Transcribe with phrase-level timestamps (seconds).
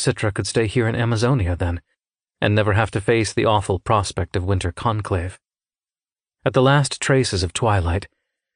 [0.00, 1.82] Citra could stay here in Amazonia then,
[2.40, 5.38] and never have to face the awful prospect of winter conclave.
[6.42, 8.08] At the last traces of twilight,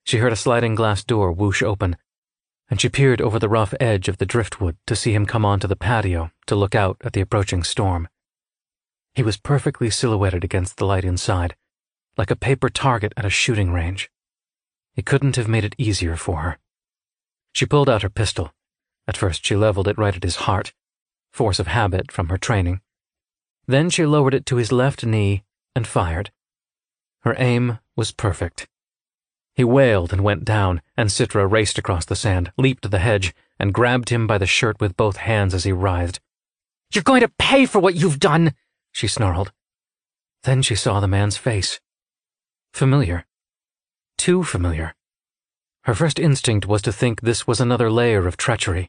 [0.04, 1.96] she heard a sliding glass door whoosh open,
[2.70, 5.68] and she peered over the rough edge of the driftwood to see him come onto
[5.68, 8.08] the patio to look out at the approaching storm.
[9.14, 11.56] He was perfectly silhouetted against the light inside,
[12.16, 14.10] like a paper target at a shooting range.
[14.94, 16.58] He couldn't have made it easier for her.
[17.52, 18.54] She pulled out her pistol.
[19.06, 20.72] At first, she leveled it right at his heart,
[21.34, 22.80] force of habit from her training.
[23.66, 25.42] Then she lowered it to his left knee
[25.74, 26.30] and fired.
[27.22, 28.68] Her aim was perfect.
[29.56, 33.74] He wailed and went down, and Citra raced across the sand, leaped the hedge, and
[33.74, 36.20] grabbed him by the shirt with both hands as he writhed.
[36.92, 38.54] You're going to pay for what you've done,
[38.92, 39.52] she snarled.
[40.44, 41.80] Then she saw the man's face.
[42.72, 43.26] Familiar.
[44.16, 44.94] Too familiar.
[45.82, 48.88] Her first instinct was to think this was another layer of treachery.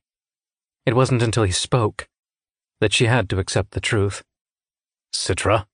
[0.85, 2.07] It wasn't until he spoke
[2.85, 4.21] that she had to accept the truth.
[5.11, 5.65] Citra?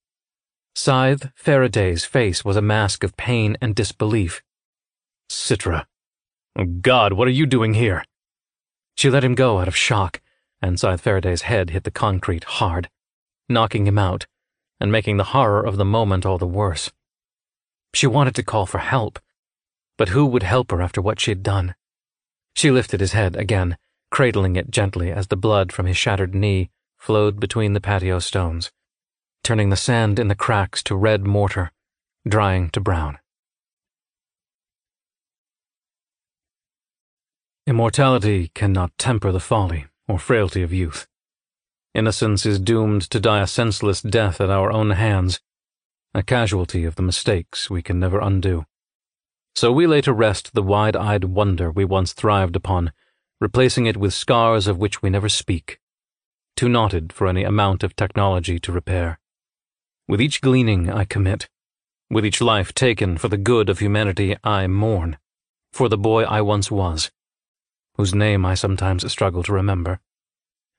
[0.76, 4.41] Scythe Faraday's face was a mask of pain and disbelief.
[5.29, 5.87] Citra.
[6.79, 8.05] God, what are you doing here?
[8.95, 10.21] She let him go out of shock,
[10.62, 12.89] and Scythe Faraday's head hit the concrete hard,
[13.49, 14.26] knocking him out
[14.79, 16.93] and making the horror of the moment all the worse.
[17.93, 19.20] She wanted to call for help,
[19.98, 21.76] but who would help her after what she'd done?
[22.55, 23.77] She lifted his head again,
[24.12, 26.70] cradling it gently as the blood from his shattered knee
[27.02, 28.71] flowed between the patio stones,
[29.44, 31.71] turning the sand in the cracks to red mortar,
[32.27, 33.18] drying to brown.
[37.66, 41.07] Immortality cannot temper the folly or frailty of youth.
[41.96, 45.40] Innocence is doomed to die a senseless death at our own hands,
[46.13, 48.66] a casualty of the mistakes we can never undo.
[49.55, 52.94] So we lay to rest the wide eyed wonder we once thrived upon,
[53.40, 55.80] replacing it with scars of which we never speak,
[56.55, 59.20] too knotted for any amount of technology to repair.
[60.07, 61.48] With each gleaning I commit,
[62.10, 65.17] with each life taken for the good of humanity I mourn,
[65.72, 67.11] for the boy I once was,
[67.95, 70.00] whose name I sometimes struggle to remember,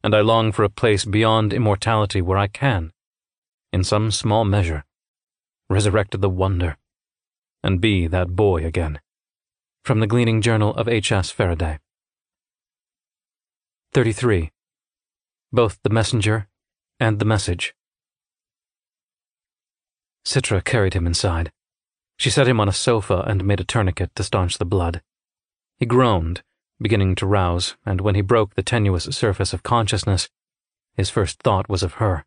[0.04, 2.92] and I long for a place beyond immortality where I can,
[3.72, 4.84] in some small measure,
[5.70, 6.76] resurrect the wonder,
[7.62, 9.00] and be that boy again.
[9.84, 11.30] From the Gleaning Journal of H.S.
[11.30, 11.78] Faraday.
[13.94, 14.50] 33.
[15.52, 16.48] Both the messenger
[16.98, 17.74] and the message.
[20.24, 21.52] Citra carried him inside.
[22.16, 25.02] She set him on a sofa and made a tourniquet to staunch the blood.
[25.78, 26.42] He groaned,
[26.80, 30.30] beginning to rouse, and when he broke the tenuous surface of consciousness,
[30.94, 32.24] his first thought was of her.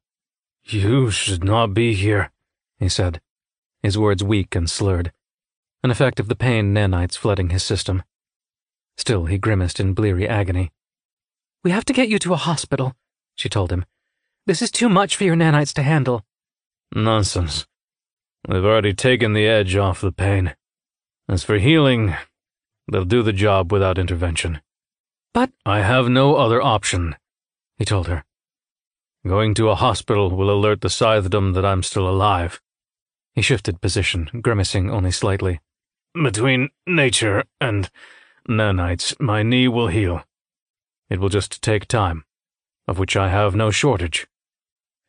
[0.63, 2.31] You should not be here,
[2.77, 3.21] he said,
[3.81, 5.11] his words weak and slurred,
[5.83, 8.03] an effect of the pain nanites flooding his system.
[8.97, 10.71] Still, he grimaced in bleary agony.
[11.63, 12.95] We have to get you to a hospital,
[13.35, 13.85] she told him.
[14.47, 16.23] This is too much for your nanites to handle.
[16.93, 17.65] Nonsense.
[18.47, 20.55] They've already taken the edge off the pain.
[21.27, 22.15] As for healing,
[22.91, 24.61] they'll do the job without intervention.
[25.33, 27.15] But I have no other option,
[27.77, 28.23] he told her.
[29.27, 32.61] Going to a hospital will alert the Scythedom that I'm still alive.
[33.33, 35.59] He shifted position, grimacing only slightly.
[36.13, 37.89] Between nature and
[38.47, 40.23] nanites, my knee will heal.
[41.09, 42.23] It will just take time,
[42.87, 44.27] of which I have no shortage.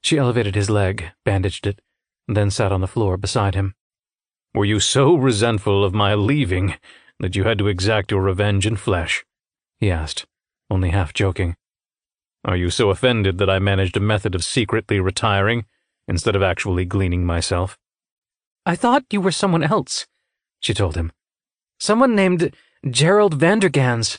[0.03, 1.81] She elevated his leg, bandaged it,
[2.29, 3.75] then sat on the floor beside him.
[4.55, 6.75] Were you so resentful of my leaving
[7.21, 9.25] that you had to exact your revenge in flesh?
[9.79, 10.27] he asked,
[10.71, 11.57] only half joking.
[12.45, 15.67] Are you so offended that I managed a method of secretly retiring
[16.09, 17.79] instead of actually gleaning myself?
[18.65, 20.07] I thought you were someone else,
[20.61, 21.13] she told him.
[21.79, 22.55] Someone named
[22.89, 24.19] Gerald Vandergans.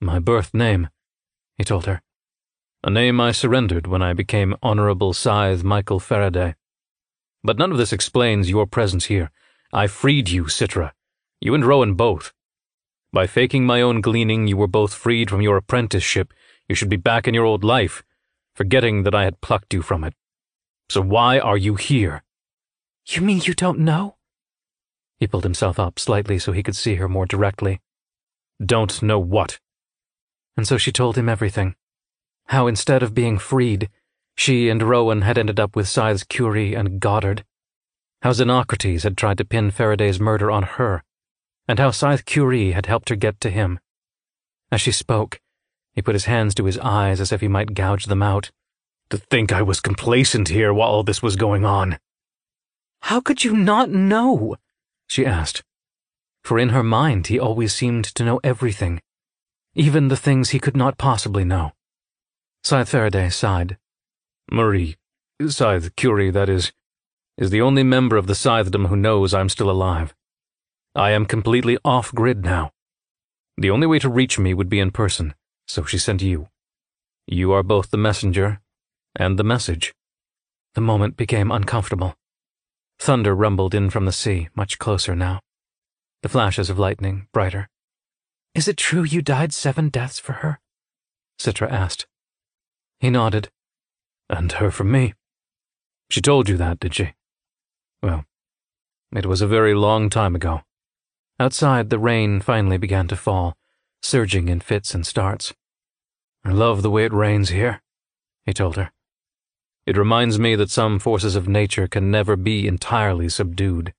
[0.00, 0.88] My birth name,
[1.56, 2.02] he told her.
[2.86, 6.54] A name I surrendered when I became Honorable Scythe Michael Faraday.
[7.42, 9.32] But none of this explains your presence here.
[9.72, 10.92] I freed you, Citra.
[11.40, 12.32] You and Rowan both.
[13.12, 16.32] By faking my own gleaning, you were both freed from your apprenticeship.
[16.68, 18.04] You should be back in your old life,
[18.54, 20.14] forgetting that I had plucked you from it.
[20.88, 22.22] So why are you here?
[23.08, 24.14] You mean you don't know?
[25.18, 27.80] He pulled himself up slightly so he could see her more directly.
[28.64, 29.58] Don't know what?
[30.56, 31.74] And so she told him everything.
[32.48, 33.88] How instead of being freed,
[34.36, 37.44] she and Rowan had ended up with Scythe's Curie and Goddard.
[38.22, 41.02] How Xenocrates had tried to pin Faraday's murder on her,
[41.66, 43.80] and how Scythe Curie had helped her get to him.
[44.70, 45.40] As she spoke,
[45.92, 48.50] he put his hands to his eyes as if he might gouge them out.
[49.10, 51.98] To think I was complacent here while all this was going on.
[53.02, 54.56] How could you not know?
[55.06, 55.62] she asked.
[56.42, 59.00] For in her mind he always seemed to know everything,
[59.74, 61.72] even the things he could not possibly know.
[62.66, 63.78] Scythe Faraday sighed.
[64.50, 64.96] Marie,
[65.40, 66.72] Scythe Curie, that is,
[67.38, 70.16] is the only member of the Scythedom who knows I'm still alive.
[70.92, 72.72] I am completely off grid now.
[73.56, 75.36] The only way to reach me would be in person,
[75.68, 76.48] so she sent you.
[77.28, 78.60] You are both the messenger
[79.14, 79.94] and the message.
[80.74, 82.16] The moment became uncomfortable.
[82.98, 85.38] Thunder rumbled in from the sea, much closer now.
[86.24, 87.68] The flashes of lightning brighter.
[88.56, 90.58] Is it true you died seven deaths for her?
[91.38, 92.08] Citra asked.
[93.00, 93.50] He nodded.
[94.28, 95.14] And her for me.
[96.10, 97.14] She told you that, did she?
[98.02, 98.24] Well,
[99.14, 100.62] it was a very long time ago.
[101.38, 103.56] Outside, the rain finally began to fall,
[104.02, 105.54] surging in fits and starts.
[106.44, 107.82] I love the way it rains here,
[108.44, 108.92] he told her.
[109.86, 113.92] It reminds me that some forces of nature can never be entirely subdued.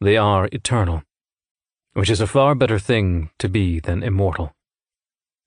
[0.00, 1.02] They are eternal,
[1.94, 4.54] which is a far better thing to be than immortal.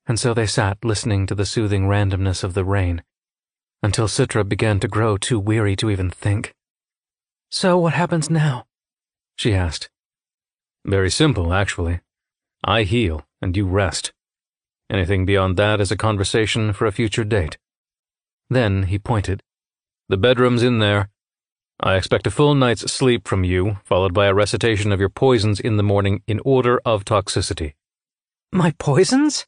[0.06, 3.02] And so they sat listening to the soothing randomness of the rain,
[3.82, 6.54] until Citra began to grow too weary to even think.
[7.50, 8.66] So what happens now?
[9.36, 9.90] she asked.
[10.84, 12.00] Very simple, actually.
[12.64, 14.12] I heal, and you rest.
[14.90, 17.58] Anything beyond that is a conversation for a future date.
[18.50, 19.42] Then he pointed.
[20.08, 21.10] The bedroom's in there.
[21.80, 25.58] I expect a full night's sleep from you, followed by a recitation of your poisons
[25.58, 27.74] in the morning in order of toxicity.
[28.52, 29.46] My poisons?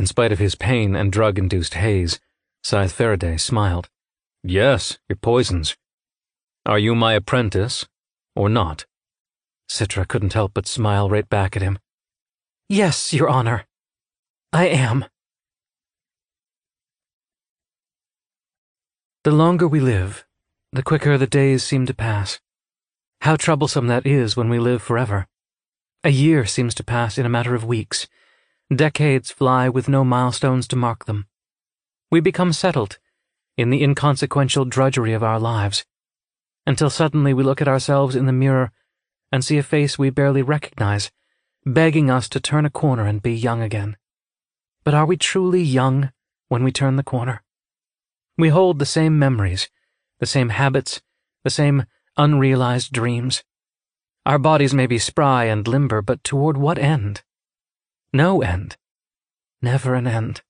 [0.00, 2.18] In spite of his pain and drug induced haze,
[2.64, 3.90] Scythe Faraday smiled.
[4.42, 5.76] Yes, your poisons.
[6.64, 7.86] Are you my apprentice,
[8.34, 8.86] or not?
[9.70, 11.78] Citra couldn't help but smile right back at him.
[12.66, 13.66] Yes, Your Honor.
[14.54, 15.04] I am.
[19.24, 20.24] The longer we live,
[20.72, 22.40] the quicker the days seem to pass.
[23.20, 25.26] How troublesome that is when we live forever.
[26.04, 28.08] A year seems to pass in a matter of weeks.
[28.74, 31.26] Decades fly with no milestones to mark them.
[32.08, 33.00] We become settled
[33.56, 35.84] in the inconsequential drudgery of our lives,
[36.68, 38.70] until suddenly we look at ourselves in the mirror
[39.32, 41.10] and see a face we barely recognize,
[41.66, 43.96] begging us to turn a corner and be young again.
[44.84, 46.12] But are we truly young
[46.46, 47.42] when we turn the corner?
[48.38, 49.68] We hold the same memories,
[50.20, 51.02] the same habits,
[51.42, 53.42] the same unrealized dreams.
[54.24, 57.24] Our bodies may be spry and limber, but toward what end?
[58.12, 58.76] No end.
[59.62, 60.42] Never an end.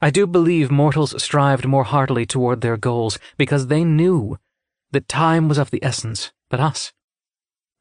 [0.00, 4.38] I do believe mortals strived more heartily toward their goals because they knew
[4.92, 6.92] that time was of the essence, but us.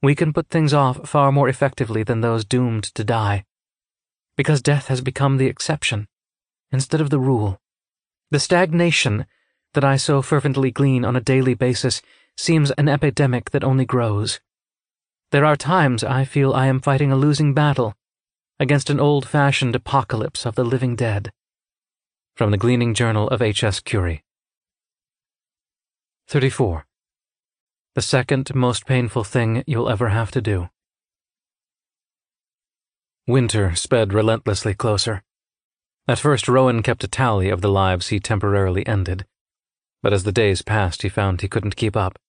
[0.02, 3.46] We can put things off far more effectively than those doomed to die.
[4.36, 6.08] Because death has become the exception
[6.70, 7.62] instead of the rule.
[8.32, 9.26] The stagnation
[9.74, 12.02] that I so fervently glean on a daily basis
[12.36, 14.42] seems an epidemic that only grows.
[15.32, 17.96] There are times I feel I am fighting a losing battle
[18.60, 21.32] against an old fashioned apocalypse of the living dead.
[22.36, 23.80] From the Gleaning Journal of H.S.
[23.80, 24.24] Curie.
[26.28, 26.86] 34.
[27.96, 30.70] The second most painful thing you'll ever have to do.
[33.26, 35.24] Winter sped relentlessly closer.
[36.08, 39.26] At first, Rowan kept a tally of the lives he temporarily ended,
[40.02, 42.20] but as the days passed, he found he couldn't keep up.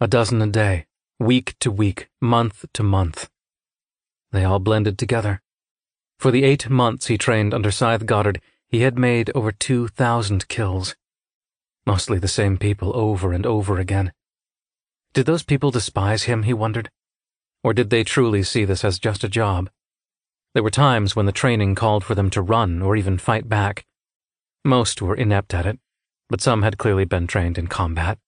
[0.00, 0.86] A dozen a day,
[1.20, 3.28] week to week, month to month.
[4.32, 5.42] They all blended together.
[6.18, 10.96] For the eight months he trained under Scythe Goddard, he had made over 2,000 kills.
[11.86, 14.12] Mostly the same people over and over again.
[15.12, 16.90] Did those people despise him, he wondered?
[17.62, 19.70] Or did they truly see this as just a job?
[20.54, 23.86] There were times when the training called for them to run or even fight back.
[24.64, 25.78] Most were inept at it,
[26.28, 28.18] but some had clearly been trained in combat.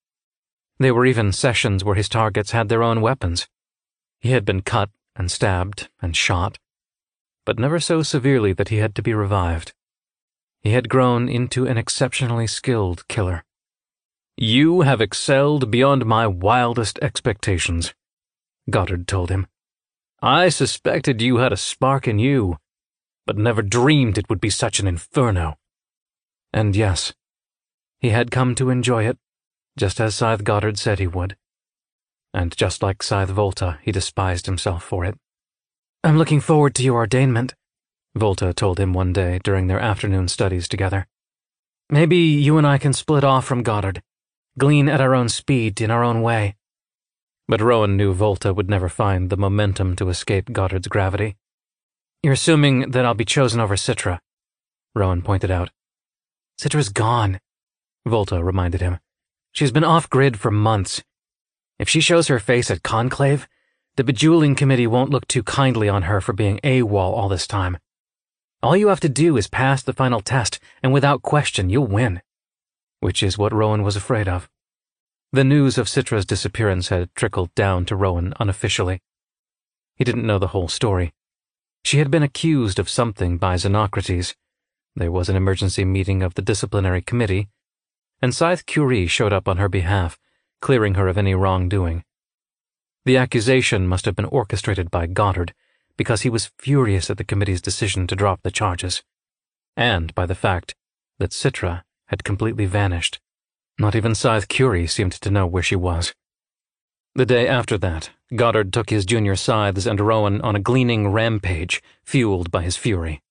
[0.79, 3.49] There were even sessions where his targets had their own weapons.
[4.21, 6.59] He had been cut and stabbed and shot,
[7.47, 9.73] but never so severely that he had to be revived.
[10.61, 13.45] He had grown into an exceptionally skilled killer.
[14.37, 17.95] You have excelled beyond my wildest expectations,
[18.69, 19.47] Goddard told him.
[20.21, 22.57] I suspected you had a spark in you,
[23.27, 25.57] but never dreamed it would be such an inferno.
[26.53, 27.15] And yes,
[28.01, 29.19] he had come to enjoy it,
[29.79, 31.37] just as Scythe Goddard said he would.
[32.35, 35.17] And just like Scythe Volta, he despised himself for it.
[36.07, 37.55] I'm looking forward to your ordainment,
[38.15, 41.09] Volta told him one day during their afternoon studies together.
[41.91, 44.05] Maybe you and I can split off from Goddard,
[44.57, 46.55] glean at our own speed in our own way.
[47.49, 51.39] But Rowan knew Volta would never find the momentum to escape Goddard's gravity.
[52.23, 54.21] You're assuming that I'll be chosen over Citra,
[54.95, 55.71] Rowan pointed out.
[56.57, 57.41] Citra's gone,
[58.07, 59.01] Volta reminded him.
[59.51, 61.03] She's been off grid for months.
[61.81, 63.49] If she shows her face at Conclave,
[63.97, 67.79] the Bejeweling Committee won't look too kindly on her for being AWOL all this time.
[68.63, 72.21] All you have to do is pass the final test, and without question, you'll win.
[73.01, 74.51] Which is what Rowan was afraid of.
[75.33, 79.03] The news of Citra's disappearance had trickled down to Rowan unofficially.
[79.95, 81.15] He didn't know the whole story.
[81.83, 84.35] She had been accused of something by Xenocrates.
[84.95, 87.49] There was an emergency meeting of the disciplinary committee,
[88.21, 90.19] and Scythe Curie showed up on her behalf,
[90.61, 92.03] clearing her of any wrongdoing.
[93.07, 95.55] The accusation must have been orchestrated by Goddard,
[95.97, 99.05] because he was furious at the committee's decision to drop the charges,
[99.77, 100.75] and by the fact
[101.21, 103.21] that Citra had completely vanished.
[103.79, 106.15] Not even Scythe Curie seemed to know where she was.
[107.15, 111.81] The day after that, Goddard took his junior scythes and Rowan on a gleaning rampage,
[112.03, 113.23] fueled by his fury.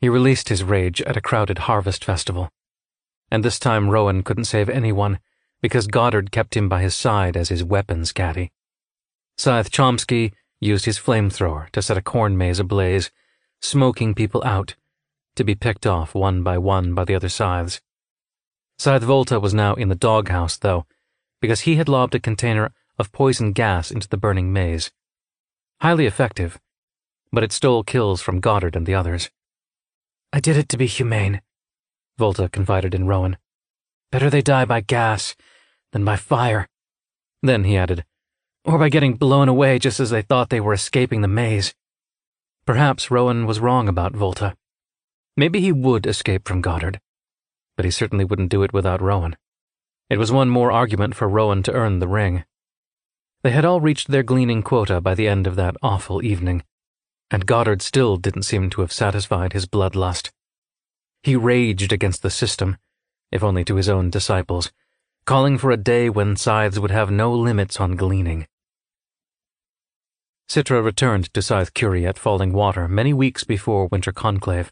[0.00, 2.48] He released his rage at a crowded harvest festival.
[3.30, 5.18] And this time Rowan couldn't save anyone,
[5.60, 8.52] because Goddard kept him by his side as his weapons caddy.
[9.38, 13.10] Scythe Chomsky used his flamethrower to set a corn maze ablaze,
[13.60, 14.74] smoking people out,
[15.34, 17.80] to be picked off one by one by the other scythes.
[18.78, 20.86] Scythe Volta was now in the doghouse, though,
[21.40, 24.90] because he had lobbed a container of poison gas into the burning maze.
[25.82, 26.58] Highly effective,
[27.30, 29.30] but it stole kills from Goddard and the others.
[30.32, 31.42] I did it to be humane,
[32.16, 33.36] Volta confided in Rowan.
[34.10, 35.36] Better they die by gas
[35.92, 36.68] than by fire.
[37.42, 38.04] Then he added,
[38.66, 41.72] or by getting blown away just as they thought they were escaping the maze.
[42.66, 44.56] Perhaps Rowan was wrong about Volta.
[45.36, 47.00] Maybe he would escape from Goddard,
[47.76, 49.36] but he certainly wouldn't do it without Rowan.
[50.10, 52.44] It was one more argument for Rowan to earn the ring.
[53.42, 56.64] They had all reached their gleaning quota by the end of that awful evening,
[57.30, 60.30] and Goddard still didn't seem to have satisfied his bloodlust.
[61.22, 62.78] He raged against the system,
[63.30, 64.72] if only to his own disciples,
[65.24, 68.46] calling for a day when scythes would have no limits on gleaning.
[70.48, 74.70] Citra returned to Scythe Curie at Falling Water many weeks before Winter Conclave,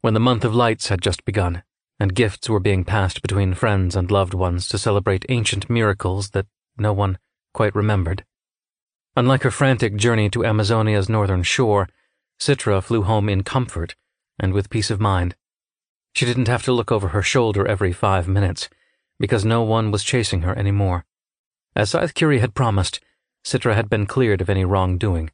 [0.00, 1.62] when the month of lights had just begun,
[2.00, 6.46] and gifts were being passed between friends and loved ones to celebrate ancient miracles that
[6.76, 7.18] no one
[7.52, 8.24] quite remembered.
[9.16, 11.88] Unlike her frantic journey to Amazonia's northern shore,
[12.40, 13.94] Citra flew home in comfort
[14.40, 15.36] and with peace of mind.
[16.12, 18.68] She didn't have to look over her shoulder every five minutes,
[19.20, 21.04] because no one was chasing her any more.
[21.76, 23.00] As Scythe Curie had promised,
[23.44, 25.30] Citra had been cleared of any wrongdoing.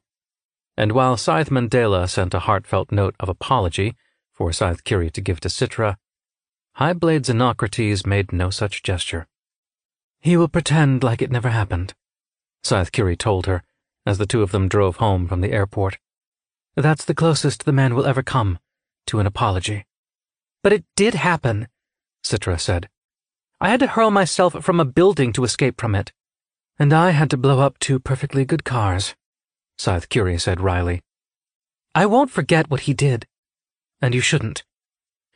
[0.75, 3.95] And while Scythe Mandela sent a heartfelt note of apology
[4.31, 5.97] for Scythe to give to Citra,
[6.77, 9.27] Highblade Xenocrates made no such gesture.
[10.19, 11.93] He will pretend like it never happened,
[12.63, 13.63] Scythe Curie told her
[14.05, 15.97] as the two of them drove home from the airport.
[16.75, 18.59] That's the closest the man will ever come
[19.07, 19.85] to an apology.
[20.63, 21.67] But it did happen,
[22.23, 22.89] Citra said.
[23.59, 26.11] I had to hurl myself from a building to escape from it.
[26.81, 29.13] And I had to blow up two perfectly good cars,
[29.77, 31.03] Scythe Curie said wryly.
[31.93, 33.27] I won't forget what he did.
[34.01, 34.63] And you shouldn't.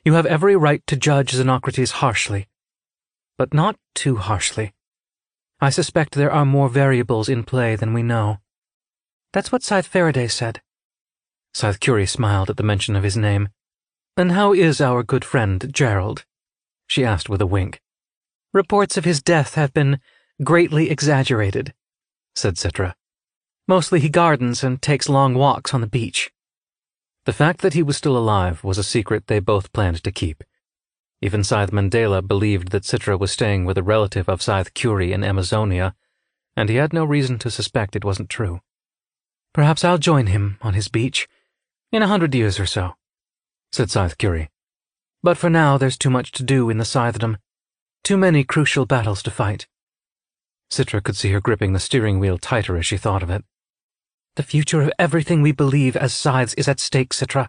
[0.03, 2.47] You have every right to judge Xenocrates harshly.
[3.37, 4.73] But not too harshly.
[5.61, 8.39] I suspect there are more variables in play than we know.
[9.31, 10.63] That's what Scythe Faraday said.
[11.53, 13.49] Scythe Curie smiled at the mention of his name.
[14.17, 16.25] And how is our good friend, Gerald?
[16.87, 17.81] She asked with a wink.
[18.51, 19.99] Reports of his death have been
[20.43, 21.73] greatly exaggerated,
[22.35, 22.93] said Citra.
[23.67, 26.31] Mostly he gardens and takes long walks on the beach.
[27.25, 30.43] The fact that he was still alive was a secret they both planned to keep.
[31.21, 35.23] Even Scythe Mandela believed that Citra was staying with a relative of Scythe Curie in
[35.23, 35.95] Amazonia,
[36.55, 38.59] and he had no reason to suspect it wasn't true.
[39.53, 41.27] Perhaps I'll join him on his beach
[41.91, 42.95] in a hundred years or so,
[43.71, 44.49] said Scythe Curie.
[45.23, 47.37] But for now, there's too much to do in the Scythedom,
[48.03, 49.65] too many crucial battles to fight.
[50.75, 53.45] Citra could see her gripping the steering wheel tighter as she thought of it.
[54.35, 57.47] The future of everything we believe as scythes is at stake, Citra.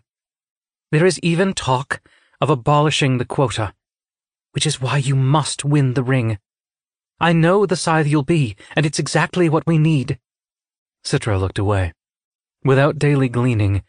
[0.92, 2.00] There is even talk
[2.40, 3.74] of abolishing the quota,
[4.52, 6.38] which is why you must win the ring.
[7.18, 10.20] I know the scythe you'll be, and it's exactly what we need.
[11.04, 11.94] Citra looked away.
[12.62, 13.82] Without daily gleaning,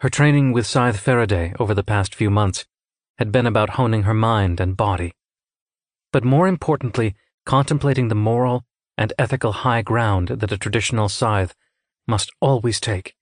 [0.00, 2.66] her training with Scythe Faraday over the past few months
[3.18, 5.12] had been about honing her mind and body.
[6.10, 7.14] But more importantly,
[7.46, 8.64] contemplating the moral
[8.96, 11.54] and ethical high ground that a traditional scythe
[12.06, 13.14] must always take.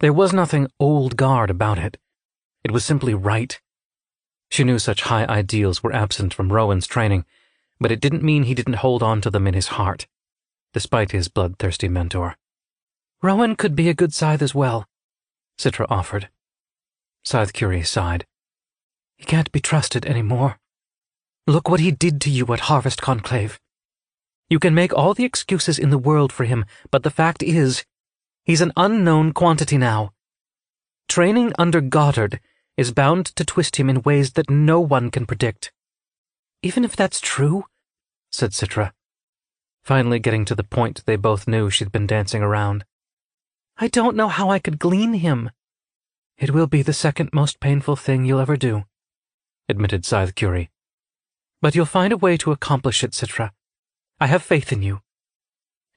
[0.00, 1.98] There was nothing old guard about it.
[2.64, 3.60] It was simply right.
[4.50, 7.24] She knew such high ideals were absent from Rowan's training,
[7.80, 10.06] but it didn't mean he didn't hold on to them in his heart,
[10.72, 12.36] despite his bloodthirsty mentor.
[13.22, 14.86] Rowan could be a good scythe as well,
[15.58, 16.28] Citra offered.
[17.24, 18.26] Scythe Curie sighed.
[19.16, 20.58] He can't be trusted any more.
[21.46, 23.60] Look what he did to you at Harvest Conclave.
[24.52, 27.86] You can make all the excuses in the world for him, but the fact is,
[28.44, 30.12] he's an unknown quantity now.
[31.08, 32.38] Training under Goddard
[32.76, 35.72] is bound to twist him in ways that no one can predict.
[36.62, 37.64] Even if that's true,
[38.30, 38.92] said Citra,
[39.82, 42.84] finally getting to the point they both knew she'd been dancing around.
[43.78, 45.50] I don't know how I could glean him.
[46.36, 48.84] It will be the second most painful thing you'll ever do,
[49.66, 50.68] admitted Scythe Curie.
[51.62, 53.52] But you'll find a way to accomplish it, Citra.
[54.22, 55.00] I have faith in you.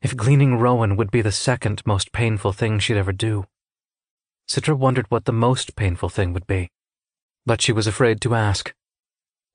[0.01, 3.45] If gleaning Rowan would be the second most painful thing she'd ever do.
[4.49, 6.71] Citra wondered what the most painful thing would be,
[7.45, 8.73] but she was afraid to ask,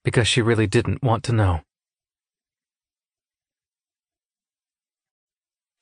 [0.04, 1.62] because she really didn't want to know.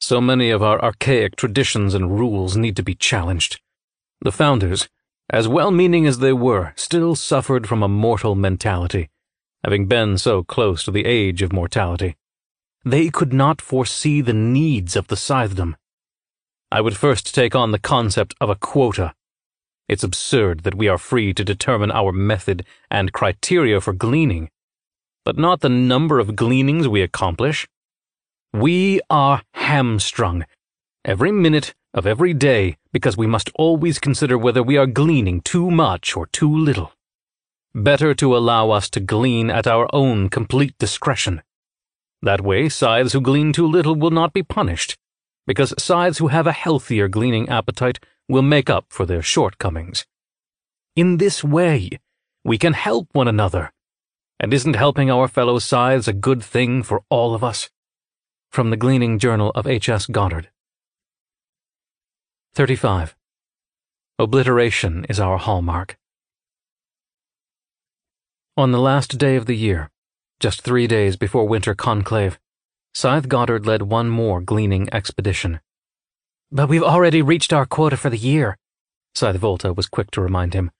[0.00, 3.60] So many of our archaic traditions and rules need to be challenged.
[4.22, 4.88] The founders,
[5.28, 9.10] as well meaning as they were, still suffered from a mortal mentality,
[9.62, 12.16] having been so close to the age of mortality.
[12.84, 15.74] They could not foresee the needs of the scythedom.
[16.70, 19.14] I would first take on the concept of a quota.
[19.88, 24.50] It's absurd that we are free to determine our method and criteria for gleaning,
[25.24, 27.66] but not the number of gleanings we accomplish.
[28.52, 30.44] We are hamstrung
[31.04, 35.70] every minute of every day because we must always consider whether we are gleaning too
[35.70, 36.92] much or too little.
[37.74, 41.42] Better to allow us to glean at our own complete discretion.
[42.22, 44.96] That way, scythes who glean too little will not be punished,
[45.46, 50.04] because scythes who have a healthier gleaning appetite will make up for their shortcomings.
[50.96, 51.90] In this way,
[52.44, 53.72] we can help one another.
[54.40, 57.70] And isn't helping our fellow scythes a good thing for all of us?
[58.50, 60.06] From the Gleaning Journal of H.S.
[60.06, 60.48] Goddard.
[62.54, 63.14] 35.
[64.18, 65.96] Obliteration is our hallmark.
[68.56, 69.90] On the last day of the year,
[70.40, 72.38] just three days before winter conclave,
[72.94, 75.60] Scythe Goddard led one more gleaning expedition.
[76.50, 78.56] But we've already reached our quota for the year,
[79.14, 80.70] Scythe Volta was quick to remind him.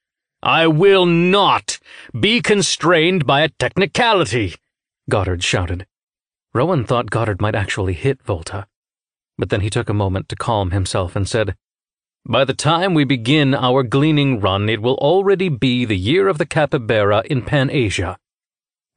[0.43, 1.79] I will not
[2.19, 4.55] be constrained by a technicality,
[5.11, 5.87] Goddard shouted.
[6.55, 8.69] Rowan thought Goddard might actually hit Volta,
[9.37, 11.57] but then he took a moment to calm himself and said,
[12.25, 16.39] By the time we begin our gleaning run, it will already be the year of
[16.39, 18.19] the capybara in Pan-Asia.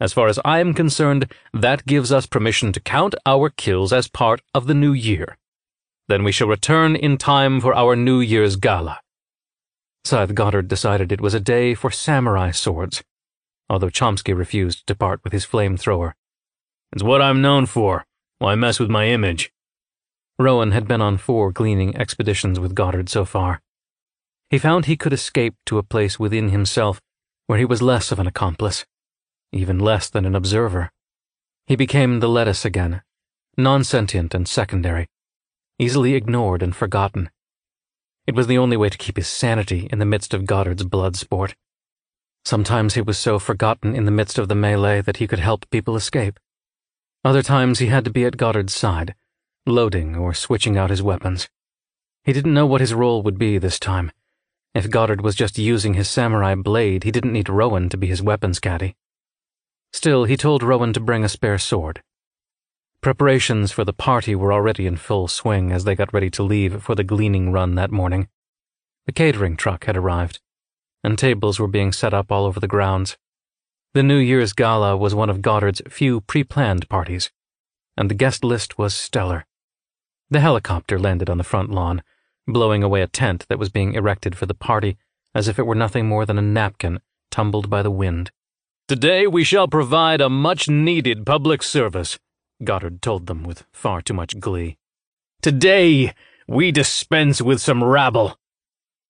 [0.02, 4.08] As far as I am concerned, that gives us permission to count our kills as
[4.08, 5.38] part of the new year.
[6.08, 9.00] Then we shall return in time for our New Year's gala.
[10.04, 13.04] Scythe Goddard decided it was a day for samurai swords,
[13.70, 16.14] although Chomsky refused to part with his flamethrower.
[16.92, 18.04] It's what I'm known for.
[18.40, 19.54] Why mess with my image?
[20.40, 23.62] Rowan had been on four gleaning expeditions with Goddard so far.
[24.50, 27.00] He found he could escape to a place within himself
[27.46, 28.84] where he was less of an accomplice
[29.52, 30.92] even less than an observer.
[31.68, 33.02] He became the lettuce again,
[33.58, 35.08] non-sentient and secondary,
[35.78, 37.30] easily ignored and forgotten.
[38.28, 41.16] It was the only way to keep his sanity in the midst of Goddard's blood
[41.16, 41.56] sport.
[42.46, 45.70] Sometimes he was so forgotten in the midst of the melee that he could help
[45.70, 46.40] people escape.
[47.24, 49.16] Other times he had to be at Goddard's side,
[49.66, 51.50] loading or switching out his weapons.
[52.24, 54.12] He didn't know what his role would be this time.
[54.74, 58.22] If Goddard was just using his samurai blade, he didn't need Rowan to be his
[58.22, 58.96] weapons caddy.
[59.94, 62.02] Still, he told Rowan to bring a spare sword.
[63.02, 66.84] Preparations for the party were already in full swing as they got ready to leave
[66.84, 68.28] for the gleaning run that morning.
[69.06, 70.40] The catering truck had arrived,
[71.04, 73.18] and tables were being set up all over the grounds.
[73.94, 77.32] The New Year's gala was one of Goddard's few pre planned parties,
[77.98, 79.46] and the guest list was stellar.
[80.30, 82.04] The helicopter landed on the front lawn,
[82.48, 84.98] blowing away a tent that was being erected for the party
[85.34, 87.00] as if it were nothing more than a napkin
[87.30, 88.32] tumbled by the wind.
[88.92, 92.20] Today we shall provide a much needed public service,
[92.62, 94.78] Goddard told them with far too much glee.
[95.42, 96.14] Today
[96.46, 98.38] we dispense with some rabble.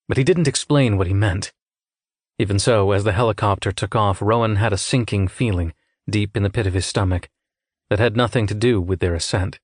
[0.08, 1.52] But he didn't explain what he meant.
[2.38, 5.74] Even so, as the helicopter took off, Rowan had a sinking feeling
[6.08, 7.28] deep in the pit of his stomach
[7.90, 9.60] that had nothing to do with their ascent.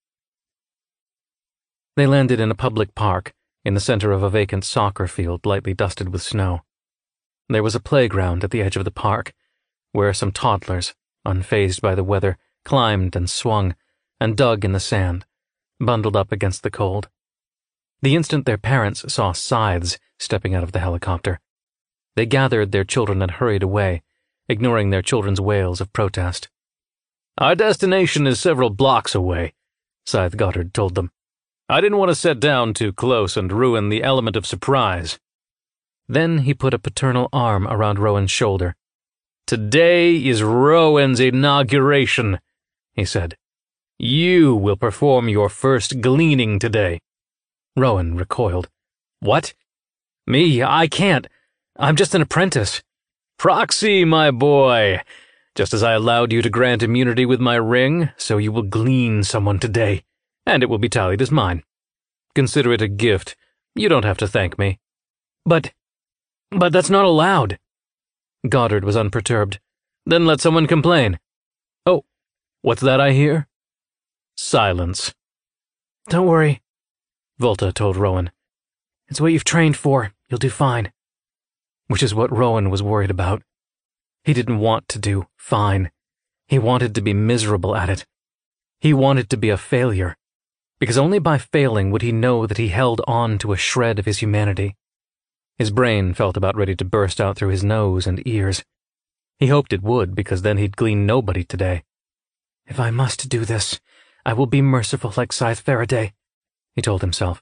[1.96, 5.76] They landed in a public park in the center of a vacant soccer field lightly
[5.76, 6.62] dusted with snow.
[7.50, 9.36] There was a playground at the edge of the park
[9.92, 10.94] where some toddlers,
[11.26, 13.76] unfazed by the weather, climbed and swung
[14.20, 15.26] and dug in the sand,
[15.80, 17.10] bundled up against the cold.
[18.02, 21.40] The instant their parents saw scythes stepping out of the helicopter,
[22.18, 24.02] they gathered their children and hurried away,
[24.50, 26.50] ignoring their children's wails of protest.
[27.38, 29.54] Our destination is several blocks away,
[30.04, 31.12] Scythe Goddard told them.
[31.70, 35.20] I didn't want to set down too close and ruin the element of surprise.
[36.10, 38.76] Then he put a paternal arm around Rowan's shoulder
[39.48, 42.40] Today is Rowan's inauguration,
[42.92, 43.38] he said.
[43.98, 47.00] You will perform your first gleaning today.
[47.78, 48.68] Rowan recoiled.
[49.22, 49.54] What?
[50.28, 50.62] Me?
[50.62, 51.28] I can't.
[51.80, 52.84] I'm just an apprentice.
[53.40, 55.00] Proxy, my boy!
[55.56, 59.24] Just as I allowed you to grant immunity with my ring, so you will glean
[59.24, 60.04] someone today,
[60.46, 61.64] and it will be tallied as mine.
[62.36, 63.38] Consider it a gift.
[63.76, 64.80] You don't have to thank me.
[65.46, 65.72] But.
[66.52, 67.58] but that's not allowed.
[68.48, 69.60] Goddard was unperturbed.
[70.06, 71.20] Then let someone complain.
[71.86, 72.06] Oh,
[72.62, 73.48] what's that I hear?
[74.38, 75.14] Silence.
[76.10, 76.62] Don't worry,
[77.40, 78.32] Volta told Rowan.
[79.08, 80.14] It's what you've trained for.
[80.30, 80.92] You'll do fine.
[81.88, 83.44] Which is what Rowan was worried about.
[84.24, 85.92] He didn't want to do fine.
[86.48, 88.06] He wanted to be miserable at it.
[88.80, 90.16] He wanted to be a failure,
[90.80, 94.06] because only by failing would he know that he held on to a shred of
[94.06, 94.76] his humanity.
[95.58, 98.64] His brain felt about ready to burst out through his nose and ears.
[99.40, 101.84] He hoped it would, because then he'd glean nobody today.
[102.68, 103.80] If I must do this,
[104.26, 106.14] I will be merciful like Scythe Faraday,
[106.76, 107.42] he told himself.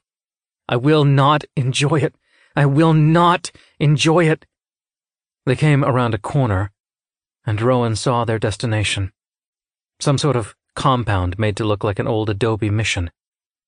[0.68, 2.14] I will not enjoy it.
[2.54, 4.46] I will not enjoy it.
[5.44, 6.72] They came around a corner,
[7.44, 9.12] and Rowan saw their destination.
[10.00, 13.10] Some sort of compound made to look like an old adobe mission,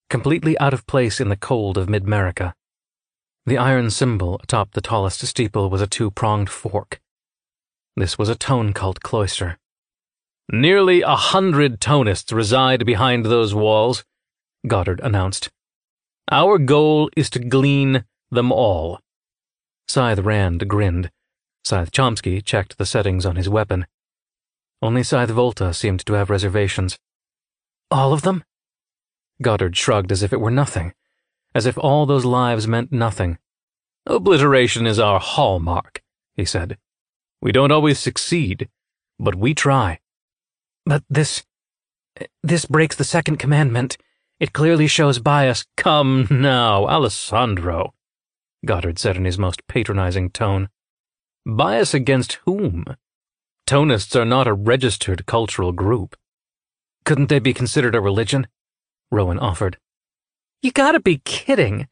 [0.08, 2.54] completely out of place in the cold of MidMerica.
[3.48, 7.00] The iron symbol atop the tallest steeple was a two-pronged fork.
[7.96, 9.56] This was a tone cult cloister.
[10.52, 14.04] Nearly a hundred tonists reside behind those walls,
[14.66, 15.48] Goddard announced.
[16.30, 19.00] Our goal is to glean them all.
[19.87, 21.11] Scythe Rand grinned.
[21.64, 23.87] Scythe Chomsky checked the settings on his weapon.
[24.82, 26.98] Only Scythe Volta seemed to have reservations.
[27.90, 28.44] All of them?
[29.40, 30.92] Goddard shrugged as if it were nothing,
[31.54, 33.38] as if all those lives meant nothing.
[34.06, 36.02] Obliteration is our hallmark,
[36.34, 36.78] he said.
[37.40, 38.68] We don't always succeed,
[39.18, 40.00] but we try.
[40.87, 41.44] But this.
[42.42, 43.96] this breaks the second commandment.
[44.40, 45.66] It clearly shows bias.
[45.76, 47.94] Come now, Alessandro,
[48.64, 50.68] Goddard said in his most patronizing tone.
[51.44, 52.84] Bias against whom?
[53.66, 56.16] Tonists are not a registered cultural group.
[57.04, 58.46] Couldn't they be considered a religion?
[59.11, 59.78] Rowan offered.
[60.60, 61.86] You gotta be kidding,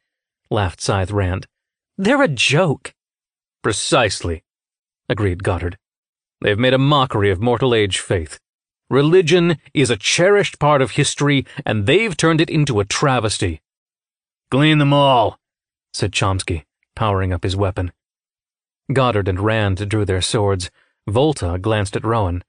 [0.50, 1.46] laughed Scythe Rand.
[1.96, 2.94] They're a joke.
[3.62, 4.42] Precisely,
[5.08, 5.78] agreed Goddard.
[6.40, 8.40] They've made a mockery of mortal age faith.
[8.90, 13.60] Religion is a cherished part of history, and they've turned it into a travesty.
[14.50, 15.38] Glean them all,
[15.92, 17.92] said Chomsky, powering up his weapon.
[18.92, 20.70] Goddard and Rand drew their swords.
[21.08, 22.42] Volta glanced at Rowan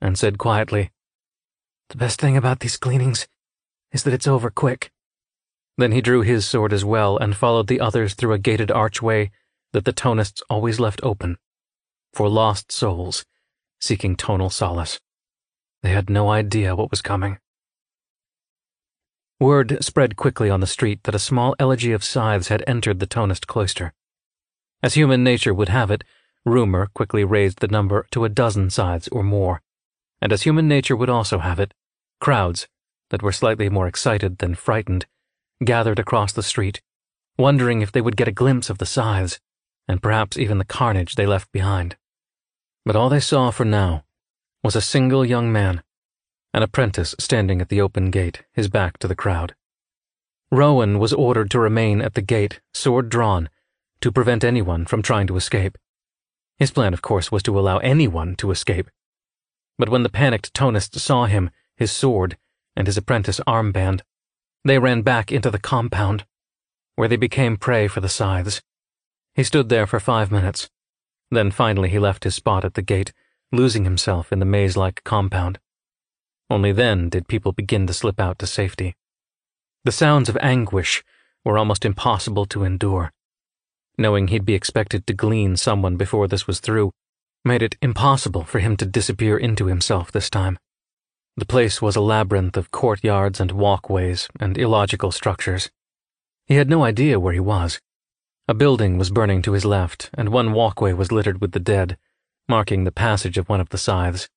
[0.00, 0.90] and said quietly,
[1.88, 3.26] The best thing about these gleanings
[3.92, 4.90] is that it's over quick.
[5.76, 9.30] Then he drew his sword as well and followed the others through a gated archway
[9.72, 11.36] that the tonists always left open
[12.12, 13.24] for lost souls
[13.80, 14.98] seeking tonal solace.
[15.82, 17.38] They had no idea what was coming.
[19.38, 23.06] Word spread quickly on the street that a small elegy of scythes had entered the
[23.06, 23.92] Tonist cloister.
[24.82, 26.04] As human nature would have it,
[26.46, 29.60] rumor quickly raised the number to a dozen scythes or more,
[30.22, 31.74] and as human nature would also have it,
[32.20, 32.68] crowds,
[33.10, 35.04] that were slightly more excited than frightened,
[35.64, 36.80] gathered across the street,
[37.36, 39.40] wondering if they would get a glimpse of the scythes,
[39.88, 41.96] and perhaps even the carnage they left behind.
[42.84, 44.04] But all they saw for now
[44.62, 45.82] was a single young man,
[46.52, 49.54] an apprentice standing at the open gate, his back to the crowd.
[50.50, 53.50] Rowan was ordered to remain at the gate, sword drawn,
[54.00, 55.76] to prevent anyone from trying to escape.
[56.58, 58.88] His plan, of course, was to allow anyone to escape.
[59.78, 62.36] But when the panicked Tonist saw him, his sword,
[62.76, 64.02] and his apprentice armband,
[64.64, 66.24] they ran back into the compound,
[66.96, 68.62] where they became prey for the scythes.
[69.34, 70.70] He stood there for five minutes.
[71.30, 73.12] Then finally he left his spot at the gate
[73.52, 75.58] losing himself in the maze like compound.
[76.50, 78.96] Only then did people begin to slip out to safety.
[79.84, 81.04] The sounds of anguish
[81.44, 83.12] were almost impossible to endure.
[83.96, 86.92] Knowing he'd be expected to glean someone before this was through
[87.44, 90.58] made it impossible for him to disappear into himself this time.
[91.36, 95.70] The place was a labyrinth of courtyards and walkways and illogical structures.
[96.46, 97.80] He had no idea where he was.
[98.46, 101.98] A building was burning to his left, and one walkway was littered with the dead,
[102.48, 104.28] marking the passage of one of the scythes.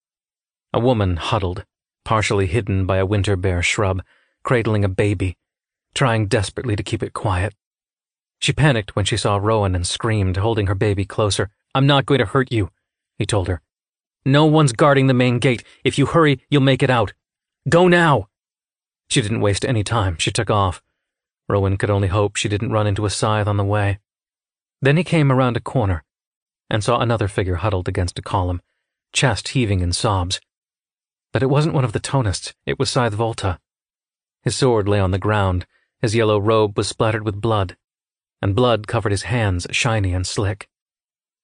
[0.73, 1.65] A woman huddled,
[2.03, 4.01] partially hidden by a winter bare shrub,
[4.43, 5.37] cradling a baby,
[5.93, 7.53] trying desperately to keep it quiet.
[8.39, 11.49] She panicked when she saw Rowan and screamed, holding her baby closer.
[11.75, 12.71] I'm not going to hurt you,
[13.17, 13.61] he told her.
[14.27, 15.63] No one's guarding the main gate.
[15.85, 17.13] If you hurry, you'll make it out.
[17.69, 18.27] Go now!
[19.09, 20.17] She didn't waste any time.
[20.17, 20.83] She took off.
[21.47, 23.99] Rowan could only hope she didn't run into a scythe on the way.
[24.81, 26.03] Then he came around a corner
[26.69, 28.61] and saw another figure huddled against a column,
[29.13, 30.41] chest heaving in sobs.
[31.31, 33.61] But it wasn't one of the Tonists, it was Scythe Volta.
[34.43, 35.65] His sword lay on the ground,
[36.01, 37.77] his yellow robe was splattered with blood,
[38.41, 40.67] and blood covered his hands, shiny and slick.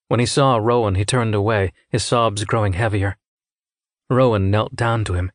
[0.08, 3.16] When he saw Rowan, he turned away, his sobs growing heavier.
[4.10, 5.32] Rowan knelt down to him.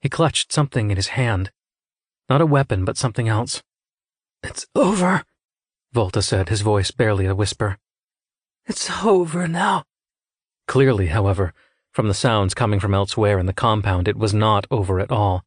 [0.00, 1.50] He clutched something in his hand.
[2.28, 3.62] Not a weapon, but something else.
[4.42, 5.24] It's over,
[5.92, 7.78] Volta said, his voice barely a whisper.
[8.66, 9.84] It's over now.
[10.68, 11.52] Clearly, however,
[11.92, 15.44] from the sounds coming from elsewhere in the compound, it was not over at all.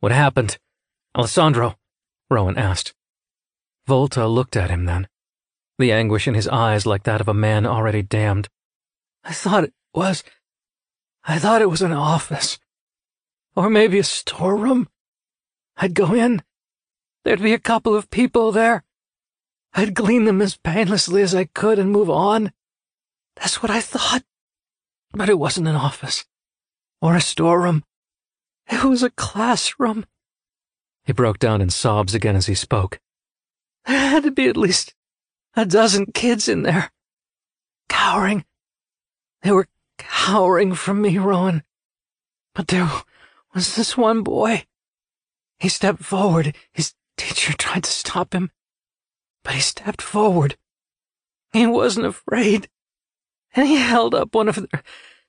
[0.00, 0.58] What happened?
[1.16, 1.76] Alessandro?
[2.30, 2.94] Rowan asked.
[3.86, 5.08] Volta looked at him then,
[5.78, 8.48] the anguish in his eyes like that of a man already damned.
[9.24, 10.24] I thought it was.
[11.24, 12.58] I thought it was an office.
[13.54, 14.88] Or maybe a storeroom.
[15.76, 16.42] I'd go in.
[17.24, 18.84] There'd be a couple of people there.
[19.74, 22.52] I'd glean them as painlessly as I could and move on.
[23.36, 24.24] That's what I thought.
[25.12, 26.24] But it wasn't an office.
[27.00, 27.84] Or a storeroom.
[28.70, 30.04] It was a classroom.
[31.04, 32.98] He broke down in sobs again as he spoke.
[33.86, 34.94] There had to be at least
[35.58, 36.90] a dozen kids in there.
[37.88, 38.44] Cowering.
[39.42, 39.66] They were
[39.98, 41.64] cowering from me, Rowan.
[42.54, 42.88] But there
[43.54, 44.64] was this one boy.
[45.58, 46.54] He stepped forward.
[46.72, 48.50] His teacher tried to stop him,
[49.42, 50.56] but he stepped forward.
[51.52, 52.68] He wasn't afraid,
[53.54, 54.82] and he held up one of their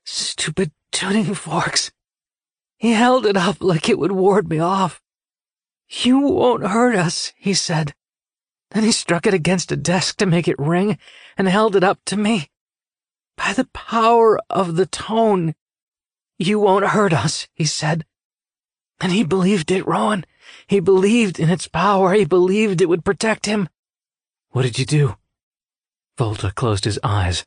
[0.06, 1.92] stupid tuning forks.
[2.78, 5.02] He held it up like it would ward me off.
[5.90, 7.96] You won't hurt us, he said.
[8.72, 10.98] Then he struck it against a desk to make it ring
[11.38, 12.50] and held it up to me.
[13.36, 15.56] By the power of the tone,
[16.38, 18.06] you won't hurt us, he said.
[19.02, 20.26] And he believed it, Rowan.
[20.68, 22.14] He believed in its power.
[22.14, 23.70] He believed it would protect him.
[24.50, 25.16] What did you do?
[26.18, 27.46] Volta closed his eyes,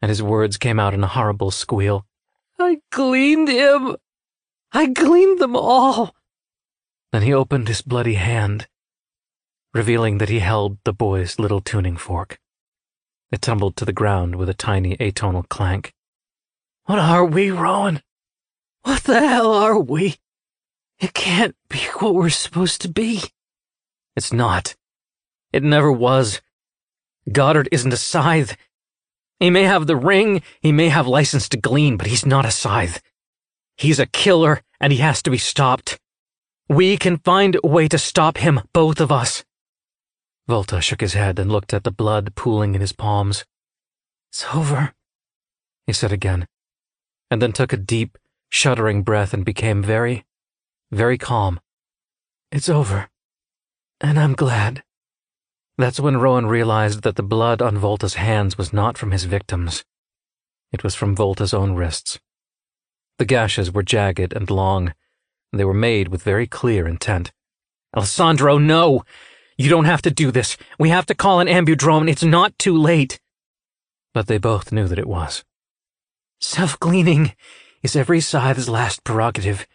[0.00, 2.04] and his words came out in a horrible squeal.
[2.58, 3.96] I gleaned him.
[4.72, 6.14] I gleaned them all.
[7.12, 8.66] Then he opened his bloody hand,
[9.74, 12.38] revealing that he held the boy's little tuning fork.
[13.30, 15.94] It tumbled to the ground with a tiny atonal clank.
[16.84, 18.02] What are we, Rowan?
[18.82, 20.16] What the hell are we?
[20.98, 23.22] It can't be what we're supposed to be.
[24.14, 24.76] It's not.
[25.52, 26.40] It never was.
[27.30, 28.56] Goddard isn't a scythe.
[29.40, 32.50] He may have the ring, he may have license to glean, but he's not a
[32.50, 33.00] scythe.
[33.76, 35.98] He's a killer, and he has to be stopped.
[36.68, 39.44] We can find a way to stop him, both of us.
[40.48, 43.44] Volta shook his head and looked at the blood pooling in his palms.
[44.30, 44.92] It's over,
[45.86, 46.48] he said again,
[47.30, 50.24] and then took a deep, shuddering breath and became very,
[50.90, 51.60] very calm.
[52.50, 53.08] It's over.
[54.00, 54.82] And I'm glad.
[55.78, 59.84] That's when Rowan realized that the blood on Volta's hands was not from his victims.
[60.72, 62.18] It was from Volta's own wrists.
[63.18, 64.94] The gashes were jagged and long.
[65.52, 67.32] They were made with very clear intent.
[67.96, 69.04] Alessandro, no!
[69.62, 70.56] You don't have to do this.
[70.76, 72.08] We have to call an ambudrome.
[72.08, 73.20] It's not too late.
[74.12, 75.44] But they both knew that it was.
[76.40, 77.36] Self-gleaning
[77.80, 79.68] is every scythe's last prerogative.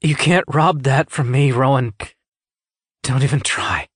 [0.00, 1.94] You can't rob that from me, Rowan.
[3.04, 3.86] Don't even try.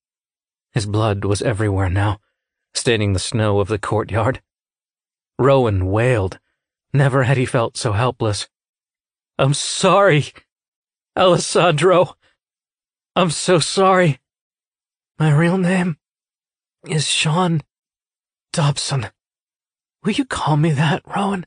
[0.73, 2.21] His blood was everywhere now,
[2.73, 4.43] staining the snow of the courtyard.
[5.41, 6.39] Rowan wailed.
[6.93, 8.49] Never had he felt so helpless.
[9.41, 10.27] I'm sorry,
[11.19, 12.15] Alessandro.
[13.17, 14.21] I'm so sorry.
[15.17, 15.97] My real name
[16.89, 17.63] is Sean
[18.53, 19.07] Dobson.
[20.03, 21.47] Will you call me that, Rowan?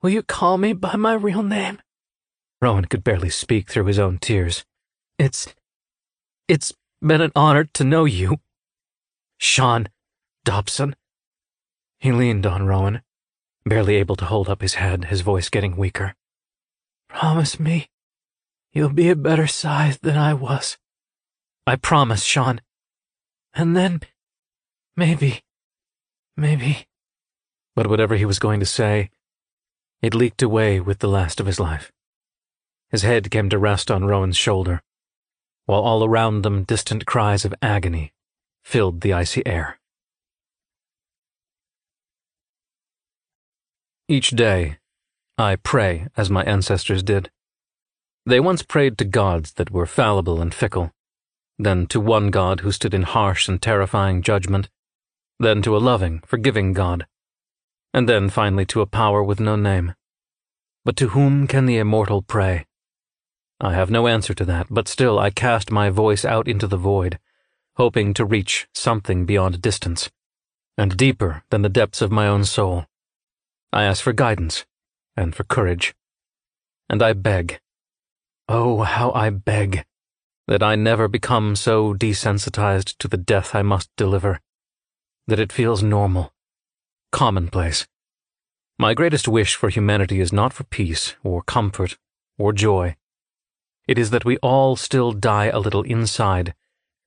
[0.00, 1.82] Will you call me by my real name?
[2.62, 4.64] Rowan could barely speak through his own tears.
[5.18, 5.54] It's.
[6.48, 8.38] It's been an honor to know you.
[9.36, 9.88] Sean
[10.44, 10.96] Dobson.
[11.98, 13.02] He leaned on Rowan,
[13.66, 16.14] barely able to hold up his head, his voice getting weaker.
[17.10, 17.90] Promise me
[18.72, 20.78] you'll be a better scythe than I was.
[21.66, 22.60] I promise, Sean.
[23.54, 24.00] And then,
[24.96, 25.42] maybe,
[26.36, 26.86] maybe.
[27.76, 29.10] But whatever he was going to say,
[30.00, 31.92] it leaked away with the last of his life.
[32.90, 34.82] His head came to rest on Rowan's shoulder,
[35.66, 38.12] while all around them distant cries of agony
[38.64, 39.78] filled the icy air.
[44.08, 44.78] Each day,
[45.38, 47.30] I pray as my ancestors did.
[48.26, 50.92] They once prayed to gods that were fallible and fickle,
[51.64, 54.68] then to one God who stood in harsh and terrifying judgment,
[55.38, 57.06] then to a loving, forgiving God,
[57.94, 59.94] and then finally to a power with no name.
[60.84, 62.66] But to whom can the immortal pray?
[63.60, 66.76] I have no answer to that, but still I cast my voice out into the
[66.76, 67.18] void,
[67.76, 70.10] hoping to reach something beyond distance,
[70.76, 72.86] and deeper than the depths of my own soul.
[73.72, 74.66] I ask for guidance,
[75.16, 75.94] and for courage.
[76.88, 77.60] And I beg,
[78.48, 79.84] oh, how I beg,
[80.48, 84.40] that I never become so desensitized to the death I must deliver,
[85.26, 86.32] that it feels normal,
[87.12, 87.86] commonplace.
[88.78, 91.96] My greatest wish for humanity is not for peace, or comfort,
[92.38, 92.96] or joy.
[93.86, 96.54] It is that we all still die a little inside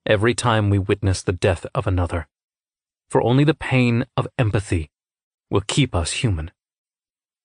[0.06, 2.28] every time we witness the death of another.
[3.10, 4.90] For only the pain of empathy
[5.50, 6.52] will keep us human.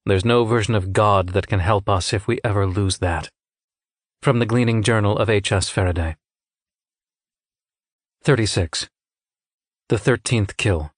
[0.07, 3.31] There's no version of God that can help us if we ever lose that.
[4.22, 5.70] From the Gleaning Journal of H.S.
[5.70, 6.14] Faraday.
[8.22, 8.90] 36.
[9.88, 10.92] The Thirteenth Kill.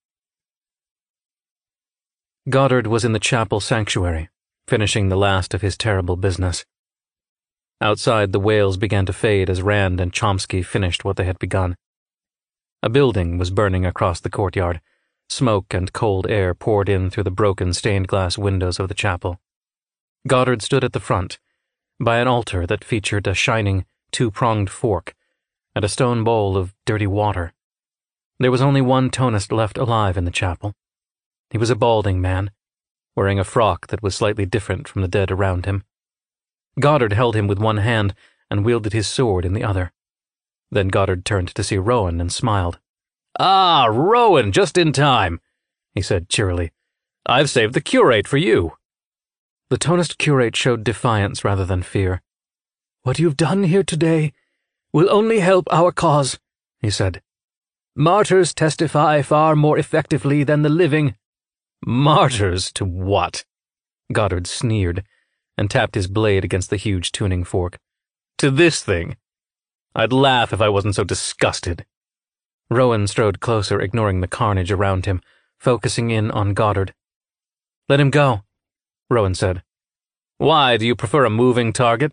[2.49, 4.29] Goddard was in the chapel sanctuary,
[4.67, 6.65] finishing the last of his terrible business.
[7.81, 11.77] Outside, the wails began to fade as Rand and Chomsky finished what they had begun.
[12.83, 14.81] A building was burning across the courtyard.
[15.29, 19.41] Smoke and cold air poured in through the broken stained glass windows of the chapel.
[20.27, 21.39] Goddard stood at the front,
[22.03, 25.15] by an altar that featured a shining, two pronged fork
[25.75, 27.53] and a stone bowl of dirty water.
[28.39, 30.75] There was only one Tonist left alive in the chapel.
[31.51, 32.51] He was a balding man,
[33.15, 35.85] wearing a frock that was slightly different from the dead around him.
[36.81, 38.15] Goddard held him with one hand
[38.51, 39.93] and wielded his sword in the other.
[40.71, 42.79] Then Goddard turned to see Rowan and smiled.
[43.39, 45.41] Ah, Rowan, just in time,
[45.95, 46.73] he said cheerily.
[47.27, 48.73] I've saved the curate for you.
[49.73, 52.21] The Tonist curate showed defiance rather than fear.
[53.05, 54.35] What you've done here today
[54.93, 56.39] will only help our cause,
[56.83, 57.23] he said.
[57.97, 61.15] Martyrs testify far more effectively than the living.
[61.87, 63.47] Martyrs to what?
[64.13, 65.05] Goddard sneered
[65.57, 67.79] and tapped his blade against the huge tuning fork.
[68.41, 69.17] To this thing.
[69.95, 71.87] I'd laugh if I wasn't so disgusted.
[72.69, 75.23] Rowan strode closer, ignoring the carnage around him,
[75.59, 76.93] focusing in on Goddard.
[77.89, 78.43] Let him go,
[79.13, 79.63] Rowan said.
[80.39, 82.13] Why, do you prefer a moving target?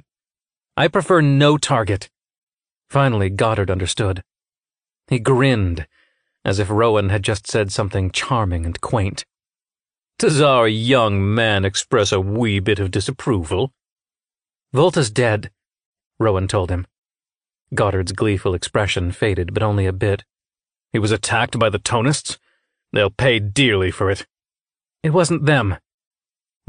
[0.77, 2.09] I prefer no target.
[2.89, 4.23] Finally, Goddard understood.
[5.07, 5.87] He grinned,
[6.45, 9.25] as if Rowan had just said something charming and quaint.
[10.19, 13.73] Does our young man express a wee bit of disapproval?
[14.73, 15.49] Volta's dead,
[16.19, 16.85] Rowan told him.
[17.73, 20.23] Goddard's gleeful expression faded, but only a bit.
[20.91, 22.37] He was attacked by the Tonists?
[22.91, 24.27] They'll pay dearly for it.
[25.03, 25.77] It wasn't them.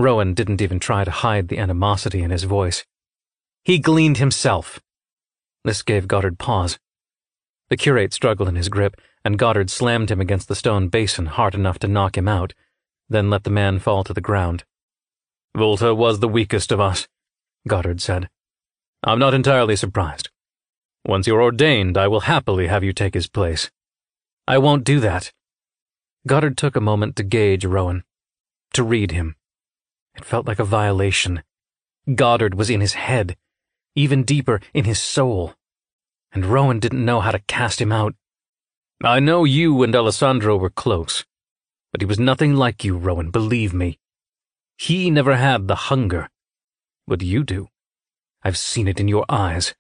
[0.01, 2.85] Rowan didn't even try to hide the animosity in his voice.
[3.65, 4.81] He gleaned himself.
[5.65, 6.79] This gave Goddard pause.
[7.69, 11.55] The curate struggled in his grip, and Goddard slammed him against the stone basin hard
[11.55, 12.55] enough to knock him out
[13.11, 14.65] then let the man fall to the ground.
[15.55, 17.09] Volta was the weakest of us,
[17.67, 18.31] Goddard said.
[19.03, 20.31] I'm not entirely surprised.
[21.05, 23.71] Once you're ordained, I will happily have you take his place.
[24.47, 25.33] I won't do that.
[26.27, 28.05] Goddard took a moment to gauge Rowan,
[28.75, 29.35] to read him.
[30.21, 31.43] It felt like a violation.
[32.15, 33.39] Goddard was in his head,
[33.95, 35.55] even deeper in his soul,
[36.31, 38.15] and Rowan didn't know how to cast him out.
[39.03, 41.25] I know you and Alessandro were close.
[41.91, 43.99] But he was nothing like you, Rowan, believe me.
[44.77, 46.29] He never had the hunger.
[47.07, 47.69] But you do.
[48.43, 49.75] I've seen it in your eyes.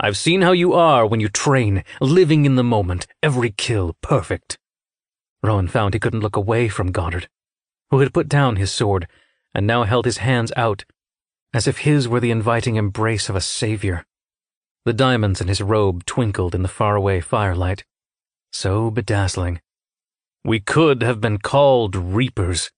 [0.00, 4.58] I've seen how you are when you train, living in the moment, every kill perfect.
[5.44, 7.28] Rowan found he couldn't look away from Goddard,
[7.90, 9.06] who had put down his sword
[9.56, 10.84] and now held his hands out,
[11.54, 14.04] as if his were the inviting embrace of a savior.
[14.84, 17.84] The diamonds in his robe twinkled in the faraway firelight,
[18.52, 19.62] so bedazzling.
[20.44, 22.70] We could have been called reapers,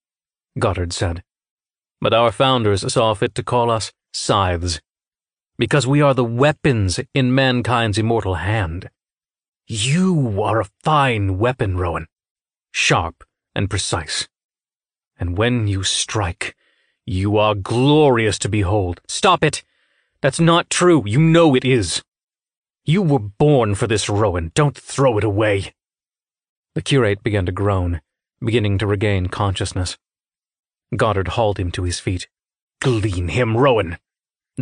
[0.56, 1.24] Goddard said.
[2.00, 4.80] But our founders saw fit to call us scythes,
[5.58, 8.88] because we are the weapons in mankind's immortal hand.
[9.66, 12.06] You are a fine weapon, Rowan,
[12.70, 14.28] sharp and precise.
[15.18, 16.54] And when you strike,
[17.08, 19.00] you are glorious to behold.
[19.08, 19.62] Stop it!
[20.20, 21.02] That's not true.
[21.06, 22.02] You know it is.
[22.84, 24.50] You were born for this, Rowan.
[24.54, 25.74] Don't throw it away.
[26.74, 28.00] The curate began to groan,
[28.44, 29.98] beginning to regain consciousness.
[30.96, 32.28] Goddard hauled him to his feet.
[32.80, 33.98] Glean him, Rowan.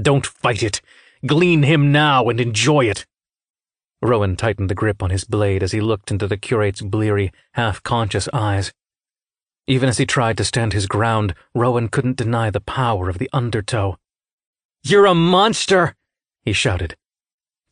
[0.00, 0.80] Don't fight it.
[1.24, 3.06] Glean him now and enjoy it.
[4.02, 8.28] Rowan tightened the grip on his blade as he looked into the curate's bleary, half-conscious
[8.32, 8.72] eyes.
[9.66, 13.30] Even as he tried to stand his ground, Rowan couldn't deny the power of the
[13.32, 13.96] undertow.
[14.84, 15.96] You're a monster,
[16.44, 16.96] he shouted.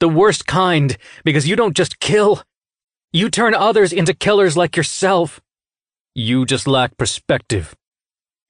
[0.01, 2.43] The worst kind, because you don't just kill,
[3.13, 5.41] you turn others into killers like yourself.
[6.17, 7.77] You just lack perspective.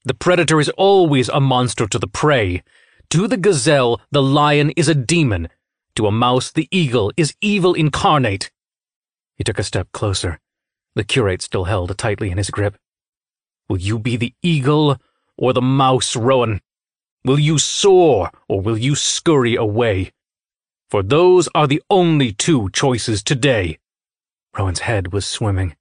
[0.07, 2.63] The predator is always a monster to the prey.
[3.11, 5.49] To the gazelle, the lion is a demon.
[5.97, 8.51] To a mouse, the eagle is evil incarnate.
[9.37, 10.41] He took a step closer.
[10.95, 12.77] The curate still held tightly in his grip.
[13.69, 14.99] Will you be the eagle
[15.37, 16.61] or the mouse, Rowan?
[17.25, 20.12] Will you soar or will you scurry away?
[20.91, 23.79] For those are the only two choices today.
[24.57, 25.75] Rowan's head was swimming.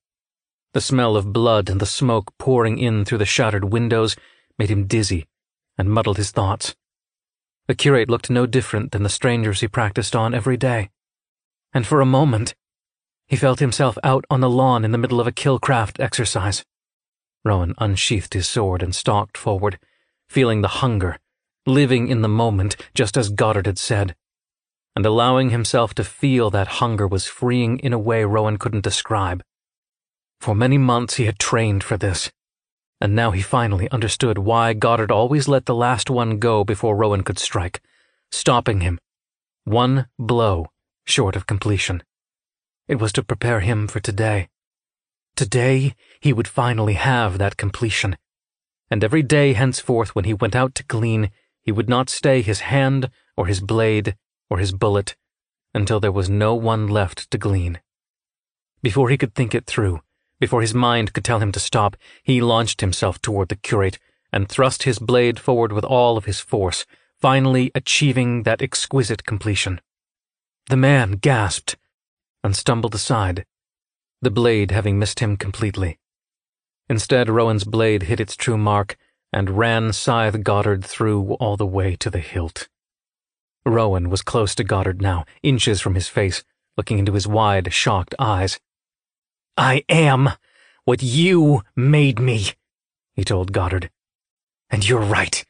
[0.74, 4.16] The smell of blood and the smoke pouring in through the shattered windows
[4.58, 5.28] made him dizzy
[5.78, 6.76] and muddled his thoughts.
[7.68, 10.90] The curate looked no different than the strangers he practiced on every day.
[11.74, 12.56] And for a moment,
[13.28, 16.64] he felt himself out on the lawn in the middle of a killcraft exercise.
[17.44, 19.80] Rowan unsheathed his sword and stalked forward,
[20.30, 21.18] feeling the hunger,
[21.66, 24.16] living in the moment just as Goddard had said.
[24.96, 29.44] And allowing himself to feel that hunger was freeing in a way Rowan couldn't describe.
[30.40, 32.32] For many months he had trained for this
[33.04, 37.22] and now he finally understood why Goddard always let the last one go before Rowan
[37.22, 37.82] could strike,
[38.32, 38.98] stopping him,
[39.66, 40.68] one blow
[41.04, 42.02] short of completion.
[42.88, 44.48] It was to prepare him for today.
[45.36, 48.18] Today he would finally have that completion,
[48.90, 51.32] and every day henceforth when he went out to glean,
[51.62, 54.16] he would not stay his hand or his blade
[54.50, 55.16] or his bullet
[55.74, 57.80] until there was no one left to glean.
[58.84, 60.02] Before he could think it through,
[60.40, 63.98] before his mind could tell him to stop, he launched himself toward the curate
[64.32, 66.86] and thrust his blade forward with all of his force,
[67.20, 69.80] finally achieving that exquisite completion.
[70.70, 71.78] The man gasped
[72.44, 73.46] and stumbled aside,
[74.24, 76.00] the blade having missed him completely.
[76.90, 78.98] Instead, Rowan's blade hit its true mark
[79.32, 82.68] and ran Scythe Goddard through all the way to the hilt.
[83.66, 86.44] Rowan was close to Goddard now, inches from his face,
[86.78, 88.60] looking into his wide, shocked eyes.
[89.58, 90.32] I am
[90.86, 92.52] what you made me,
[93.14, 93.90] he told Goddard.
[94.70, 95.46] And you're right.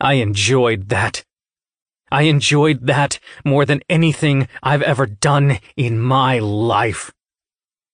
[0.00, 1.24] I enjoyed that.
[2.10, 7.12] I enjoyed that more than anything I've ever done in my life.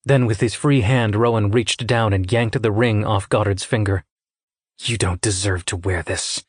[0.06, 4.04] Then with his free hand, Rowan reached down and yanked the ring off Goddard's finger.
[4.78, 6.44] You don't deserve to wear this.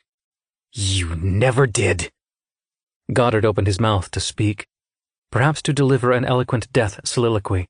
[0.74, 2.12] You never did.
[3.14, 4.68] Goddard opened his mouth to speak,
[5.32, 7.68] perhaps to deliver an eloquent death soliloquy.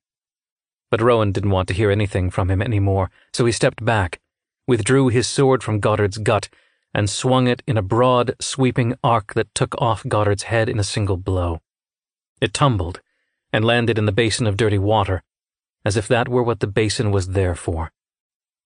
[0.90, 4.20] But Rowan didn't want to hear anything from him any more, so he stepped back,
[4.66, 6.48] withdrew his sword from Goddard's gut,
[6.94, 10.84] and swung it in a broad, sweeping arc that took off Goddard's head in a
[10.84, 11.60] single blow.
[12.40, 13.02] It tumbled,
[13.52, 15.22] and landed in the basin of dirty water,
[15.86, 17.92] as if that were what the basin was there for.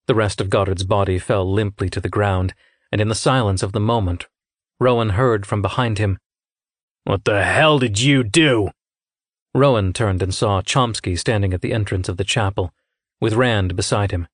[0.06, 2.54] The rest of Goddard's body fell limply to the ground,
[2.90, 4.26] and in the silence of the moment,
[4.80, 6.18] Rowan heard from behind him,
[7.04, 8.70] What the hell did you do?
[9.54, 12.72] Rowan turned and saw Chomsky standing at the entrance of the chapel,
[13.20, 14.26] with Rand beside him.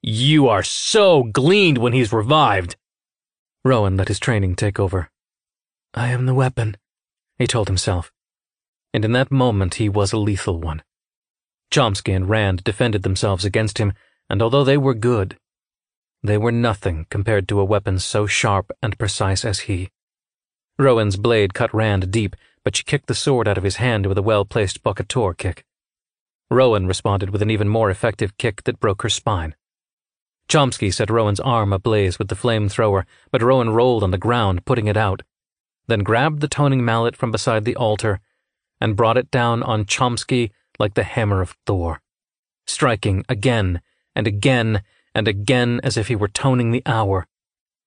[0.00, 2.76] You are so gleaned when he's revived.
[3.62, 5.10] Rowan let his training take over.
[5.92, 6.78] I am the weapon,
[7.38, 8.10] he told himself.
[8.94, 10.82] And in that moment he was a lethal one.
[11.70, 13.92] Chomsky and Rand defended themselves against him,
[14.30, 15.36] and although they were good,
[16.22, 19.90] they were nothing compared to a weapon so sharp and precise as he.
[20.78, 24.18] Rowan's blade cut Rand deep, but she kicked the sword out of his hand with
[24.18, 25.64] a well-placed bokator kick.
[26.50, 29.54] Rowan responded with an even more effective kick that broke her spine.
[30.48, 34.86] Chomsky set Rowan's arm ablaze with the flamethrower, but Rowan rolled on the ground, putting
[34.86, 35.22] it out,
[35.86, 38.20] then grabbed the toning mallet from beside the altar
[38.80, 42.00] and brought it down on Chomsky like the hammer of Thor,
[42.66, 43.80] striking again
[44.14, 44.82] and again
[45.14, 47.26] and again as if he were toning the hour,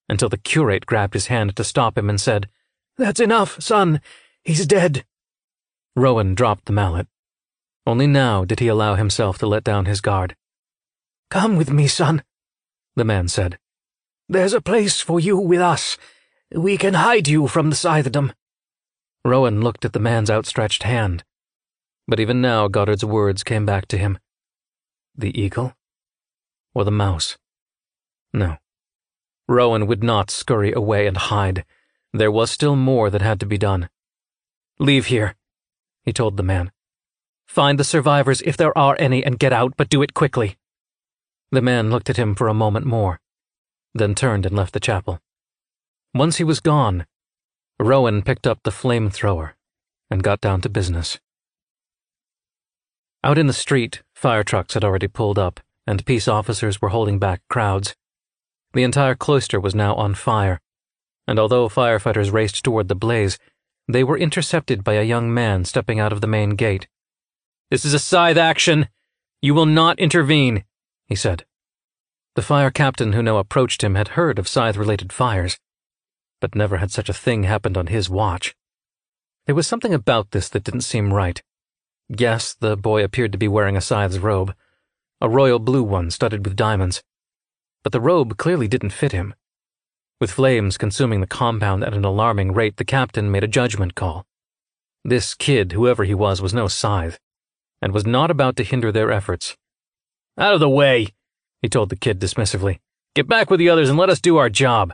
[0.08, 2.50] until the curate grabbed his hand to stop him and said,
[2.98, 4.02] That's enough, son.
[4.44, 5.06] He's dead.
[5.96, 7.08] Rowan dropped the mallet.
[7.86, 10.36] Only now did he allow himself to let down his guard.
[11.30, 12.24] Come with me, son,
[12.96, 13.60] the man said.
[14.28, 15.98] There's a place for you with us.
[16.54, 18.34] We can hide you from the Scythedom.
[19.24, 21.24] Rowan looked at the man's outstretched hand.
[22.10, 24.18] But even now Goddard's words came back to him.
[25.16, 25.76] The eagle?
[26.74, 27.38] Or the mouse?
[28.34, 28.58] No.
[29.48, 31.66] Rowan would not scurry away and hide.
[32.12, 33.90] There was still more that had to be done.
[34.80, 35.36] Leave here,
[36.04, 36.72] he told the man.
[37.48, 40.58] Find the survivors if there are any and get out, but do it quickly.
[41.52, 43.20] The man looked at him for a moment more,
[43.94, 45.20] then turned and left the chapel.
[46.16, 47.06] Once he was gone,
[47.80, 49.52] Rowan picked up the flamethrower
[50.10, 51.20] and got down to business.
[53.22, 57.20] Out in the street, fire trucks had already pulled up, and peace officers were holding
[57.20, 57.96] back crowds.
[58.74, 60.62] The entire cloister was now on fire,
[61.28, 63.38] and although firefighters raced toward the blaze,
[63.90, 66.88] they were intercepted by a young man stepping out of the main gate.
[67.70, 68.88] This is a scythe action.
[69.42, 70.64] You will not intervene,
[71.08, 71.46] he said.
[72.36, 75.60] The fire captain who now approached him had heard of scythe related fires,
[76.40, 78.56] but never had such a thing happened on his watch.
[79.46, 81.42] There was something about this that didn't seem right.
[82.10, 84.56] Yes, the boy appeared to be wearing a scythe's robe,
[85.22, 87.04] a royal blue one studded with diamonds,
[87.84, 89.36] but the robe clearly didn't fit him.
[90.20, 94.26] With flames consuming the compound at an alarming rate, the captain made a judgment call.
[95.06, 97.20] This kid, whoever he was, was no scythe,
[97.82, 99.56] and was not about to hinder their efforts.
[100.38, 101.10] Out of the way,
[101.62, 102.80] he told the kid dismissively.
[103.16, 104.94] Get back with the others and let us do our job.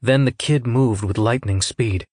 [0.00, 2.06] Then the kid moved with lightning speed.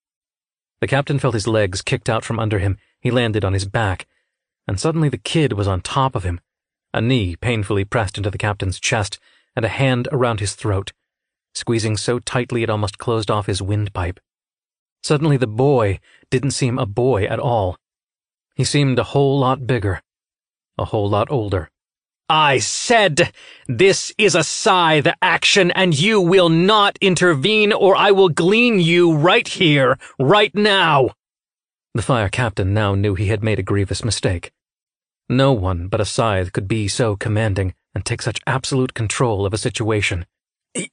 [0.82, 2.78] The captain felt his legs kicked out from under him.
[3.06, 4.08] He landed on his back,
[4.68, 6.42] and suddenly the kid was on top of him,
[6.92, 9.20] a knee painfully pressed into the captain's chest,
[9.56, 10.92] and a hand around his throat,
[11.54, 14.20] squeezing so tightly it almost closed off his windpipe.
[15.04, 16.00] Suddenly the boy
[16.32, 17.78] didn't seem a boy at all.
[18.56, 20.02] He seemed a whole lot bigger,
[20.76, 21.70] a whole lot older.
[22.28, 23.32] I said
[23.68, 29.16] this is a scythe action and you will not intervene or I will glean you
[29.16, 31.12] right here, right now.
[31.96, 34.52] The fire captain now knew he had made a grievous mistake.
[35.30, 39.54] No one but a scythe could be so commanding and take such absolute control of
[39.54, 40.26] a situation.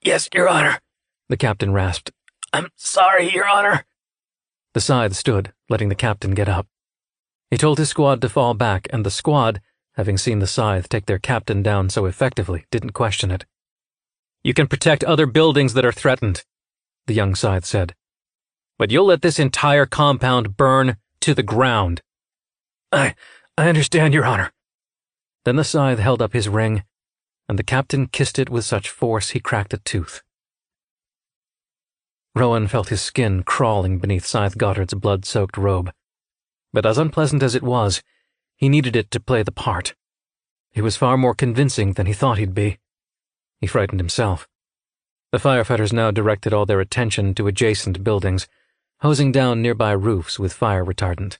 [0.01, 0.79] Yes, Your Honor,
[1.29, 2.13] the captain rasped.
[2.53, 3.85] I'm sorry, Your Honor.
[4.75, 6.69] The scythe stood, letting the captain get up.
[7.51, 9.61] He told his squad to fall back, and the squad,
[9.97, 13.45] having seen the scythe take their captain down so effectively, didn't question it.
[14.45, 16.45] You can protect other buildings that are threatened,
[17.09, 17.97] the young scythe said.
[18.79, 22.03] But you'll let this entire compound burn to the ground.
[22.91, 23.15] I,
[23.57, 24.53] I understand, Your Honor.
[25.45, 26.85] Then the scythe held up his ring,
[27.49, 30.23] and the captain kissed it with such force he cracked a tooth.
[32.35, 35.93] Rowan felt his skin crawling beneath Scythe Goddard's blood-soaked robe.
[36.73, 38.03] But as unpleasant as it was,
[38.57, 39.95] he needed it to play the part.
[40.71, 42.79] He was far more convincing than he thought he'd be.
[43.61, 44.49] He frightened himself.
[45.31, 48.49] The firefighters now directed all their attention to adjacent buildings,
[49.03, 51.39] hosing down nearby roofs with fire retardant.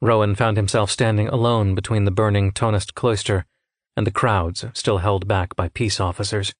[0.00, 3.46] Rowan found himself standing alone between the burning Tonist cloister
[3.96, 6.52] and the crowds still held back by peace officers.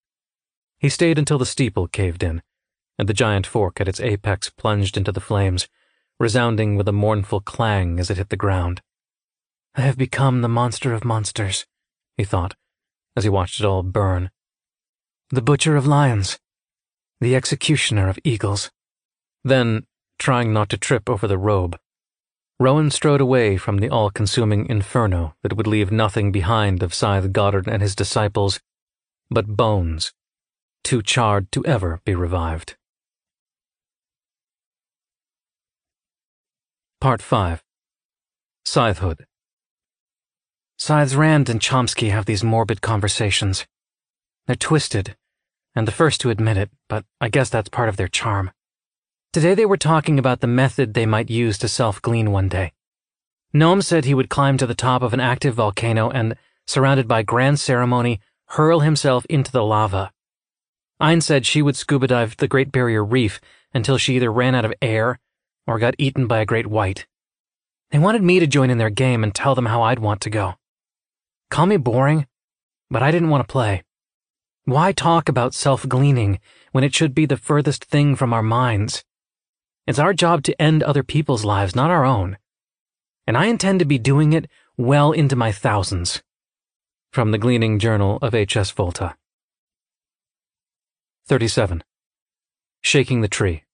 [0.78, 2.42] He stayed until the steeple caved in
[2.98, 5.68] and the giant fork at its apex plunged into the flames,
[6.18, 8.82] resounding with a mournful clang as it hit the ground.
[9.76, 11.64] I have become the monster of monsters,
[12.16, 12.56] he thought,
[13.16, 14.30] as he watched it all burn.
[15.30, 16.38] The butcher of lions,
[17.20, 18.70] the executioner of eagles.
[19.48, 19.86] Then,
[20.18, 21.78] trying not to trip over the robe,
[22.60, 27.32] Rowan strode away from the all consuming inferno that would leave nothing behind of Scythe
[27.32, 28.60] Goddard and his disciples
[29.30, 30.12] but bones,
[30.84, 32.76] too charred to ever be revived.
[37.00, 37.62] Part 5
[38.66, 39.24] Scythehood
[40.76, 43.66] Scythes Rand and Chomsky have these morbid conversations.
[44.46, 45.16] They're twisted,
[45.74, 48.50] and the first to admit it, but I guess that's part of their charm.
[49.30, 52.72] Today they were talking about the method they might use to self-glean one day.
[53.54, 56.34] Noam said he would climb to the top of an active volcano and,
[56.66, 60.12] surrounded by grand ceremony, hurl himself into the lava.
[60.98, 63.38] Ayn said she would scuba dive the Great Barrier Reef
[63.74, 65.20] until she either ran out of air
[65.66, 67.06] or got eaten by a great white.
[67.90, 70.30] They wanted me to join in their game and tell them how I'd want to
[70.30, 70.54] go.
[71.50, 72.26] Call me boring,
[72.90, 73.84] but I didn't want to play.
[74.64, 76.40] Why talk about self-gleaning
[76.72, 79.04] when it should be the furthest thing from our minds?
[79.88, 82.36] It's our job to end other people's lives, not our own.
[83.26, 86.22] And I intend to be doing it well into my thousands.
[87.10, 88.70] From the Gleaning Journal of H.S.
[88.70, 89.16] Volta.
[91.26, 91.82] 37.
[92.82, 93.64] Shaking the Tree.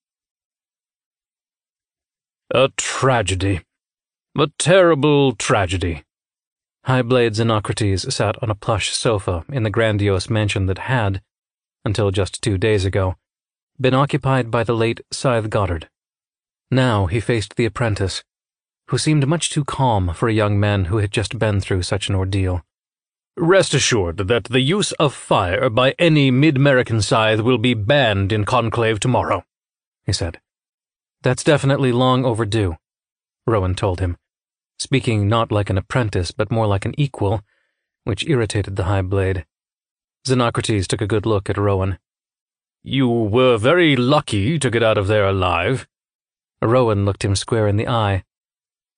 [2.53, 3.63] A tragedy.
[4.39, 6.05] A terrible tragedy.
[6.87, 11.23] Highblade Xenocrates sat on a plush sofa in the grandiose mansion that had,
[11.85, 13.17] until just two days ago,
[13.81, 15.89] been occupied by the late Scythe Goddard.
[16.75, 18.25] Now he faced the apprentice,
[18.89, 22.09] who seemed much too calm for a young man who had just been through such
[22.09, 22.63] an ordeal.
[23.37, 28.45] Rest assured that the use of fire by any MidMerican scythe will be banned in
[28.45, 29.45] conclave tomorrow,
[30.03, 30.41] he said.
[31.23, 32.77] That's definitely long overdue,
[33.47, 34.17] Rowan told him,
[34.77, 37.43] speaking not like an apprentice but more like an equal,
[38.03, 39.47] which irritated the High Blade.
[40.27, 41.99] Xenocrates took a good look at Rowan.
[42.83, 45.87] You were very lucky to get out of there alive.
[46.63, 48.25] Rowan looked him square in the eye.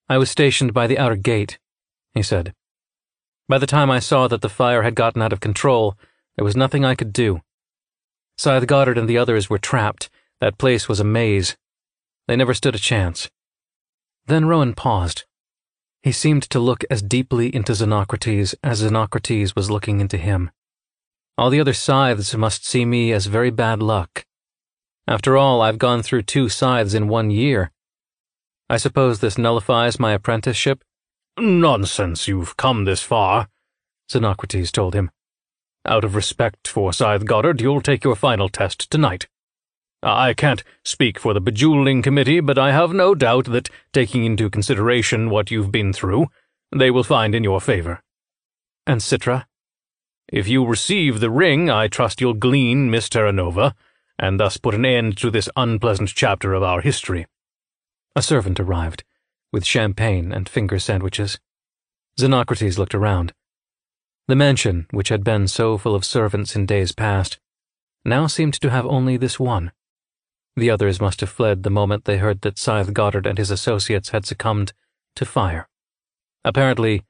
[0.09, 1.59] I was stationed by the outer gate,
[2.15, 2.55] he said.
[3.49, 5.97] By the time I saw that the fire had gotten out of control,
[6.37, 7.41] there was nothing I could do.
[8.39, 10.11] Scythe Goddard and the others were trapped.
[10.41, 11.57] That place was a maze.
[12.29, 13.31] They never stood a chance.
[14.27, 15.25] Then Rowan paused.
[16.03, 20.51] He seemed to look as deeply into Xenocrates as Xenocrates was looking into him.
[21.39, 24.25] All the other scythes must see me as very bad luck.
[25.09, 27.71] After all, I've gone through two scythes in one year.
[28.69, 30.83] I suppose this nullifies my apprenticeship?
[31.39, 33.49] Nonsense, you've come this far,
[34.11, 35.11] Xenocrates told him.
[35.85, 39.29] Out of respect for Scythe Goddard, you'll take your final test tonight.
[40.03, 44.51] I can't speak for the bejeweling committee, but I have no doubt that, taking into
[44.51, 46.27] consideration what you've been through,
[46.75, 48.03] they will find in your favor.
[48.87, 49.45] And Citra?
[50.29, 53.75] If you receive the ring, I trust you'll glean Miss Terranova,
[54.19, 57.27] and thus put an end to this unpleasant chapter of our history.
[58.15, 59.05] A servant arrived,
[59.53, 61.39] with champagne and finger sandwiches.
[62.19, 63.33] Xenocrates looked around.
[64.29, 67.39] The mansion, which had been so full of servants in days past,
[68.05, 69.73] now seemed to have only this one.
[70.57, 74.09] The others must have fled the moment they heard that Scythe Goddard and his associates
[74.11, 74.73] had succumbed
[75.17, 75.69] to fire.
[76.45, 77.03] Apparently,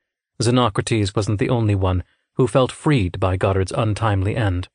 [0.42, 2.02] Xenocrates wasn't the only one
[2.34, 4.68] who felt freed by Goddard's untimely end.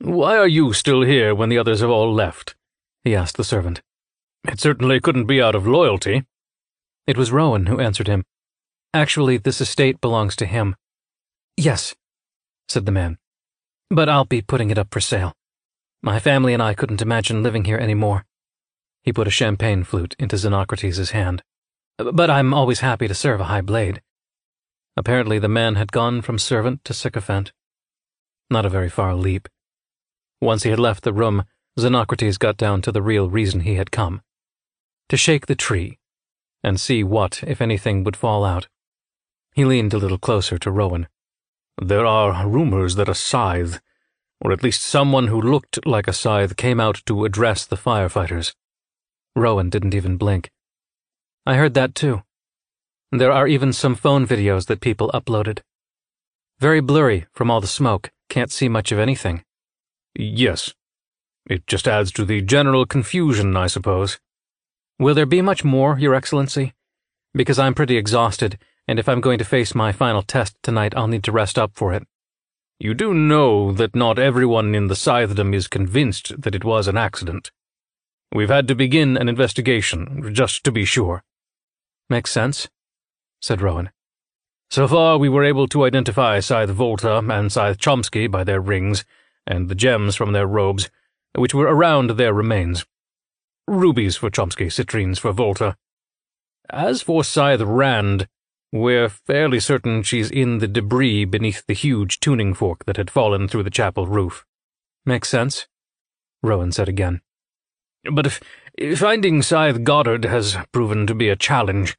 [0.00, 2.54] Why are you still here when the others have all left?
[3.04, 3.82] he asked the servant.
[4.46, 6.24] It certainly couldn't be out of loyalty.
[7.06, 8.24] It was Rowan who answered him.
[8.92, 10.76] Actually, this estate belongs to him.
[11.56, 11.94] Yes,
[12.68, 13.18] said the man.
[13.90, 15.34] But I'll be putting it up for sale.
[16.02, 18.24] My family and I couldn't imagine living here any more.
[19.02, 21.42] He put a champagne flute into Xenocrates' hand.
[21.98, 24.00] But I'm always happy to serve a high blade.
[24.96, 27.52] Apparently the man had gone from servant to sycophant.
[28.50, 29.48] Not a very far leap.
[30.44, 31.44] Once he had left the room,
[31.78, 34.20] Xenocrates got down to the real reason he had come.
[35.08, 35.98] To shake the tree,
[36.62, 38.68] and see what, if anything, would fall out.
[39.54, 41.08] He leaned a little closer to Rowan.
[41.80, 43.80] There are rumors that a scythe,
[44.38, 48.54] or at least someone who looked like a scythe, came out to address the firefighters.
[49.34, 50.50] Rowan didn't even blink.
[51.46, 52.22] I heard that too.
[53.10, 55.60] There are even some phone videos that people uploaded.
[56.58, 59.42] Very blurry from all the smoke, can't see much of anything.
[60.14, 60.74] Yes.
[61.48, 64.18] It just adds to the general confusion, I suppose.
[64.98, 66.72] Will there be much more, Your Excellency?
[67.34, 71.08] Because I'm pretty exhausted, and if I'm going to face my final test tonight, I'll
[71.08, 72.06] need to rest up for it.
[72.78, 76.96] You do know that not everyone in the Scythedom is convinced that it was an
[76.96, 77.50] accident.
[78.32, 81.22] We've had to begin an investigation, just to be sure.
[82.08, 82.68] Makes sense
[83.44, 83.90] said Rowan.
[84.70, 89.04] So far, we were able to identify Scythe Volta and Scythe Chomsky by their rings
[89.46, 90.90] and the gems from their robes,
[91.34, 92.84] which were around their remains.
[93.66, 95.76] Rubies for Chomsky, citrines for Volta.
[96.70, 98.28] As for Scythe Rand,
[98.72, 103.48] we're fairly certain she's in the debris beneath the huge tuning fork that had fallen
[103.48, 104.44] through the chapel roof.
[105.06, 105.66] Makes sense,
[106.42, 107.20] Rowan said again.
[108.10, 108.40] But if,
[108.76, 111.96] if finding Scythe Goddard has proven to be a challenge,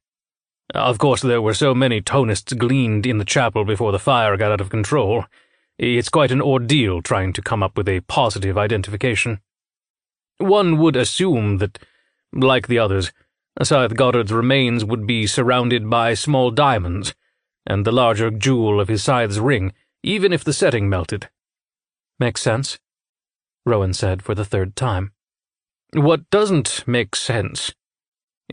[0.74, 4.52] of course, there were so many Tonists gleaned in the chapel before the fire got
[4.52, 5.26] out of control.
[5.78, 9.42] It's quite an ordeal trying to come up with a positive identification.
[10.38, 11.80] One would assume that,
[12.34, 13.12] like the others,
[13.62, 17.14] Scythe Goddard's remains would be surrounded by small diamonds,
[17.66, 19.74] and the larger jewel of his scythe's ring,
[20.04, 21.30] even if the setting melted.
[22.20, 22.80] Makes sense,
[23.66, 25.12] Rowan said for the third time.
[25.94, 27.74] What doesn't make sense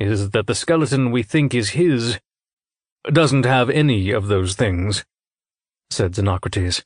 [0.00, 2.18] is that the skeleton we think is his
[3.12, 5.04] doesn't have any of those things,
[5.90, 6.84] said Xenocrates.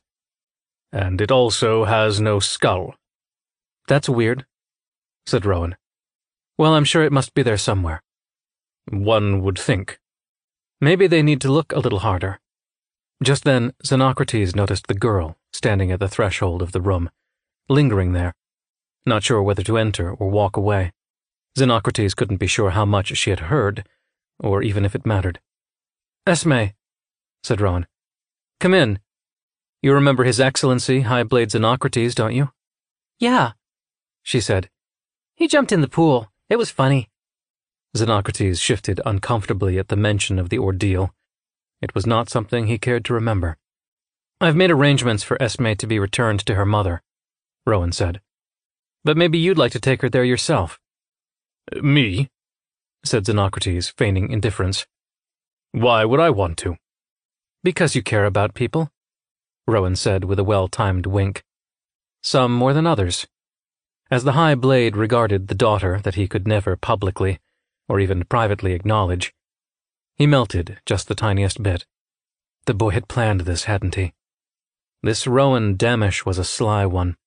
[0.91, 2.95] And it also has no skull.
[3.87, 4.45] That's weird,
[5.25, 5.75] said Rowan.
[6.57, 8.01] Well, I'm sure it must be there somewhere.
[8.89, 9.99] One would think.
[10.79, 12.39] Maybe they need to look a little harder.
[13.23, 17.09] Just then, Xenocrates noticed the girl standing at the threshold of the room,
[17.67, 18.33] lingering there,
[19.05, 20.91] not sure whether to enter or walk away.
[21.57, 23.87] Xenocrates couldn't be sure how much she had heard,
[24.39, 25.39] or even if it mattered.
[26.27, 26.65] Esme,
[27.43, 27.87] said Rowan.
[28.59, 28.99] Come in.
[29.87, 32.51] You remember His Excellency, High Blade Xenocrates, don't you?
[33.19, 33.53] Yeah,
[34.21, 34.69] she said.
[35.33, 36.29] He jumped in the pool.
[36.49, 37.07] It was funny.
[37.95, 41.15] Xenocrates shifted uncomfortably at the mention of the ordeal.
[41.81, 43.55] It was not something he cared to remember.
[44.41, 47.01] I've made arrangements for Esme to be returned to her mother,
[47.65, 48.19] Rowan said.
[49.05, 50.81] But maybe you'd like to take her there yourself.
[51.81, 52.29] Me?
[53.05, 54.85] said Xenocrates, feigning indifference.
[55.71, 56.75] Why would I want to?
[57.63, 58.91] Because you care about people,
[59.67, 61.43] Rowan said with a well-timed wink.
[62.21, 63.27] Some more than others.
[64.09, 67.39] As the High Blade regarded the daughter that he could never publicly,
[67.89, 69.33] or even privately acknowledge,
[70.15, 71.85] he melted just the tiniest bit.
[72.65, 74.13] The boy had planned this, hadn't he?
[75.03, 77.17] This Rowan Damisch was a sly one.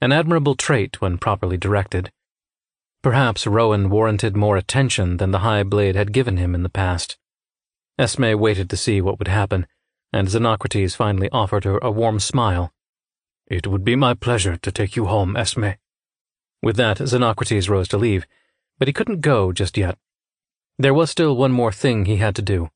[0.00, 2.10] An admirable trait when properly directed
[3.04, 7.18] Perhaps Rowan warranted more attention than the High Blade had given him in the past.
[7.98, 9.66] Esme waited to see what would happen,
[10.14, 12.72] and Xenocrates finally offered her a warm smile.
[13.48, 15.70] It would be my pleasure to take you home, Esme.
[16.62, 18.24] With that, Xenocrates rose to leave,
[18.78, 19.98] but he couldn't go just yet.
[20.78, 22.70] There was still one more thing he had to do.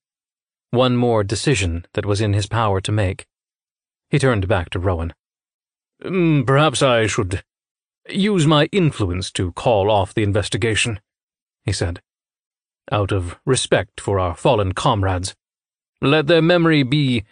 [0.72, 3.24] One more decision that was in his power to make.
[4.11, 5.14] He turned back to Rowan.
[6.03, 7.45] Mm, perhaps I should
[8.09, 10.99] use my influence to call off the investigation,
[11.64, 12.03] he said.
[12.91, 15.36] Out of respect for our fallen comrades.
[16.01, 17.24] Let their memory be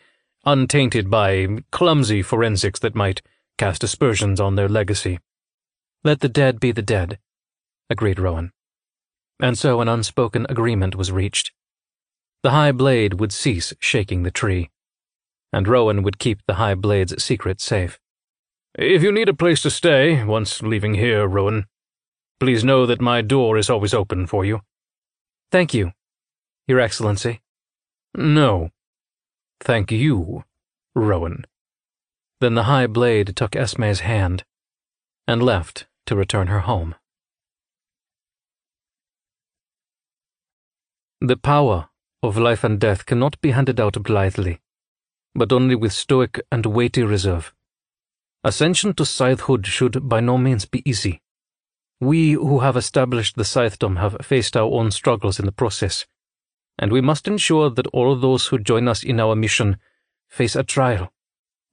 [0.45, 3.23] untainted by clumsy forensics that might
[3.59, 5.19] cast aspersions on their legacy.
[6.03, 7.19] Let the dead be the dead,
[7.89, 8.53] agreed Rowan.
[9.41, 11.53] And so an unspoken agreement was reached.
[12.43, 14.71] The high blade would cease shaking the tree,
[15.53, 17.99] and Rowan would keep the high blade's secret safe.
[18.79, 21.67] If you need a place to stay once leaving here, Rowan,
[22.39, 24.61] please know that my door is always open for you.
[25.51, 25.93] Thank you,
[26.67, 27.41] Your Excellency.
[28.17, 28.71] No.
[29.61, 30.45] Thank you,
[30.95, 31.45] Rowan.
[32.41, 34.43] Then the high blade took Esme's hand
[35.29, 36.95] and left to return her home.
[41.21, 41.91] The power
[42.23, 44.61] of life and death cannot be handed out blithely,
[45.35, 47.53] but only with stoic and weighty reserve.
[48.43, 51.21] Ascension to scythehood should by no means be easy.
[52.01, 56.07] We who have established the scythedom have faced our own struggles in the process,
[56.79, 59.77] and we must ensure that all those who join us in our mission
[60.29, 61.13] face a trial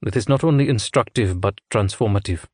[0.01, 2.45] that is not only instructive but transformative.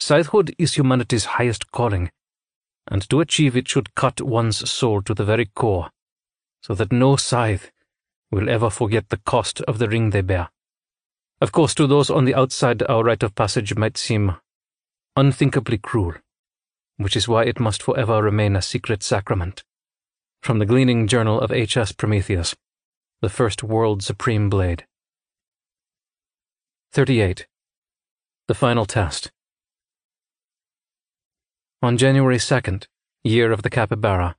[0.00, 2.10] Scythehood is humanity's highest calling,
[2.88, 5.90] and to achieve it should cut one's soul to the very core,
[6.62, 7.70] so that no scythe
[8.30, 10.50] will ever forget the cost of the ring they bear.
[11.40, 14.36] Of course, to those on the outside, our rite of passage might seem
[15.16, 16.14] unthinkably cruel,
[16.96, 19.62] which is why it must forever remain a secret sacrament.
[20.44, 21.92] From the Gleaning Journal of H.S.
[21.92, 22.54] Prometheus,
[23.22, 24.84] the first World Supreme Blade.
[26.92, 27.46] 38.
[28.48, 29.32] The Final Test.
[31.80, 32.88] On January 2nd,
[33.22, 34.36] year of the Capybara,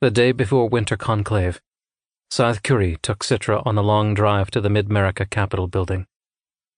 [0.00, 1.60] the day before Winter Conclave,
[2.30, 6.06] Scythe Curie took Citra on a long drive to the MidMerica Capitol building.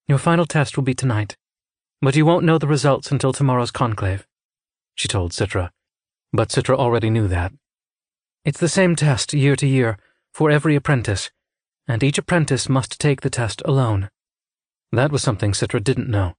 [0.09, 1.37] Your final test will be tonight,
[2.01, 4.27] but you won't know the results until tomorrow's conclave,
[4.95, 5.69] she told Citra.
[6.33, 7.53] But Citra already knew that.
[8.43, 9.99] It's the same test year to year
[10.33, 11.31] for every apprentice,
[11.87, 14.09] and each apprentice must take the test alone.
[14.93, 16.35] That was something Citra didn't know.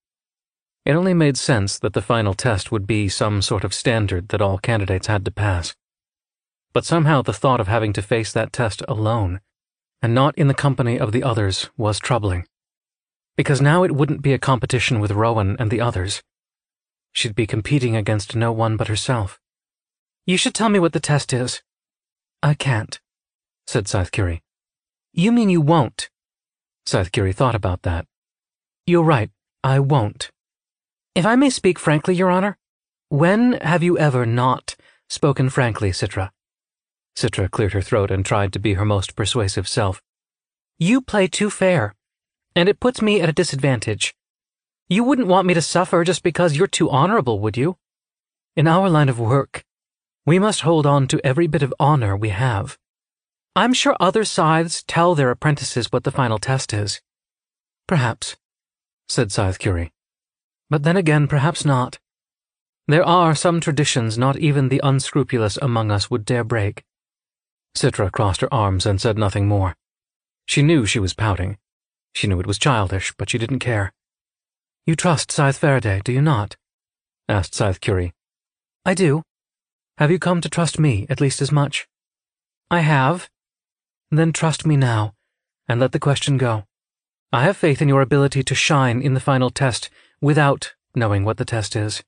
[0.83, 4.41] It only made sense that the final test would be some sort of standard that
[4.41, 5.75] all candidates had to pass.
[6.73, 9.39] But somehow the thought of having to face that test alone,
[10.01, 12.47] and not in the company of the others, was troubling.
[13.37, 16.23] Because now it wouldn't be a competition with Rowan and the others.
[17.13, 19.39] She'd be competing against no one but herself.
[20.25, 21.61] You should tell me what the test is.
[22.43, 22.99] I can't,
[23.67, 24.41] said Scythe Curie.
[25.13, 26.09] You mean you won't?
[26.85, 28.07] Scythe Curie thought about that.
[28.87, 29.29] You're right,
[29.63, 30.31] I won't.
[31.13, 32.57] If I may speak frankly, Your Honor,
[33.09, 34.75] when have you ever not
[35.09, 36.31] spoken frankly, Citra?
[37.15, 40.01] Citra cleared her throat and tried to be her most persuasive self.
[40.79, 41.93] You play too fair,
[42.55, 44.15] and it puts me at a disadvantage.
[44.89, 47.77] You wouldn't want me to suffer just because you're too honorable, would you?
[48.55, 49.63] In our line of work,
[50.25, 52.77] we must hold on to every bit of honor we have.
[53.55, 57.01] I'm sure other scythes tell their apprentices what the final test is.
[57.87, 58.37] Perhaps,
[59.09, 59.91] said Scythe Curie.
[60.69, 61.99] But then again, perhaps not.
[62.87, 66.83] There are some traditions not even the unscrupulous among us would dare break.
[67.75, 69.75] Citra crossed her arms and said nothing more.
[70.45, 71.57] She knew she was pouting.
[72.13, 73.91] She knew it was childish, but she didn't care.
[74.85, 76.57] You trust Scythe Faraday, do you not?
[77.27, 78.13] asked Scythe Curie.
[78.85, 79.23] I do.
[79.97, 81.87] Have you come to trust me at least as much?
[82.69, 83.29] I have.
[84.09, 85.13] Then trust me now,
[85.67, 86.65] and let the question go.
[87.31, 89.89] I have faith in your ability to shine in the final test
[90.19, 92.03] without knowing what the test is.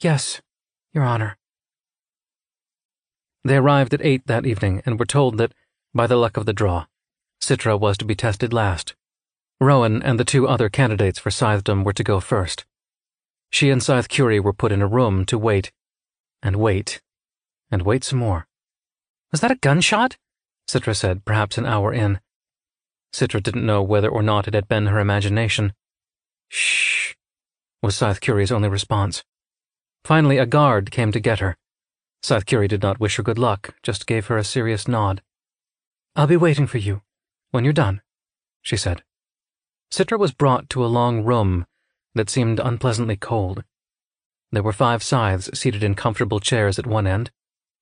[0.00, 0.40] Yes,
[0.92, 1.36] Your Honor.
[3.44, 5.52] They arrived at eight that evening and were told that,
[5.94, 6.86] by the luck of the draw,
[7.40, 8.94] Citra was to be tested last.
[9.60, 12.64] Rowan and the two other candidates for scythedom were to go first.
[13.50, 15.72] She and Scythe Curie were put in a room to wait,
[16.42, 17.00] and wait,
[17.70, 18.46] and wait some more.
[19.32, 20.16] Was that a gunshot?
[20.68, 22.20] Citra said, perhaps an hour in.
[23.12, 25.72] Citra didn't know whether or not it had been her imagination.
[26.48, 27.14] Shh,
[27.82, 29.24] was Scythe Curie's only response.
[30.04, 31.56] Finally, a guard came to get her.
[32.22, 35.22] Scythe Curie did not wish her good luck, just gave her a serious nod.
[36.14, 37.02] I'll be waiting for you,
[37.50, 38.02] when you're done,
[38.62, 39.02] she said.
[39.90, 41.66] Citra was brought to a long room
[42.14, 43.64] that seemed unpleasantly cold.
[44.52, 47.30] There were five scythes seated in comfortable chairs at one end.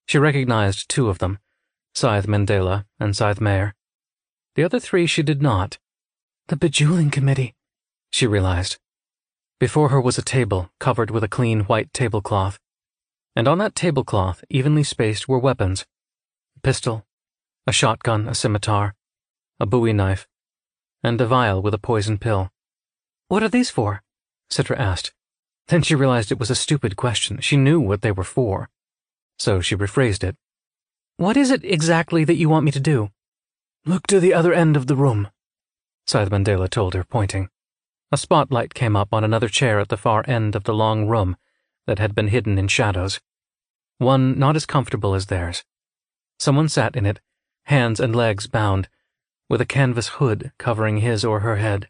[0.07, 1.39] She recognized two of them,
[1.95, 3.75] Scythe Mandela and Scythe Meir.
[4.55, 5.77] The other three she did not.
[6.47, 7.55] The bejeweling committee,
[8.11, 8.77] she realized.
[9.59, 12.59] Before her was a table covered with a clean white tablecloth,
[13.35, 15.85] and on that tablecloth, evenly spaced, were weapons
[16.55, 17.05] a pistol,
[17.65, 18.95] a shotgun, a scimitar,
[19.59, 20.27] a bowie knife,
[21.03, 22.51] and a vial with a poison pill.
[23.27, 24.03] What are these for?
[24.51, 25.13] Citra asked.
[25.69, 27.39] Then she realized it was a stupid question.
[27.39, 28.69] She knew what they were for.
[29.37, 30.35] So she rephrased it.
[31.17, 33.09] What is it exactly that you want me to do?
[33.85, 35.29] Look to the other end of the room,
[36.09, 37.49] Scythe Mandela told her, pointing.
[38.11, 41.37] A spotlight came up on another chair at the far end of the long room
[41.85, 43.21] that had been hidden in shadows.
[43.99, 45.63] One not as comfortable as theirs.
[46.39, 47.19] Someone sat in it,
[47.65, 48.89] hands and legs bound,
[49.49, 51.89] with a canvas hood covering his or her head.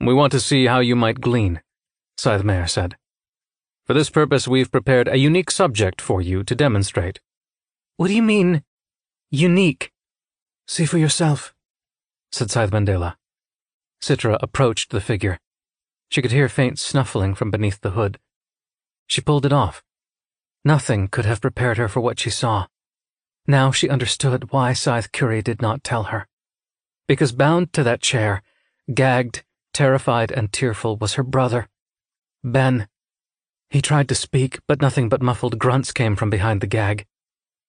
[0.00, 1.60] We want to see how you might glean,
[2.20, 2.98] Scythe Meir said.
[3.86, 7.18] For this purpose, we've prepared a unique subject for you to demonstrate.
[7.96, 8.62] What do you mean,
[9.30, 9.90] unique?
[10.66, 11.54] See for yourself,
[12.30, 13.16] said Scythe Mandela.
[14.02, 15.38] Citra approached the figure.
[16.10, 18.18] She could hear faint snuffling from beneath the hood.
[19.06, 19.82] She pulled it off.
[20.62, 22.66] Nothing could have prepared her for what she saw.
[23.46, 26.28] Now she understood why Scythe Curie did not tell her.
[27.08, 28.42] Because bound to that chair,
[28.92, 29.42] gagged,
[29.72, 31.66] terrified, and tearful, was her brother,
[32.42, 32.88] Ben.
[33.68, 37.06] He tried to speak, but nothing but muffled grunts came from behind the gag.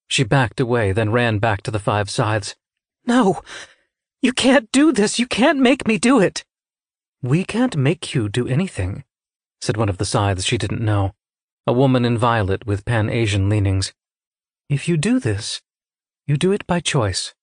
[0.08, 2.56] She backed away, then ran back to the five scythes.
[3.06, 3.42] No!
[4.22, 5.20] You can't do this!
[5.20, 6.44] You can't make me do it!
[7.22, 9.04] We can't make you do anything,
[9.60, 11.14] said one of the scythes she didn't know,
[11.68, 13.94] a woman in violet with pan Asian leanings.
[14.70, 15.62] If you do this,
[16.26, 17.36] you do it by choice.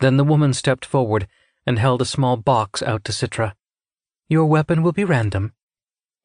[0.00, 1.28] Then the woman stepped forward
[1.66, 3.54] and held a small box out to Citra.
[4.28, 5.52] Your weapon will be random.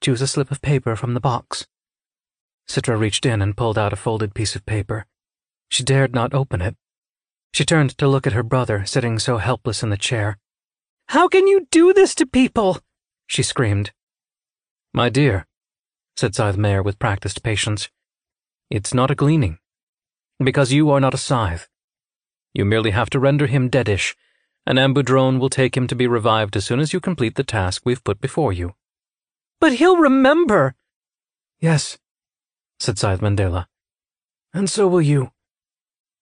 [0.01, 1.67] Choose a slip of paper from the box.
[2.67, 5.05] Citra reached in and pulled out a folded piece of paper.
[5.69, 6.75] She dared not open it.
[7.53, 10.39] She turned to look at her brother sitting so helpless in the chair.
[11.09, 12.79] How can you do this to people?
[13.27, 13.91] She screamed.
[14.93, 15.45] My dear,
[16.15, 17.89] said Scythe Meir with practiced patience,
[18.69, 19.59] it's not a gleaning.
[20.43, 21.67] Because you are not a scythe.
[22.53, 24.15] You merely have to render him deadish.
[24.65, 27.83] An ambudrone will take him to be revived as soon as you complete the task
[27.85, 28.73] we've put before you.
[29.61, 30.73] But he'll remember.
[31.59, 31.99] Yes,
[32.79, 33.67] said Scythe Mandela.
[34.53, 35.31] And so will you.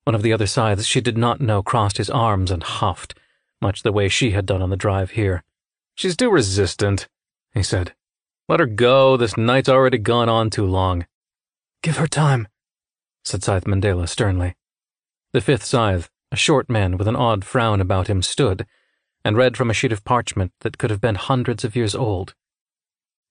[0.03, 3.15] One of the other scythes she did not know crossed his arms and huffed,
[3.61, 5.43] much the way she had done on the drive here.
[5.95, 7.07] She's too resistant,
[7.53, 7.93] he said.
[8.49, 11.07] Let her go, this night's already gone on too long.
[11.81, 12.49] Give her time,
[13.23, 14.57] said Scythe Mandela sternly.
[15.31, 18.65] The fifth scythe, a short man with an odd frown about him, stood
[19.23, 22.35] and read from a sheet of parchment that could have been hundreds of years old.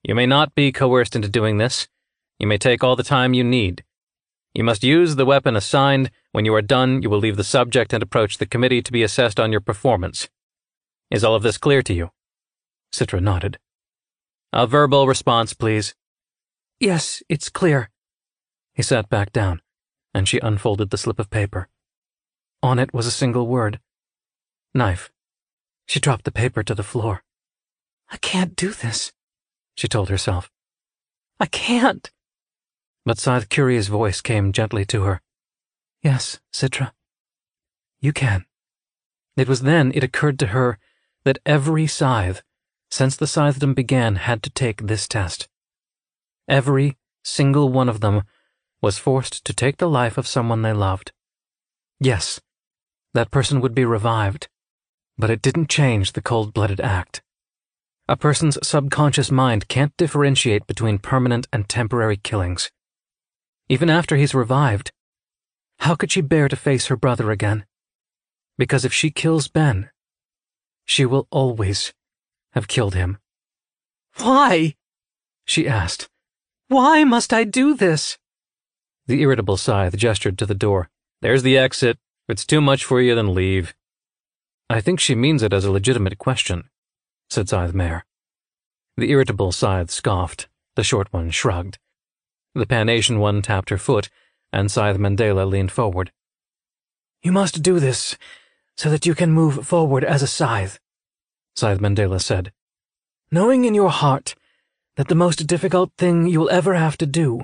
[0.02, 1.88] You may not be coerced into doing this.
[2.38, 3.84] You may take all the time you need.
[4.54, 6.10] You must use the weapon assigned.
[6.32, 9.02] When you are done, you will leave the subject and approach the committee to be
[9.02, 10.28] assessed on your performance.
[11.10, 12.10] Is all of this clear to you?
[12.92, 13.58] Citra nodded.
[14.52, 15.94] A verbal response, please.
[16.80, 17.90] Yes, it's clear.
[18.74, 19.60] He sat back down,
[20.14, 21.68] and she unfolded the slip of paper.
[22.62, 23.80] On it was a single word
[24.74, 25.10] knife.
[25.86, 27.22] She dropped the paper to the floor.
[28.10, 29.12] I can't do this,
[29.78, 30.50] she told herself.
[31.38, 32.10] I can't.
[33.04, 35.22] But Scythe Curie's voice came gently to her.
[36.02, 36.90] Yes, Citra.
[38.00, 38.44] You can.
[39.36, 40.80] It was then it occurred to her
[41.22, 42.42] that every scythe,
[42.90, 45.48] since the scythedom began, had to take this test.
[46.48, 48.22] Every single one of them
[48.82, 51.12] was forced to take the life of someone they loved.
[52.00, 52.40] Yes,
[53.14, 54.48] that person would be revived,
[55.16, 57.22] but it didn't change the cold blooded act.
[58.10, 62.70] A person's subconscious mind can't differentiate between permanent and temporary killings.
[63.68, 64.92] Even after he's revived,
[65.80, 67.66] how could she bear to face her brother again?
[68.56, 69.90] Because if she kills Ben,
[70.86, 71.92] she will always
[72.52, 73.18] have killed him.
[74.16, 74.74] Why?
[75.44, 76.08] she asked.
[76.68, 78.16] Why must I do this?
[79.06, 80.88] The irritable scythe gestured to the door.
[81.20, 81.98] There's the exit.
[82.26, 83.74] If it's too much for you, then leave.
[84.70, 86.70] I think she means it as a legitimate question,
[87.30, 88.04] said Scythe Meir.
[88.96, 90.48] The irritable scythe scoffed.
[90.76, 91.78] The short one shrugged.
[92.54, 94.08] The Pan Asian one tapped her foot,
[94.52, 96.12] and Scythe Mandela leaned forward.
[97.22, 98.16] You must do this
[98.76, 100.78] so that you can move forward as a scythe,
[101.56, 102.52] Scythe Mandela said.
[103.32, 104.36] Knowing in your heart
[104.96, 107.42] that the most difficult thing you'll ever have to do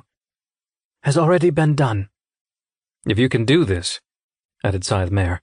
[1.03, 2.09] has already been done.
[3.07, 4.01] If you can do this,
[4.63, 5.43] added Scythe Meir,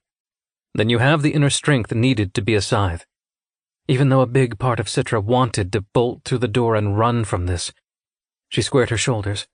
[0.74, 3.04] then you have the inner strength needed to be a scythe.
[3.92, 7.24] Even though a big part of Citra wanted to bolt through the door and run
[7.26, 7.74] from this,
[8.48, 9.46] she squared her shoulders,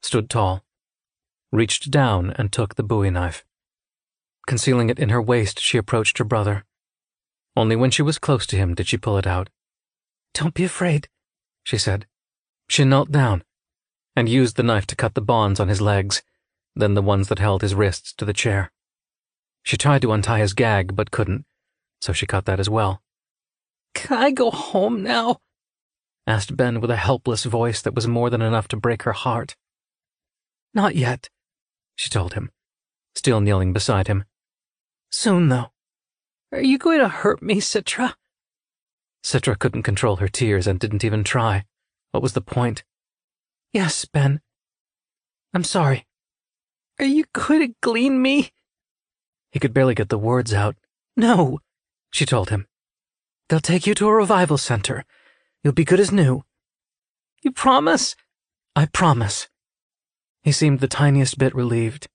[0.00, 0.62] stood tall,
[1.50, 3.44] reached down and took the bowie knife.
[4.46, 6.64] Concealing it in her waist, she approached her brother.
[7.56, 9.50] Only when she was close to him did she pull it out.
[10.34, 11.08] Don't be afraid,
[11.64, 12.06] she said.
[12.68, 13.42] She knelt down
[14.14, 16.22] and used the knife to cut the bonds on his legs,
[16.76, 18.70] then the ones that held his wrists to the chair.
[19.64, 21.44] She tried to untie his gag, but couldn't,
[22.00, 23.02] so she cut that as well.
[23.94, 25.40] Can I go home now?
[26.26, 29.56] asked Ben with a helpless voice that was more than enough to break her heart.
[30.72, 31.28] Not yet,
[31.96, 32.50] she told him,
[33.14, 34.24] still kneeling beside him.
[35.10, 35.72] Soon, though.
[36.52, 38.14] Are you going to hurt me, Citra?
[39.24, 41.64] Citra couldn't control her tears and didn't even try.
[42.12, 42.84] What was the point?
[43.72, 44.40] Yes, Ben.
[45.52, 46.06] I'm sorry.
[46.98, 48.50] Are you going to glean me?
[49.52, 50.76] He could barely get the words out.
[51.16, 51.58] No,
[52.12, 52.66] she told him.
[53.50, 55.04] They'll take you to a revival center.
[55.64, 56.44] You'll be good as new.
[57.42, 58.14] You promise?
[58.76, 59.48] I promise.
[60.44, 62.06] He seemed the tiniest bit relieved.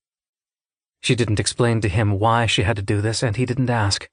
[1.02, 4.10] She didn't explain to him why she had to do this, and he didn't ask.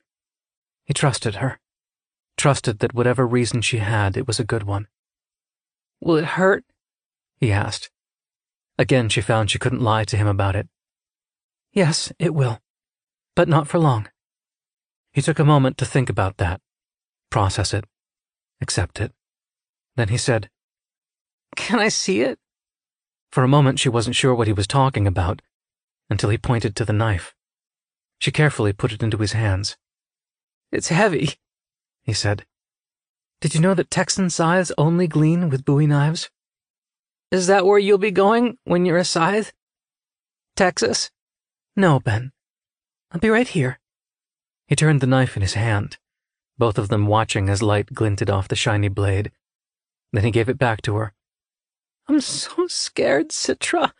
[0.84, 1.60] He trusted her.
[2.36, 4.88] Trusted that whatever reason she had, it was a good one.
[6.00, 6.64] Will it hurt?
[7.36, 7.88] He asked.
[8.78, 10.66] Again, she found she couldn't lie to him about it.
[11.72, 12.58] Yes, it will.
[13.36, 14.08] But not for long.
[15.12, 16.60] He took a moment to think about that,
[17.32, 17.86] process it,
[18.60, 19.12] accept it.
[19.96, 20.50] Then he said,
[21.56, 22.38] Can I see it?
[23.30, 25.40] For a moment, she wasn't sure what he was talking about,
[26.10, 27.34] until he pointed to the knife.
[28.18, 29.76] She carefully put it into his hands.
[30.70, 31.30] It's heavy,
[32.02, 32.44] he said.
[33.40, 36.30] Did you know that Texan scythes only glean with bowie knives?
[37.30, 39.52] Is that where you'll be going when you're a scythe?
[40.54, 41.10] Texas?
[41.74, 42.32] No, Ben.
[43.10, 43.80] I'll be right here.
[44.66, 45.98] He turned the knife in his hand,
[46.62, 49.32] both of them watching as light glinted off the shiny blade.
[50.12, 51.12] Then he gave it back to her.
[52.06, 53.90] I'm so scared, Citra,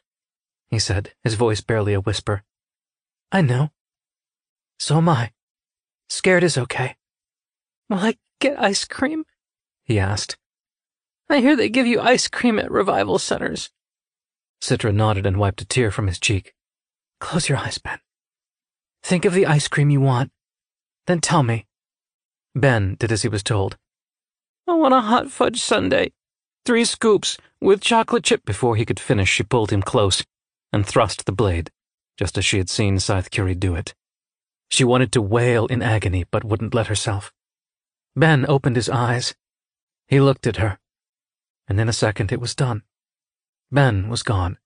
[0.70, 2.44] he said, his voice barely a whisper.
[3.32, 3.70] I know.
[4.78, 5.32] So am I.
[6.08, 6.94] Scared is okay.
[7.90, 9.24] Will I get ice cream?
[9.82, 10.36] he asked.
[11.28, 13.70] I hear they give you ice cream at revival centers.
[14.60, 16.54] Citra nodded and wiped a tear from his cheek.
[17.18, 17.98] Close your eyes, Ben.
[19.02, 20.30] Think of the ice cream you want.
[21.08, 21.66] Then tell me.
[22.54, 23.76] Ben did as he was told.
[24.68, 26.10] I want a hot fudge sundae.
[26.64, 28.44] Three scoops, with chocolate chip.
[28.44, 30.24] Before he could finish, she pulled him close
[30.72, 31.70] and thrust the blade,
[32.16, 33.94] just as she had seen Scythe Curie do it.
[34.70, 37.32] She wanted to wail in agony, but wouldn't let herself.
[38.14, 39.34] Ben opened his eyes.
[40.08, 40.78] He looked at her,
[41.68, 42.82] and in a second it was done.
[43.70, 44.58] Ben was gone.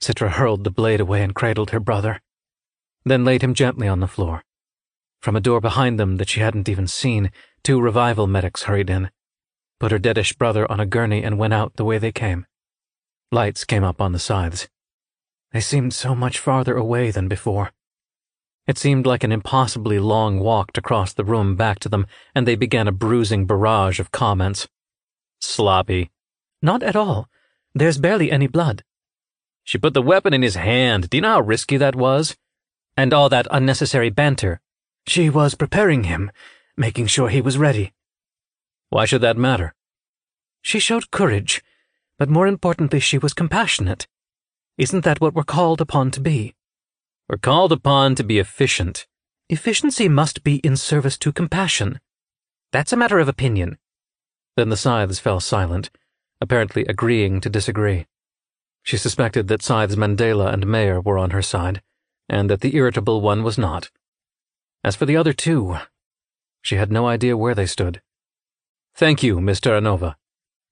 [0.00, 2.20] Citra hurled the blade away and cradled her brother,
[3.04, 4.42] then laid him gently on the floor.
[5.20, 7.30] From a door behind them that she hadn't even seen,
[7.62, 9.10] two revival medics hurried in,
[9.78, 12.46] put her deadish brother on a gurney, and went out the way they came.
[13.30, 14.68] Lights came up on the scythes.
[15.52, 17.72] They seemed so much farther away than before.
[18.66, 22.46] It seemed like an impossibly long walk to cross the room back to them, and
[22.46, 24.68] they began a bruising barrage of comments.
[25.40, 26.10] Sloppy.
[26.62, 27.28] Not at all.
[27.74, 28.84] There's barely any blood.
[29.64, 31.10] She put the weapon in his hand.
[31.10, 32.36] Do you know how risky that was?
[32.96, 34.60] And all that unnecessary banter.
[35.06, 36.30] She was preparing him,
[36.76, 37.92] making sure he was ready.
[38.88, 39.74] Why should that matter?
[40.62, 41.62] She showed courage,
[42.18, 44.06] but more importantly, she was compassionate.
[44.76, 46.54] Isn't that what we're called upon to be?
[47.28, 49.06] We're called upon to be efficient.
[49.48, 52.00] Efficiency must be in service to compassion.
[52.72, 53.78] That's a matter of opinion.
[54.56, 55.90] Then the scythes fell silent,
[56.40, 58.06] apparently agreeing to disagree.
[58.82, 61.82] She suspected that Scythes Mandela and Meir were on her side,
[62.28, 63.90] and that the irritable one was not.
[64.82, 65.76] As for the other two,
[66.62, 68.00] she had no idea where they stood.
[68.94, 70.16] Thank you, Miss Terranova,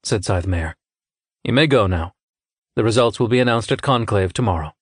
[0.02, 0.76] said Scythe Meir.
[1.44, 2.14] You may go now.
[2.74, 4.74] The results will be announced at Conclave tomorrow.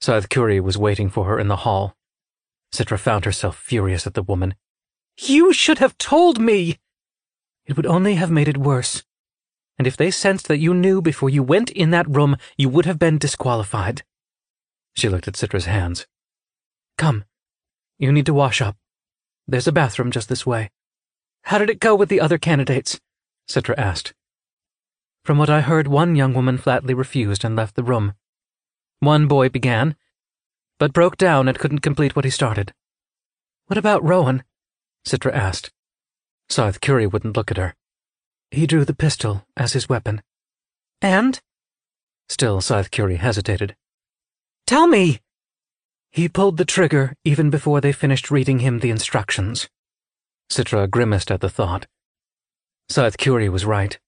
[0.00, 1.96] Scythe Curie was waiting for her in the hall.
[2.72, 4.54] Citra found herself furious at the woman.
[5.18, 6.78] You should have told me!
[7.66, 9.04] It would only have made it worse.
[9.78, 12.86] And if they sensed that you knew before you went in that room, you would
[12.86, 14.02] have been disqualified.
[14.94, 16.06] She looked at Citra's hands.
[16.98, 17.24] Come.
[18.00, 18.78] You need to wash up.
[19.46, 20.70] There's a bathroom just this way.
[21.42, 22.98] How did it go with the other candidates?
[23.46, 24.14] Citra asked.
[25.22, 28.14] From what I heard, one young woman flatly refused and left the room.
[29.00, 29.96] One boy began,
[30.78, 32.72] but broke down and couldn't complete what he started.
[33.66, 34.44] What about Rowan?
[35.06, 35.70] Citra asked.
[36.48, 37.74] Scythe Curie wouldn't look at her.
[38.50, 40.22] He drew the pistol as his weapon.
[41.02, 41.38] And?
[42.30, 43.76] Still, Scythe Curie hesitated.
[44.66, 45.20] Tell me!
[46.10, 49.68] He pulled the trigger even before they finished reading him the instructions.
[50.50, 51.86] Citra grimaced at the thought.
[52.88, 53.98] Scythe Curie was right.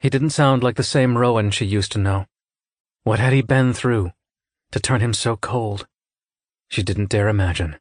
[0.00, 2.26] He didn't sound like the same Rowan she used to know.
[3.04, 4.12] What had he been through
[4.70, 5.86] to turn him so cold?
[6.68, 7.76] She didn't dare imagine.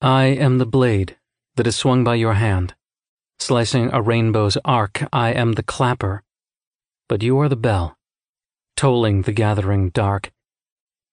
[0.00, 1.16] I am the blade
[1.56, 2.74] that is swung by your hand.
[3.38, 6.22] Slicing a rainbow's arc, I am the clapper.
[7.08, 7.96] But you are the bell,
[8.76, 10.32] tolling the gathering dark.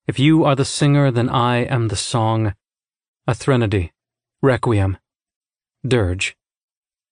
[0.08, 2.56] If you are the singer, then I am the song.
[3.28, 3.92] A threnody,
[4.42, 4.98] requiem,
[5.88, 6.36] dirge.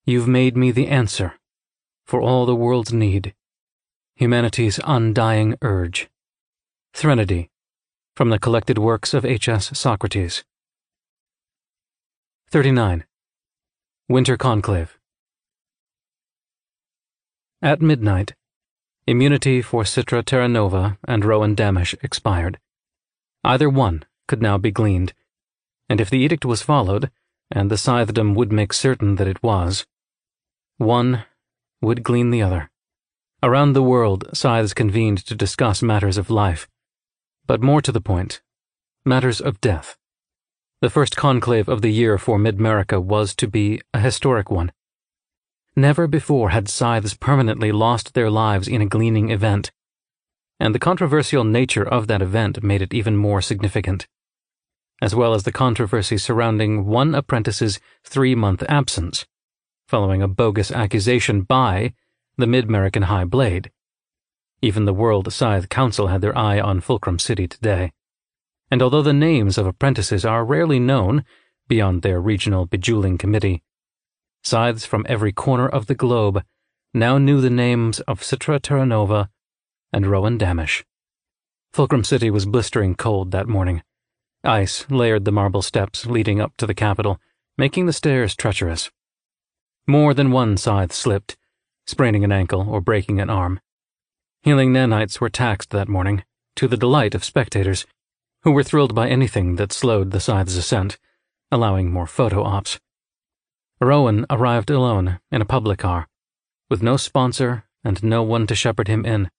[0.06, 1.36] You've made me the answer
[2.10, 3.36] for all the world's need,
[4.16, 6.10] humanity's undying urge.
[6.92, 7.52] Threnody,
[8.16, 9.78] from the collected works of H.S.
[9.78, 10.44] Socrates.
[12.50, 13.06] 39.
[14.08, 14.98] Winter Conclave.
[17.62, 18.34] At midnight,
[19.10, 22.60] immunity for Citra Terranova and Rowan Damisch expired.
[23.44, 25.14] Either one could now be gleaned,
[25.90, 27.10] and if the edict was followed,
[27.50, 29.88] and the Scythedom would make certain that it was,
[30.78, 31.26] one
[31.82, 32.70] would glean the other.
[33.42, 36.68] Around the world, scythes convened to discuss matters of life,
[37.48, 38.44] but more to the point,
[39.04, 39.98] matters of death.
[40.82, 44.72] The first conclave of the year for MidMerica was to be a historic one.
[45.80, 49.72] Never before had scythes permanently lost their lives in a gleaning event,
[50.60, 54.06] and the controversial nature of that event made it even more significant,
[55.02, 59.26] as well as the controversy surrounding one apprentice's three month absence,
[59.88, 61.94] following a bogus accusation by
[62.38, 63.72] the MidMerican High Blade.
[64.62, 67.92] Even the World Scythe Council had their eye on Fulcrum City today
[68.72, 71.24] and although the names of apprentices are rarely known
[71.68, 73.64] beyond their regional bejeweling committee,
[74.44, 76.44] scythes from every corner of the globe
[76.94, 79.30] now knew the names of Citra Terranova
[79.94, 80.84] and Rowan Damisch.
[81.72, 83.84] Fulcrum City was blistering cold that morning.
[84.44, 87.20] Ice layered the marble steps leading up to the capital,
[87.58, 88.90] making the stairs treacherous.
[89.86, 91.38] More than one scythe slipped,
[91.86, 93.60] spraining an ankle or breaking an arm.
[94.42, 96.24] Healing nanites were taxed that morning,
[96.56, 97.86] to the delight of spectators
[98.44, 100.98] who were thrilled by anything that slowed the scythe's ascent,
[101.52, 102.80] allowing more photo ops.
[103.82, 106.08] Rowan arrived alone in a public car,
[106.70, 109.30] with no sponsor and no one to shepherd him in.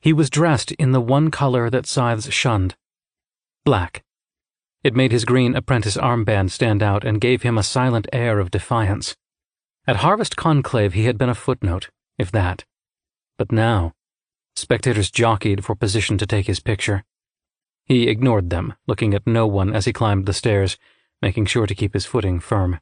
[0.00, 2.74] He was dressed in the one color that scythes shunned
[3.64, 4.02] black.
[4.82, 8.50] It made his green apprentice armband stand out and gave him a silent air of
[8.50, 9.14] defiance.
[9.86, 12.64] At Harvest Conclave, he had been a footnote, if that.
[13.38, 13.92] But now,
[14.56, 17.04] spectators jockeyed for position to take his picture.
[17.84, 20.78] He ignored them, looking at no one as he climbed the stairs,
[21.20, 22.80] making sure to keep his footing firm.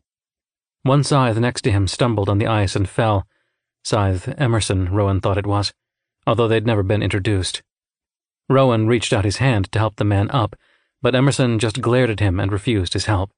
[0.83, 3.27] One scythe next to him stumbled on the ice and fell.
[3.85, 5.73] Scythe Emerson, Rowan thought it was,
[6.27, 7.63] although they'd never been introduced.
[8.49, 10.57] Rowan reached out his hand to help the man up,
[11.03, 13.31] but Emerson just glared at him and refused his help.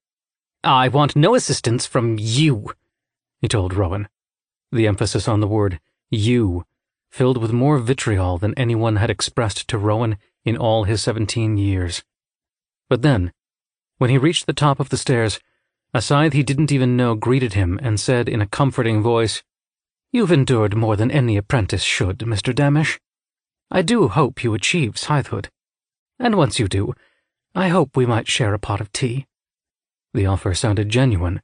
[0.63, 2.71] I want no assistance from you,
[3.39, 4.07] he told Rowan.
[4.71, 5.79] The emphasis on the word
[6.09, 6.65] you
[7.09, 12.03] filled with more vitriol than anyone had expressed to Rowan in all his seventeen years.
[12.89, 13.33] But then,
[13.97, 15.39] when he reached the top of the stairs,
[15.93, 19.43] a scythe he didn't even know greeted him and said in a comforting voice,
[20.11, 22.53] You've endured more than any apprentice should, Mr.
[22.53, 22.99] Damisch.
[23.69, 25.47] I do hope you achieve scythehood.
[26.19, 26.93] And once you do,
[27.55, 29.25] I hope we might share a pot of tea.
[30.13, 31.41] The offer sounded genuine,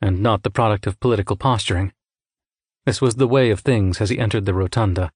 [0.00, 1.92] and not the product of political posturing.
[2.84, 5.12] This was the way of things as he entered the rotunda.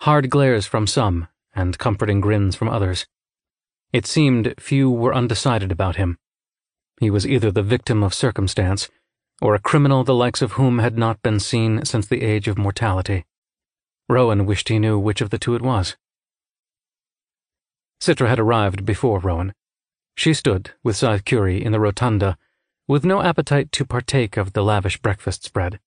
[0.00, 3.06] Hard glares from some and comforting grins from others.
[3.92, 6.18] It seemed few were undecided about him.
[7.00, 8.88] He was either the victim of circumstance,
[9.42, 12.56] or a criminal the likes of whom had not been seen since the age of
[12.56, 13.24] mortality.
[14.08, 15.96] Rowan wished he knew which of the two it was.
[18.00, 19.54] Citra had arrived before Rowan.
[20.16, 22.36] She stood, with Scythe Curie, in the rotunda,
[22.86, 25.80] with no appetite to partake of the lavish breakfast spread.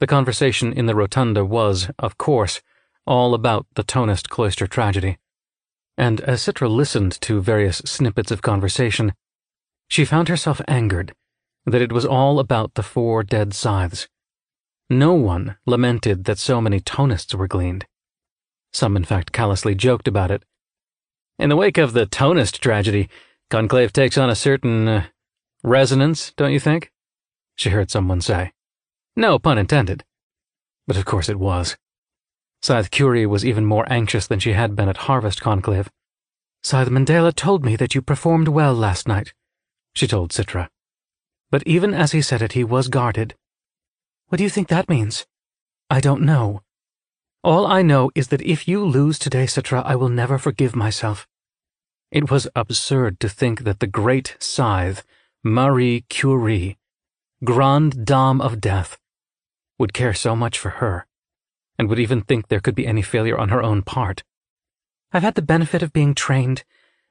[0.00, 2.62] The conversation in the rotunda was, of course,
[3.06, 5.18] all about the Tonist cloister tragedy.
[5.98, 9.12] And as Citra listened to various snippets of conversation,
[9.88, 11.14] she found herself angered
[11.66, 14.08] that it was all about the four dead scythes.
[14.90, 17.86] No one lamented that so many Tonists were gleaned.
[18.72, 20.44] Some, in fact, callously joked about it.
[21.38, 23.08] In the wake of the Tonist tragedy,
[23.50, 25.04] Conclave takes on a certain uh,
[25.62, 26.90] resonance, don't you think?
[27.56, 28.52] She heard someone say.
[29.16, 30.04] No pun intended.
[30.86, 31.76] But of course it was.
[32.62, 35.90] Scythe Curie was even more anxious than she had been at Harvest Conclave.
[36.62, 39.32] Scythe Mandela told me that you performed well last night,
[39.94, 40.68] she told Citra.
[41.50, 43.34] But even as he said it, he was guarded.
[44.28, 45.26] What do you think that means?
[45.88, 46.62] I don't know.
[47.42, 51.28] All I know is that if you lose today, Citra, I will never forgive myself.
[52.10, 55.04] It was absurd to think that the great scythe,
[55.42, 56.78] Marie Curie,
[57.44, 58.98] Grande Dame of Death,
[59.78, 61.06] would care so much for her
[61.78, 64.22] and would even think there could be any failure on her own part.
[65.12, 66.64] I've had the benefit of being trained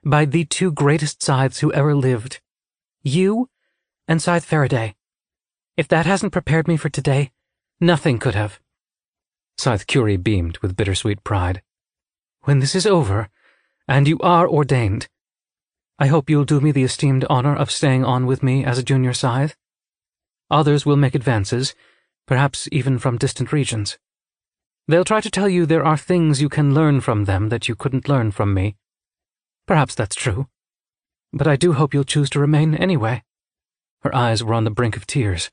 [0.04, 2.42] by the two greatest scythes who ever lived
[3.04, 3.50] you
[4.08, 4.96] and Scythe Faraday.
[5.76, 7.32] If that hasn't prepared me for today,
[7.80, 8.60] nothing could have.
[9.58, 11.62] Scythe Curie beamed with bittersweet pride.
[12.44, 13.30] When this is over,
[13.88, 15.08] and you are ordained,
[16.00, 18.84] I hope you'll do me the esteemed honor of staying on with me as a
[18.84, 19.56] junior scythe.
[20.50, 21.76] Others will make advances,
[22.26, 23.98] perhaps even from distant regions.
[24.88, 27.76] They'll try to tell you there are things you can learn from them that you
[27.76, 28.76] couldn't learn from me.
[29.66, 30.48] Perhaps that's true.
[31.34, 33.24] But I do hope you'll choose to remain anyway.
[34.04, 35.50] Her eyes were on the brink of tears.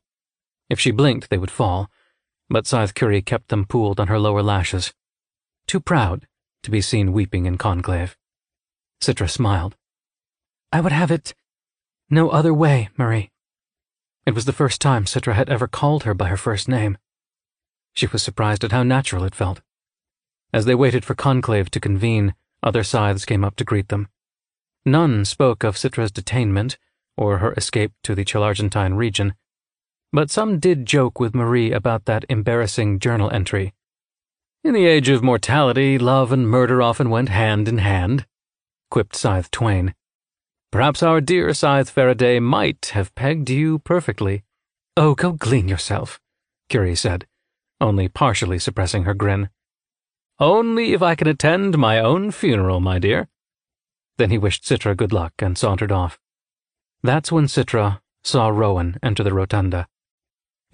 [0.69, 1.91] If she blinked, they would fall,
[2.51, 4.93] but Scythe Curie kept them pooled on her lower lashes.
[5.67, 6.27] Too proud
[6.63, 8.17] to be seen weeping in conclave.
[9.01, 9.77] Citra smiled.
[10.71, 11.35] I would have it
[12.11, 13.31] no other way, Marie.
[14.27, 16.99] It was the first time Citra had ever called her by her first name.
[17.95, 19.63] She was surprised at how natural it felt.
[20.53, 24.09] As they waited for conclave to convene, other scythes came up to greet them.
[24.87, 26.77] None spoke of Citra's detainment
[27.17, 29.35] or her escape to the Chilargentine region,
[30.13, 33.75] but some did joke with Marie about that embarrassing journal entry.
[34.65, 38.27] In the age of mortality, love and murder often went hand in hand,
[38.91, 39.95] quipped Scythe Twain.
[40.73, 44.45] Perhaps our dear Scythe Faraday might have pegged you perfectly.
[44.97, 46.21] Oh, go glean yourself,
[46.69, 47.27] Curie said,
[47.81, 49.51] only partially suppressing her grin.
[50.39, 53.29] Only if I can attend my own funeral, my dear.
[54.21, 56.21] Then he wished Citra good luck and sauntered off.
[57.03, 59.89] That's when Citra saw Rowan enter the rotunda.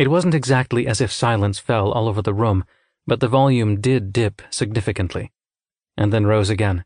[0.00, 2.64] It wasn't exactly as if silence fell all over the room,
[3.06, 5.30] but the volume did dip significantly,
[5.96, 6.84] and then rose again.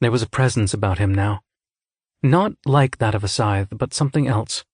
[0.00, 1.42] There was a presence about him now.
[2.24, 4.64] Not like that of a scythe, but something else.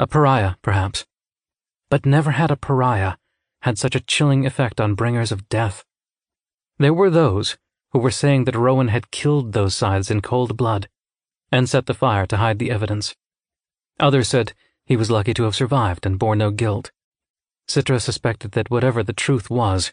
[0.00, 1.06] A pariah, perhaps.
[1.90, 3.14] But never had a pariah
[3.62, 5.84] had such a chilling effect on bringers of death.
[6.76, 7.56] There were those
[7.92, 10.88] who were saying that Rowan had killed those scythes in cold blood
[11.50, 13.14] and set the fire to hide the evidence.
[13.98, 14.52] Others said
[14.84, 16.90] he was lucky to have survived and bore no guilt.
[17.68, 19.92] Citra suspected that whatever the truth was,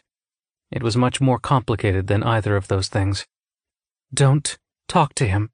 [0.70, 3.26] it was much more complicated than either of those things.
[4.12, 4.58] Don't
[4.88, 5.50] talk to him,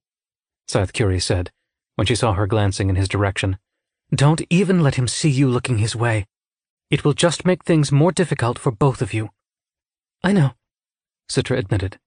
[0.68, 1.50] Scythe Curie said,
[1.96, 3.58] when she saw her glancing in his direction.
[4.14, 6.26] Don't even let him see you looking his way.
[6.90, 9.30] It will just make things more difficult for both of you.
[10.22, 10.52] I know,
[11.30, 11.98] Citra admitted,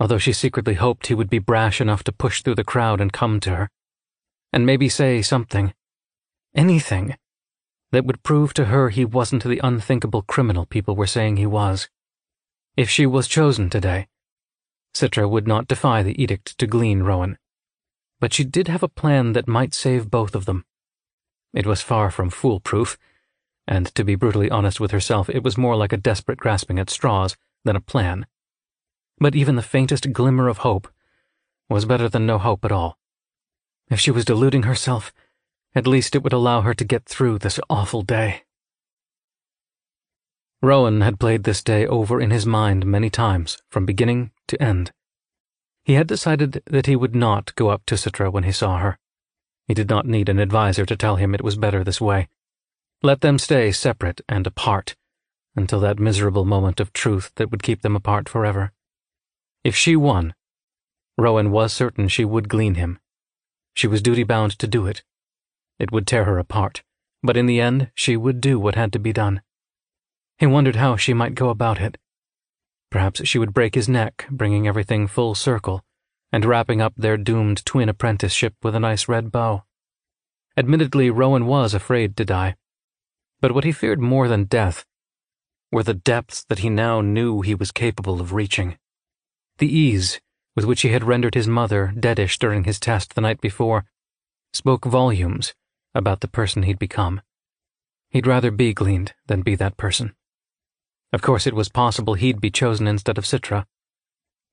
[0.00, 3.12] although she secretly hoped he would be brash enough to push through the crowd and
[3.12, 3.70] come to her,
[4.52, 5.74] and maybe say something,
[6.54, 7.16] anything,
[7.90, 11.88] that would prove to her he wasn't the unthinkable criminal people were saying he was.
[12.76, 14.06] If she was chosen today,
[14.94, 17.38] Citra would not defy the edict to glean Rowan.
[18.20, 20.64] But she did have a plan that might save both of them.
[21.54, 22.98] It was far from foolproof,
[23.66, 26.90] and to be brutally honest with herself, it was more like a desperate grasping at
[26.90, 28.26] straws than a plan.
[29.20, 30.88] But even the faintest glimmer of hope
[31.68, 32.98] was better than no hope at all.
[33.90, 35.12] If she was deluding herself,
[35.74, 38.42] at least it would allow her to get through this awful day.
[40.60, 44.92] Rowan had played this day over in his mind many times, from beginning to end.
[45.84, 48.98] He had decided that he would not go up to Citra when he saw her.
[49.66, 52.28] He did not need an adviser to tell him it was better this way.
[53.02, 54.96] Let them stay separate and apart
[55.54, 58.72] until that miserable moment of truth that would keep them apart forever.
[59.64, 60.34] If she won,
[61.16, 63.00] Rowan was certain she would glean him.
[63.74, 65.02] She was duty bound to do it.
[65.78, 66.82] It would tear her apart,
[67.22, 69.42] but in the end she would do what had to be done.
[70.38, 71.98] He wondered how she might go about it.
[72.90, 75.84] Perhaps she would break his neck, bringing everything full circle,
[76.32, 79.64] and wrapping up their doomed twin apprenticeship with a nice red bow.
[80.56, 82.56] Admittedly, Rowan was afraid to die,
[83.40, 84.84] but what he feared more than death
[85.70, 88.78] were the depths that he now knew he was capable of reaching.
[89.58, 90.20] The ease
[90.54, 93.84] with which he had rendered his mother deadish during his test the night before
[94.52, 95.54] spoke volumes
[95.94, 97.20] about the person he'd become.
[98.10, 100.14] He'd rather be gleaned than be that person.
[101.12, 103.66] Of course, it was possible he'd be chosen instead of Citra.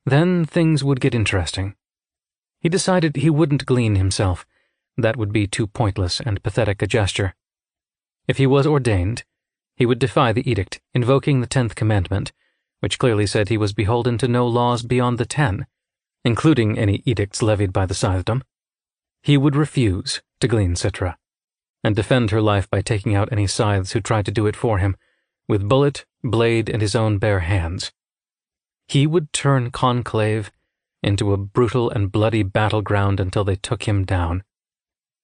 [0.05, 1.75] Then things would get interesting.
[2.59, 4.45] He decided he wouldn't glean himself.
[4.97, 7.33] That would be too pointless and pathetic a gesture.
[8.27, 9.23] If he was ordained,
[9.75, 12.31] he would defy the edict, invoking the tenth commandment,
[12.79, 15.65] which clearly said he was beholden to no laws beyond the ten,
[16.23, 18.41] including any edicts levied by the Scythedom.
[19.23, 21.15] He would refuse to glean Citra,
[21.83, 24.79] and defend her life by taking out any scythes who tried to do it for
[24.79, 24.95] him,
[25.47, 27.91] with bullet, blade, and his own bare hands.
[28.87, 30.51] He would turn Conclave
[31.01, 34.43] into a brutal and bloody battleground until they took him down,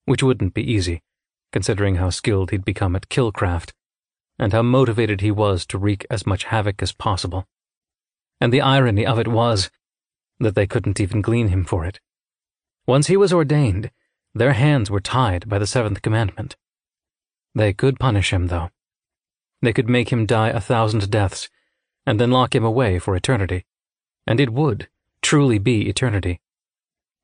[0.06, 1.02] which wouldn't be easy
[1.52, 3.74] considering how skilled he'd become at killcraft,
[4.42, 7.48] and how motivated he was to wreak as much havoc as possible.
[8.42, 9.70] And the irony of it was
[10.40, 12.00] that they couldn't even glean him for it.
[12.88, 13.92] Once he was ordained,
[14.34, 16.56] their hands were tied by the seventh commandment.
[17.54, 18.72] They could punish him, though.
[19.62, 21.48] They could make him die a thousand deaths,
[22.08, 23.66] and then lock him away for eternity.
[24.26, 24.90] And it would
[25.22, 26.42] truly be eternity,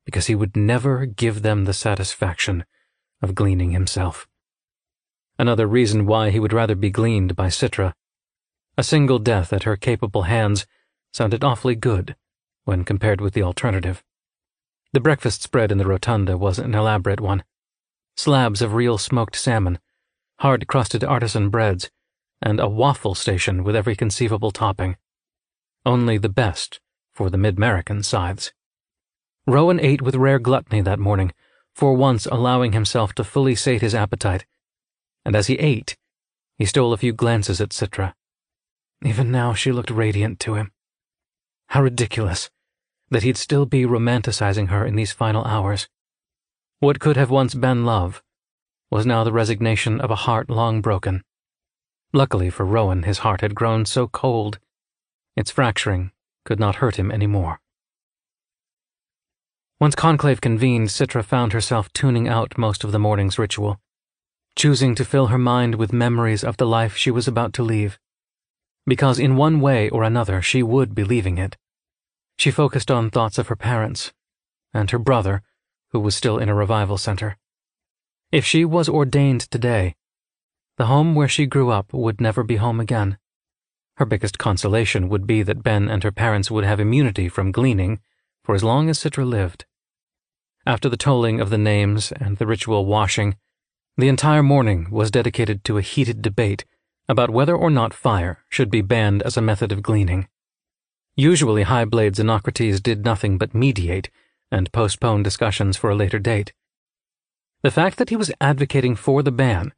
[0.04, 2.64] because he would never give them the satisfaction
[3.20, 4.28] of gleaning himself.
[5.38, 7.94] Another reason why he would rather be gleaned by Citra.
[8.76, 10.66] A single death at her capable hands
[11.12, 12.16] sounded awfully good
[12.64, 14.02] when compared with the alternative.
[14.92, 17.44] The breakfast spread in the rotunda was an elaborate one.
[18.16, 19.78] slabs of real smoked salmon,
[20.40, 21.90] hard crusted artisan breads,
[22.42, 24.96] and a waffle station with every conceivable topping.
[25.86, 26.80] Only the best
[27.14, 28.52] for the MidMerican scythes.
[29.46, 31.32] Rowan ate with rare gluttony that morning,
[31.74, 34.44] for once allowing himself to fully sate his appetite,
[35.24, 35.96] and as he ate,
[36.56, 38.14] he stole a few glances at Citra.
[39.04, 40.72] Even now she looked radiant to him.
[41.68, 42.50] How ridiculous
[43.10, 45.88] that he'd still be romanticizing her in these final hours.
[46.80, 48.22] What could have once been love
[48.90, 51.22] was now the resignation of a heart long broken.
[52.12, 54.58] Luckily for Rowan, his heart had grown so cold,
[55.36, 56.10] its fracturing
[56.44, 57.60] could not hurt him any more.
[59.80, 63.78] Once conclave convened, Citra found herself tuning out most of the morning's ritual,
[64.58, 67.96] choosing to fill her mind with memories of the life she was about to leave.
[68.86, 71.56] Because in one way or another she would be leaving it.
[72.36, 74.12] She focused on thoughts of her parents,
[74.74, 75.42] and her brother,
[75.92, 77.36] who was still in a revival center.
[78.32, 79.94] If she was ordained today,
[80.76, 83.16] the home where she grew up would never be home again.
[83.96, 88.00] Her biggest consolation would be that Ben and her parents would have immunity from gleaning
[88.42, 89.66] for as long as Citra lived.
[90.66, 93.36] After the tolling of the names and the ritual washing,
[93.98, 96.64] the entire morning was dedicated to a heated debate
[97.08, 100.28] about whether or not fire should be banned as a method of gleaning.
[101.16, 104.08] Usually, High Blade Xenocrates did nothing but mediate
[104.52, 106.52] and postpone discussions for a later date.
[107.62, 109.72] The fact that he was advocating for the ban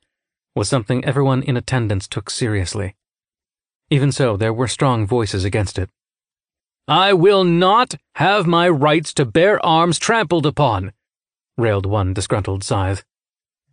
[0.54, 2.94] was something everyone in attendance took seriously.
[3.88, 5.88] Even so, there were strong voices against it.
[6.86, 10.92] I will not have my rights to bear arms trampled upon,
[11.56, 13.02] railed one disgruntled scythe.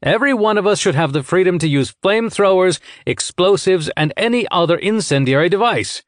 [0.03, 4.77] Every one of us should have the freedom to use flamethrowers, explosives, and any other
[4.77, 6.03] incendiary device.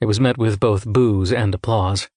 [0.00, 2.08] It was met with both boos and applause.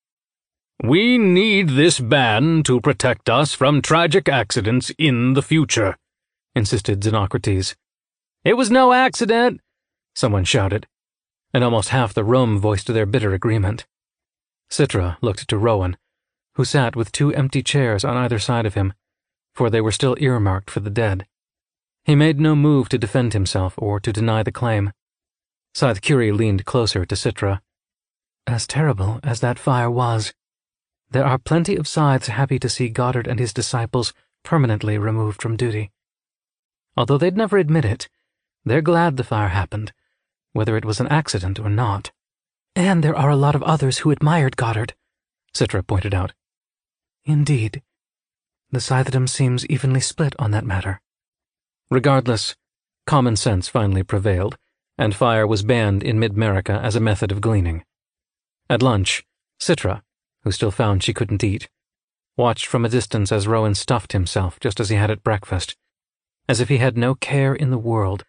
[0.82, 5.98] We need this ban to protect us from tragic accidents in the future,
[6.56, 7.76] insisted Xenocrates.
[8.44, 9.62] It was no accident,
[10.16, 10.88] someone shouted,
[11.54, 13.86] and almost half the room voiced their bitter agreement.
[14.70, 15.98] Citra looked to Rowan,
[16.56, 18.94] who sat with two empty chairs on either side of him,
[19.56, 21.26] for they were still earmarked for the dead.
[22.04, 24.92] He made no move to defend himself or to deny the claim.
[25.74, 27.62] Scythe Curie leaned closer to Citra.
[28.46, 30.34] As terrible as that fire was,
[31.10, 34.14] there are plenty of scythes happy to see Goddard and his disciples
[34.44, 35.92] permanently removed from duty.
[36.98, 38.10] Although they'd never admit it,
[38.64, 39.94] they're glad the fire happened,
[40.54, 42.12] whether it was an accident or not.
[42.76, 44.94] And there are a lot of others who admired Goddard,
[45.54, 46.34] Citra pointed out.
[47.24, 47.82] Indeed.
[48.76, 51.00] The Scythedom seems evenly split on that matter.
[51.90, 52.58] Regardless,
[53.08, 54.58] common sense finally prevailed,
[54.98, 57.86] and fire was banned in MidMerica as a method of gleaning.
[58.70, 59.24] At lunch,
[59.62, 60.02] Citra,
[60.44, 61.70] who still found she couldn't eat,
[62.36, 65.78] watched from a distance as Rowan stuffed himself just as he had at breakfast,
[66.50, 68.26] as if he had no care in the world.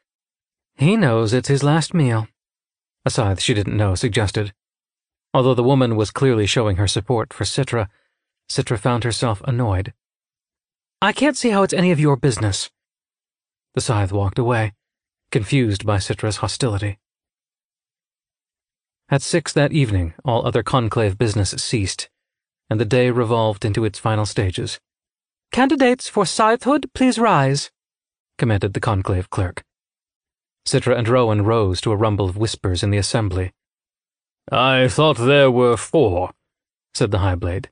[0.77, 2.29] He knows it's his last meal.
[3.05, 4.55] A scythe she didn't know suggested.
[5.35, 7.89] Although the woman was clearly showing her support for Citra,
[8.49, 9.93] Citra found herself annoyed.
[11.03, 12.71] I can't see how it's any of your business.
[13.75, 14.73] The scythe walked away,
[15.31, 16.99] confused by Citra's hostility.
[19.11, 22.09] At six that evening, all other conclave business ceased,
[22.71, 24.81] and the day revolved into its final stages.
[25.53, 27.71] Candidates for scythehood, please rise,
[28.39, 29.63] commanded the conclave clerk.
[30.67, 33.53] Citra and Rowan rose to a rumble of whispers in the assembly.
[34.51, 36.33] I thought there were four,
[36.95, 37.69] said the High Blade.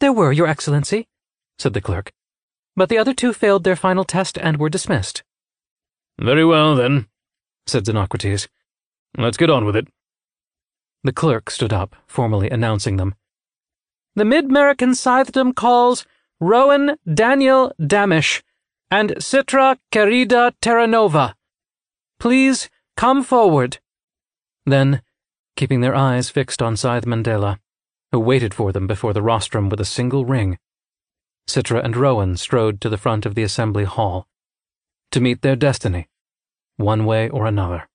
[0.00, 1.08] There were, Your Excellency,
[1.58, 2.12] said the clerk,
[2.76, 5.22] but the other two failed their final test and were dismissed.
[6.18, 7.06] Very well, then,
[7.66, 8.48] said Xenocrates.
[9.16, 9.88] Let's get on with it.
[11.04, 13.14] The clerk stood up, formally announcing them.
[14.14, 16.06] The MidMerican Scythedom calls
[16.38, 18.42] Rowan Daniel Damisch
[18.90, 21.34] and Citra Querida Terranova.
[22.20, 23.78] Please come forward.
[24.66, 25.02] Then,
[25.56, 27.58] keeping their eyes fixed on Scythe Mandela,
[28.12, 30.58] who waited for them before the rostrum with a single ring,
[31.48, 34.26] Citra and Rowan strode to the front of the assembly hall
[35.10, 36.08] to meet their destiny,
[36.76, 37.88] one way or another.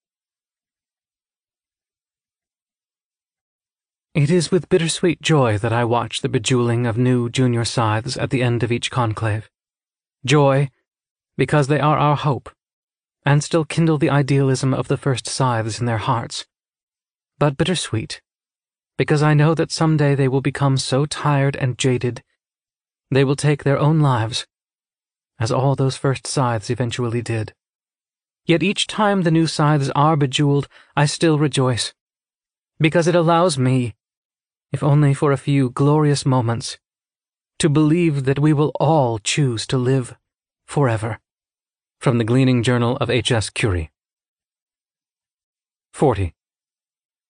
[4.14, 8.30] It is with bittersweet joy that I watch the bejeweling of new junior scythes at
[8.30, 9.50] the end of each conclave.
[10.26, 10.70] Joy,
[11.38, 12.50] because they are our hope,
[13.26, 16.46] and still kindle the idealism of the first scythes in their hearts.
[17.38, 18.22] But bittersweet,
[18.98, 22.24] because I know that someday they will become so tired and jaded,
[23.10, 24.48] they will take their own lives,
[25.40, 27.54] as all those first scythes eventually did.
[28.46, 31.94] Yet each time the new scythes are bejeweled, I still rejoice,
[32.80, 33.96] because it allows me
[34.72, 36.78] if only for a few glorious moments,
[37.60, 40.16] to believe that we will all choose to live
[40.66, 41.20] forever.
[42.00, 43.50] From the Gleaning Journal of H.S.
[43.50, 43.92] Curie.
[45.94, 46.36] 40.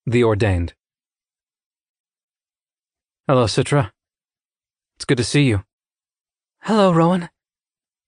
[0.05, 0.73] The Ordained.
[3.27, 3.91] Hello, Citra.
[4.97, 5.63] It's good to see you.
[6.61, 7.29] Hello, Rowan.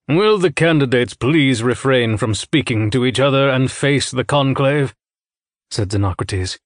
[0.07, 4.95] Will the candidates please refrain from speaking to each other and face the conclave?
[5.71, 6.59] said Xenocrates.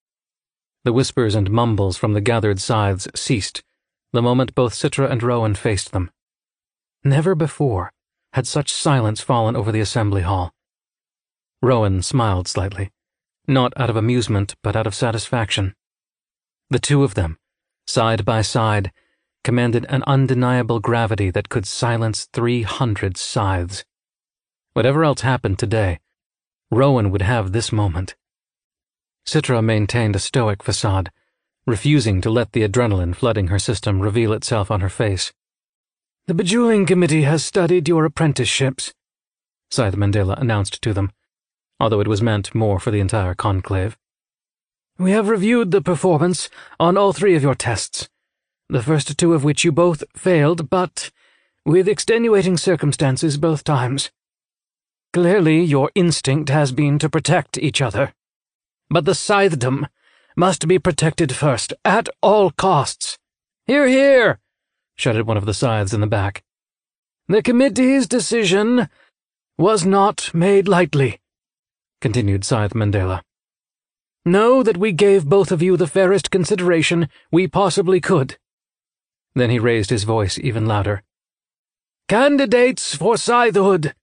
[0.86, 3.64] The whispers and mumbles from the gathered scythes ceased
[4.14, 6.12] the moment both Citra and Rowan faced them.
[7.04, 7.92] Never before
[8.34, 10.54] had such silence fallen over the assembly hall.
[11.62, 12.92] Rowan smiled slightly,
[13.48, 15.76] not out of amusement but out of satisfaction.
[16.70, 17.38] The two of them,
[17.88, 18.92] side by side,
[19.44, 23.84] commanded an undeniable gravity that could silence 300 scythes.
[24.74, 26.00] Whatever else happened today,
[26.72, 28.16] Rowan would have this moment.
[29.26, 31.12] Citra maintained a stoic facade,
[31.66, 35.32] refusing to let the adrenaline flooding her system reveal itself on her face.
[36.28, 38.94] The Bejeweling Committee has studied your apprenticeships,
[39.70, 41.12] Scythe Mandela announced to them,
[41.80, 43.98] although it was meant more for the entire conclave.
[45.00, 46.48] We have reviewed the performance
[46.80, 48.08] on all three of your tests,
[48.70, 51.12] the first two of which you both failed, but
[51.66, 54.12] with extenuating circumstances both times.
[55.14, 58.14] Clearly, your instinct has been to protect each other.
[58.90, 59.88] But the Scythedom
[60.36, 63.18] must be protected first, at all costs.
[63.66, 64.40] Hear, hear!
[64.96, 66.44] shouted one of the scythes in the back.
[67.28, 68.90] The committee's decision
[69.58, 71.22] was not made lightly,
[72.02, 73.22] continued Scythe Mandela.
[74.26, 78.38] Know that we gave both of you the fairest consideration we possibly could.
[79.36, 81.04] Then he raised his voice even louder.
[82.08, 83.94] Candidates for Scythehood,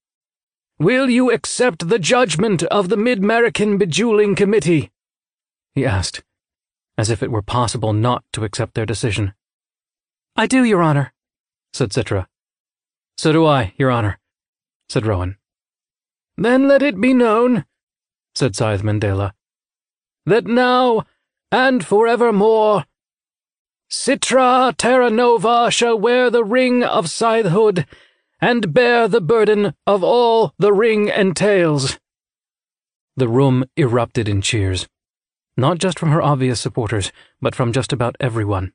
[0.78, 4.90] will you accept the judgment of the MidMerican Bejeweling Committee?
[5.74, 6.24] He asked,
[6.98, 9.34] as if it were possible not to accept their decision.
[10.34, 11.12] I do, Your Honor,
[11.72, 12.26] said Citra.
[13.18, 14.18] So do I, Your Honor,
[14.88, 15.36] said Rowan.
[16.36, 17.66] Then let it be known,
[18.34, 19.32] said Scythe Mandela,
[20.26, 21.04] that now
[21.52, 22.84] and forevermore
[23.90, 27.86] Citra Terranova shall wear the ring of scythehood
[28.40, 31.98] and bear the burden of all the ring entails.
[33.16, 34.86] The room erupted in cheers,
[35.56, 37.10] not just from her obvious supporters,
[37.40, 38.72] but from just about everyone.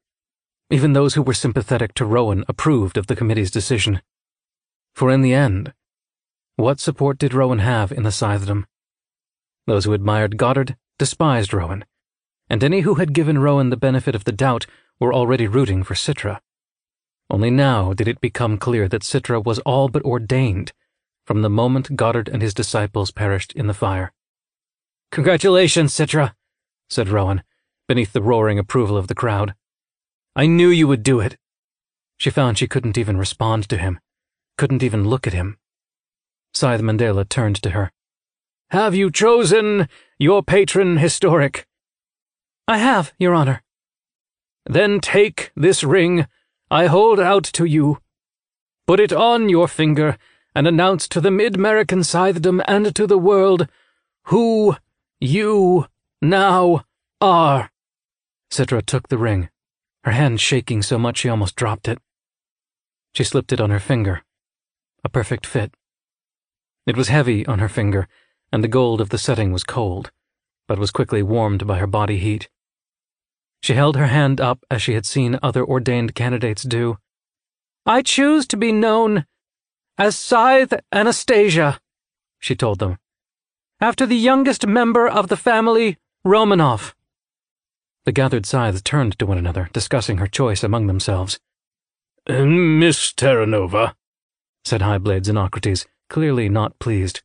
[0.70, 4.02] Even those who were sympathetic to Rowan approved of the committee's decision.
[4.94, 5.74] For in the end,
[6.58, 8.66] what support did Rowan have in the Scythedom?
[9.66, 11.86] Those who admired Goddard despised Rowan,
[12.50, 14.66] and any who had given Rowan the benefit of the doubt
[15.00, 16.40] were already rooting for Citra.
[17.30, 20.72] Only now did it become clear that Citra was all but ordained
[21.26, 24.14] from the moment Goddard and his disciples perished in the fire.
[25.12, 26.34] Congratulations, Citra,
[26.90, 27.42] said Rowan,
[27.88, 29.56] beneath the roaring approval of the crowd.
[30.36, 31.38] I knew you would do it.
[32.18, 34.00] She found she couldn't even respond to him,
[34.58, 35.58] couldn't even look at him.
[36.54, 37.92] Scythe Mandela turned to her.
[38.70, 41.68] Have you chosen your patron historic?
[42.68, 43.62] I have, Your Honor.
[44.66, 46.28] Then take this ring
[46.72, 48.00] I hold out to you.
[48.88, 50.18] Put it on your finger
[50.56, 53.68] and announce to the MidMerican Scythedom and to the world
[54.26, 54.78] who
[55.20, 55.88] you
[56.22, 56.86] now
[57.22, 57.72] are.
[58.52, 59.50] Citra took the ring
[60.06, 61.98] her hand shaking so much she almost dropped it.
[63.14, 64.22] She slipped it on her finger.
[65.04, 65.74] A perfect fit.
[66.86, 68.08] It was heavy on her finger,
[68.54, 70.12] and the gold of the setting was cold,
[70.68, 72.50] but was quickly warmed by her body heat.
[73.66, 77.00] She held her hand up as she had seen other ordained candidates do.
[77.84, 79.26] I choose to be known
[79.98, 81.80] as Scythe Anastasia,
[82.38, 83.00] she told them,
[83.82, 86.94] after the youngest member of the family, Romanov.
[88.04, 91.40] The gathered scythes turned to one another, discussing her choice among themselves.
[92.30, 93.96] Miss Terranova,
[94.64, 97.24] said Highblade Xenocrates, clearly not pleased.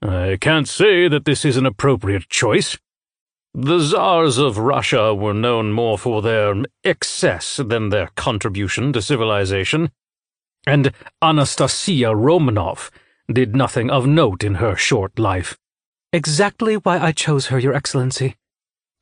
[0.00, 2.78] I can't say that this is an appropriate choice.
[3.58, 6.54] The Tsars of Russia were known more for their
[6.84, 9.92] excess than their contribution to civilization,
[10.66, 10.92] and
[11.22, 12.90] Anastasia Romanov
[13.32, 15.56] did nothing of note in her short life.
[16.12, 18.36] Exactly why I chose her, Your Excellency,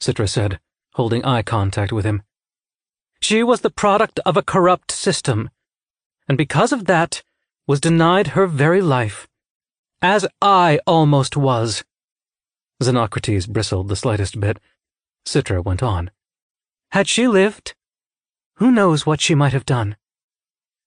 [0.01, 0.61] Citra said,
[0.93, 2.23] holding eye contact with him.
[3.21, 5.51] She was the product of a corrupt system,
[6.29, 7.25] and because of that,
[7.67, 9.27] was denied her very life,
[10.01, 11.83] as I almost was.
[12.83, 14.59] Xenocrates bristled the slightest bit.
[15.27, 16.11] Citra went on.
[16.91, 17.75] Had she lived,
[18.57, 19.97] who knows what she might have done?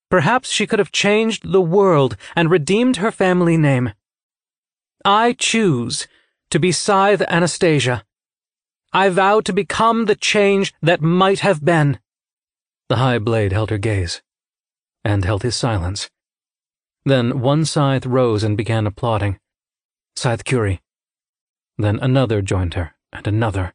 [0.10, 3.92] Perhaps she could have changed the world and redeemed her family name.
[5.04, 6.08] I choose
[6.50, 8.06] to be Scythe Anastasia.
[8.94, 12.00] I vow to become the change that might have been.
[12.88, 14.22] The high blade held her gaze,
[15.04, 16.10] and held his silence.
[17.04, 19.40] Then one scythe rose and began applauding.
[20.16, 20.82] Scythe Curie.
[21.78, 23.74] Then another joined her, and another.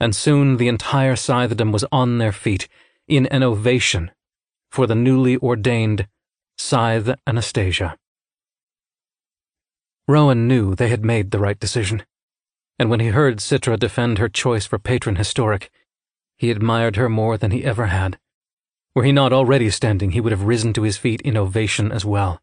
[0.00, 2.68] And soon the entire scythedom was on their feet,
[3.06, 4.10] in an ovation,
[4.70, 6.08] for the newly ordained
[6.56, 7.98] Scythe Anastasia.
[10.08, 12.04] Rowan knew they had made the right decision,
[12.78, 15.70] and when he heard Citra defend her choice for patron historic,
[16.36, 18.18] he admired her more than he ever had.
[18.94, 22.04] Were he not already standing, he would have risen to his feet in ovation as
[22.04, 22.40] well.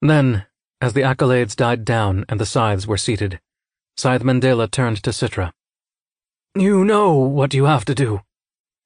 [0.00, 0.46] Then,
[0.80, 3.40] as the accolades died down and the scythes were seated,
[3.96, 5.52] Scythe Mandela turned to Citra.
[6.54, 8.20] You know what you have to do.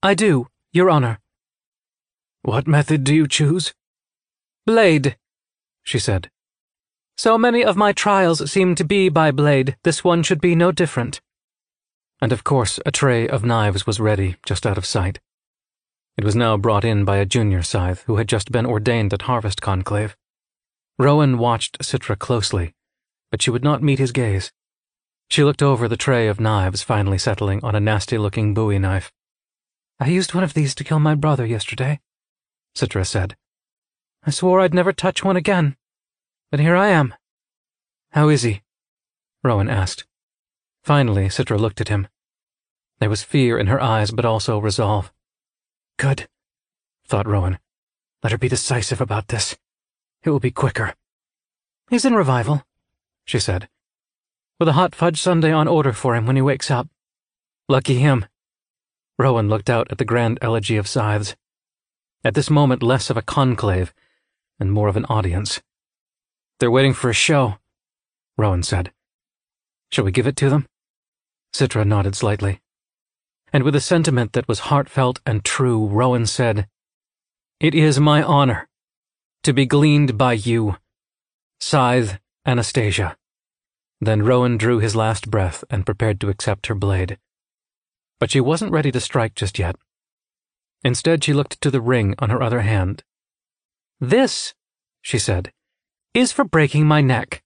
[0.02, 1.18] I do, Your Honor.
[2.43, 3.74] What method do you choose?
[4.64, 5.16] Blade,
[5.82, 6.30] she said.
[7.16, 10.70] So many of my trials seem to be by blade, this one should be no
[10.70, 11.20] different.
[12.20, 15.20] And of course, a tray of knives was ready, just out of sight.
[16.16, 19.22] It was now brought in by a junior scythe who had just been ordained at
[19.22, 20.16] Harvest Conclave.
[20.98, 22.74] Rowan watched Citra closely,
[23.30, 24.52] but she would not meet his gaze.
[25.30, 29.12] She looked over the tray of knives, finally settling on a nasty looking bowie knife.
[30.00, 32.00] I used one of these to kill my brother yesterday,
[32.74, 33.36] Citra said.
[34.24, 35.76] I swore I'd never touch one again,
[36.50, 37.14] but here I am.
[38.12, 38.62] How is he?
[39.44, 40.06] Rowan asked.
[40.82, 42.09] Finally, Citra looked at him.
[42.98, 45.12] There was fear in her eyes, but also resolve.
[45.98, 46.28] Good,
[47.06, 47.59] thought Rowan.
[48.22, 49.56] Let her be decisive about this.
[50.22, 50.94] It will be quicker.
[51.90, 52.64] He's in revival,
[53.24, 53.68] she said.
[54.59, 56.89] With a hot fudge sundae on order for him when he wakes up.
[57.68, 58.26] Lucky him.
[59.18, 61.36] Rowan looked out at the grand elegy of scythes.
[62.24, 63.94] At this moment, less of a conclave
[64.59, 65.60] and more of an audience.
[66.59, 67.59] They're waiting for a show,
[68.36, 68.93] Rowan said.
[69.90, 70.66] Shall we give it to them?
[71.55, 72.60] Citra nodded slightly
[73.52, 76.68] and with a sentiment that was heartfelt and true, Rowan said,
[77.60, 78.68] It is my honor
[79.43, 80.76] to be gleaned by you,
[81.60, 83.16] Scythe Anastasia.
[84.00, 87.18] Then Rowan drew his last breath and prepared to accept her blade.
[88.20, 89.76] But she wasn't ready to strike just yet.
[90.84, 93.02] Instead, she looked to the ring on her other hand.
[94.00, 94.54] This,
[95.02, 95.52] she said,
[96.14, 97.42] is for breaking my neck.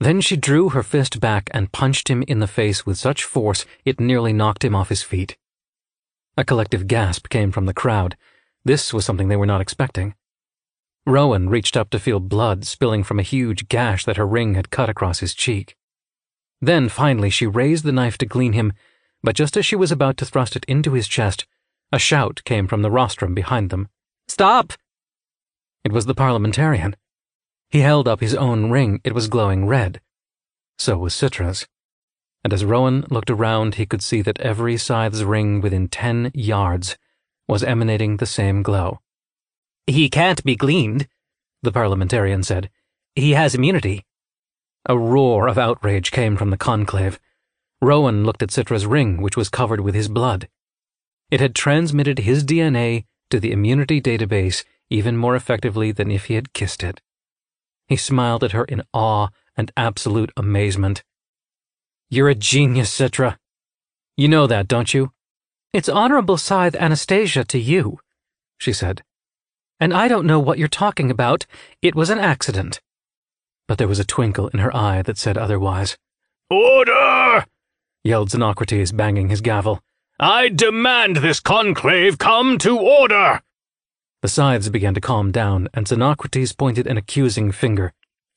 [0.00, 3.66] Then she drew her fist back and punched him in the face with such force
[3.84, 5.36] it nearly knocked him off his feet.
[6.36, 8.16] A collective gasp came from the crowd.
[8.64, 10.14] This was something they were not expecting.
[11.06, 14.70] Rowan reached up to feel blood spilling from a huge gash that her ring had
[14.70, 15.76] cut across his cheek.
[16.60, 18.72] Then, finally, she raised the knife to glean him,
[19.22, 21.46] but just as she was about to thrust it into his chest,
[21.92, 23.88] a shout came from the rostrum behind them.
[24.26, 24.74] Stop!
[25.84, 26.96] It was the parliamentarian.
[27.70, 29.00] He held up his own ring.
[29.04, 30.00] It was glowing red.
[30.78, 31.66] So was Citra's.
[32.44, 36.96] And as Rowan looked around, he could see that every scythe's ring within ten yards
[37.46, 39.00] was emanating the same glow.
[39.88, 41.08] He can't be gleaned,
[41.62, 42.68] the parliamentarian said.
[43.14, 44.04] He has immunity.
[44.84, 47.18] A roar of outrage came from the conclave.
[47.80, 50.46] Rowan looked at Citra's ring, which was covered with his blood.
[51.30, 56.34] It had transmitted his DNA to the immunity database even more effectively than if he
[56.34, 57.00] had kissed it.
[57.86, 61.02] He smiled at her in awe and absolute amazement.
[62.10, 63.38] You're a genius, Citra.
[64.18, 65.12] You know that, don't you?
[65.72, 68.00] It's Honorable Scythe Anastasia to you,
[68.58, 69.02] she said.
[69.80, 71.46] And I don't know what you're talking about.
[71.82, 72.80] It was an accident.
[73.66, 75.96] But there was a twinkle in her eye that said otherwise.
[76.50, 77.44] Order!
[78.04, 79.82] yelled Xenocrates, banging his gavel.
[80.18, 83.40] I demand this conclave come to order!
[84.22, 87.92] The scythes began to calm down, and Xenocrates pointed an accusing finger.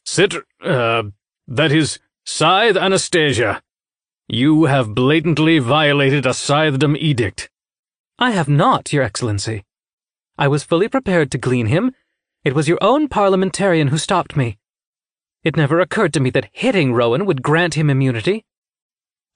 [0.05, 1.03] Sit, uh,
[1.47, 3.61] that is, Scythe Anastasia.
[4.27, 7.49] You have blatantly violated a scythedom edict.
[8.19, 9.63] I have not, Your Excellency.
[10.41, 11.93] I was fully prepared to glean him.
[12.43, 14.57] It was your own parliamentarian who stopped me.
[15.43, 18.43] It never occurred to me that hitting Rowan would grant him immunity.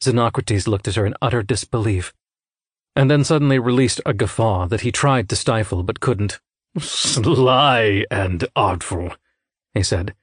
[0.03, 2.11] Xenocrates looked at her in utter disbelief
[2.95, 6.39] and then suddenly released a guffaw that he tried to stifle but couldn't.
[6.79, 9.13] Sly and artful,
[9.75, 10.15] he said,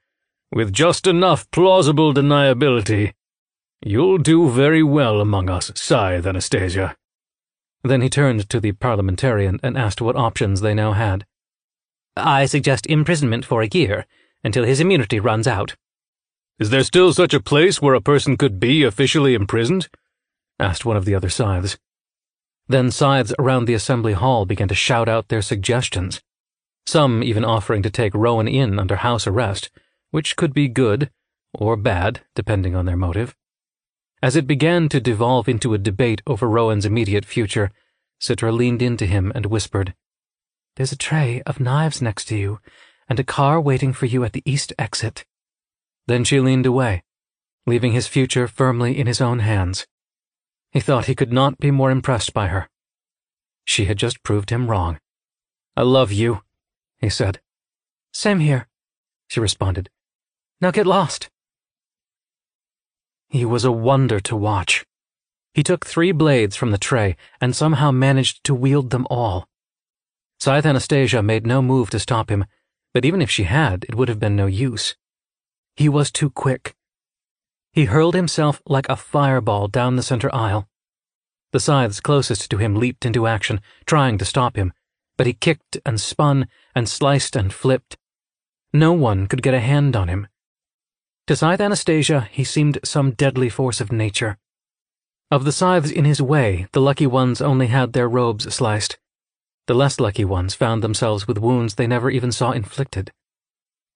[0.51, 3.13] with just enough plausible deniability.
[3.85, 6.97] You'll do very well among us, Scythe Anastasia.
[7.85, 11.27] Then he turned to the parliamentarian and asked what options they now had.
[12.17, 14.07] I suggest imprisonment for a year,
[14.45, 15.77] until his immunity runs out.
[16.59, 19.89] Is there still such a place where a person could be officially imprisoned?
[20.59, 21.79] asked one of the other scythes.
[22.69, 26.23] Then scythes around the assembly hall began to shout out their suggestions,
[26.87, 29.71] some even offering to take Rowan in under house arrest,
[30.11, 31.11] which could be good
[31.53, 33.35] or bad, depending on their motive.
[34.23, 37.73] As it began to devolve into a debate over Rowan's immediate future,
[38.21, 39.95] Citra leaned into him and whispered,
[40.77, 42.61] There's a tray of knives next to you,
[43.09, 45.25] and a car waiting for you at the east exit.
[46.07, 47.03] Then she leaned away,
[47.67, 49.89] leaving his future firmly in his own hands.
[50.71, 52.71] He thought he could not be more impressed by her.
[53.65, 55.01] She had just proved him wrong.
[55.77, 56.43] I love you,
[56.99, 57.41] he said.
[58.13, 58.69] Same here,
[59.27, 59.91] she responded.
[60.61, 61.29] Now get lost.
[63.33, 64.85] He was a wonder to watch.
[65.55, 69.49] He took three blades from the tray and somehow managed to wield them all.
[70.39, 72.45] Scythe Anastasia made no move to stop him,
[72.93, 74.97] but even if she had, it would have been no use.
[75.77, 76.77] He was too quick.
[77.73, 80.69] He hurled himself like a fireball down the center aisle.
[81.53, 84.75] The scythes closest to him leaped into action, trying to stop him,
[85.17, 87.97] but he kicked and spun and sliced and flipped.
[88.75, 90.27] No one could get a hand on him.
[91.33, 94.37] To Scythe Anastasia, he seemed some deadly force of nature.
[95.31, 98.99] Of the scythes in his way, the lucky ones only had their robes sliced.
[99.67, 103.13] The less lucky ones found themselves with wounds they never even saw inflicted.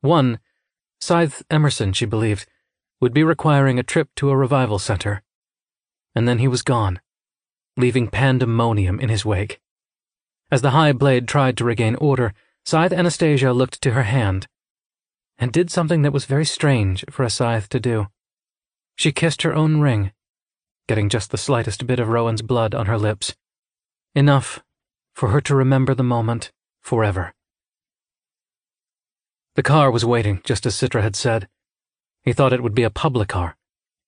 [0.00, 0.38] One,
[0.98, 2.46] Scythe Emerson, she believed,
[3.02, 5.22] would be requiring a trip to a revival center.
[6.14, 7.00] And then he was gone,
[7.76, 9.60] leaving pandemonium in his wake.
[10.50, 12.32] As the high blade tried to regain order,
[12.64, 14.48] Scythe Anastasia looked to her hand
[15.38, 18.08] and did something that was very strange for a scythe to do.
[18.96, 20.12] She kissed her own ring,
[20.88, 23.34] getting just the slightest bit of Rowan's blood on her lips.
[24.14, 24.62] Enough
[25.14, 26.52] for her to remember the moment
[26.82, 27.34] forever.
[29.54, 31.48] The car was waiting, just as Citra had said.
[32.22, 33.56] He thought it would be a public car.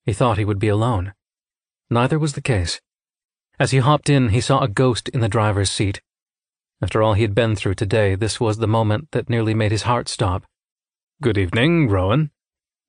[0.04, 1.14] He thought he would be alone.
[1.90, 2.80] Neither was the case.
[3.58, 6.00] As he hopped in, he saw a ghost in the driver's seat.
[6.80, 9.82] After all he had been through today, this was the moment that nearly made his
[9.82, 10.44] heart stop.
[11.20, 12.30] Good evening, Rowan,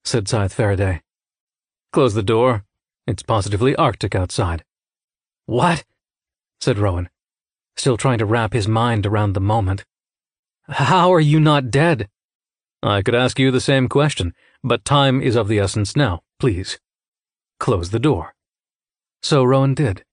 [0.03, 1.01] said Scythe Faraday.
[1.91, 2.63] Close the door.
[3.07, 4.63] It's positively arctic outside.
[5.47, 5.83] What?
[6.61, 7.09] said Rowan,
[7.75, 9.83] still trying to wrap his mind around the moment.
[10.67, 12.07] How are you not dead?
[12.83, 16.77] I could ask you the same question, but time is of the essence now, please.
[17.59, 18.35] Close the door.
[19.23, 20.05] So Rowan did,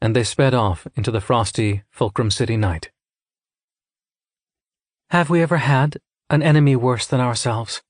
[0.00, 2.90] and they sped off into the frosty Fulcrum City night.
[5.10, 5.98] Have we ever had
[6.30, 7.82] an enemy worse than ourselves?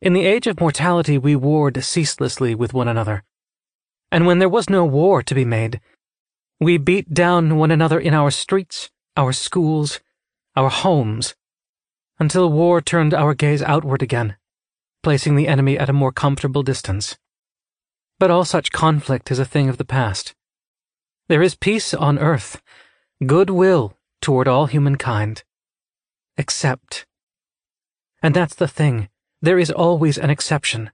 [0.00, 3.24] In the age of mortality, we warred ceaselessly with one another.
[4.12, 5.80] And when there was no war to be made,
[6.60, 10.00] we beat down one another in our streets, our schools,
[10.56, 11.34] our homes,
[12.18, 14.36] until war turned our gaze outward again,
[15.02, 17.16] placing the enemy at a more comfortable distance.
[18.18, 20.34] But all such conflict is a thing of the past.
[21.28, 22.60] There is peace on earth,
[23.24, 25.44] goodwill toward all humankind.
[26.36, 27.06] Except.
[28.22, 29.08] And that's the thing,
[29.40, 30.90] there is always an exception.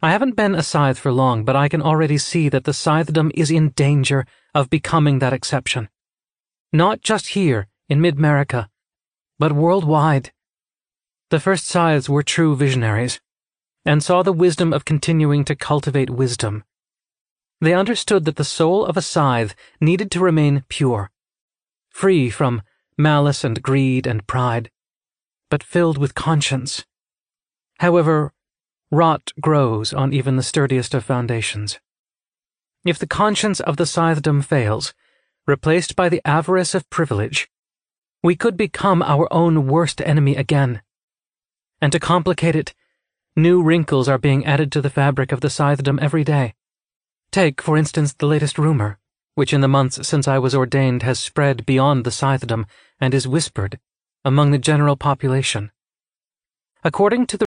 [0.00, 3.30] I haven't been a scythe for long, but I can already see that the scythedom
[3.34, 5.88] is in danger of becoming that exception.
[6.72, 8.68] Not just here, in MidMerica,
[9.38, 10.32] but worldwide.
[11.30, 13.20] The first scythes were true visionaries,
[13.84, 16.64] and saw the wisdom of continuing to cultivate wisdom.
[17.60, 21.10] They understood that the soul of a scythe needed to remain pure,
[21.90, 22.62] free from
[22.96, 24.70] malice and greed and pride,
[25.52, 26.86] but filled with conscience.
[27.78, 28.32] However,
[28.90, 31.78] rot grows on even the sturdiest of foundations.
[32.86, 34.94] If the conscience of the scythedom fails,
[35.46, 37.50] replaced by the avarice of privilege,
[38.22, 40.80] we could become our own worst enemy again.
[41.82, 42.72] And to complicate it,
[43.36, 46.54] new wrinkles are being added to the fabric of the scythedom every day.
[47.30, 48.98] Take, for instance, the latest rumor,
[49.34, 52.64] which in the months since I was ordained has spread beyond the scythedom
[52.98, 53.78] and is whispered
[54.24, 55.72] among the general population.
[56.84, 57.40] According to the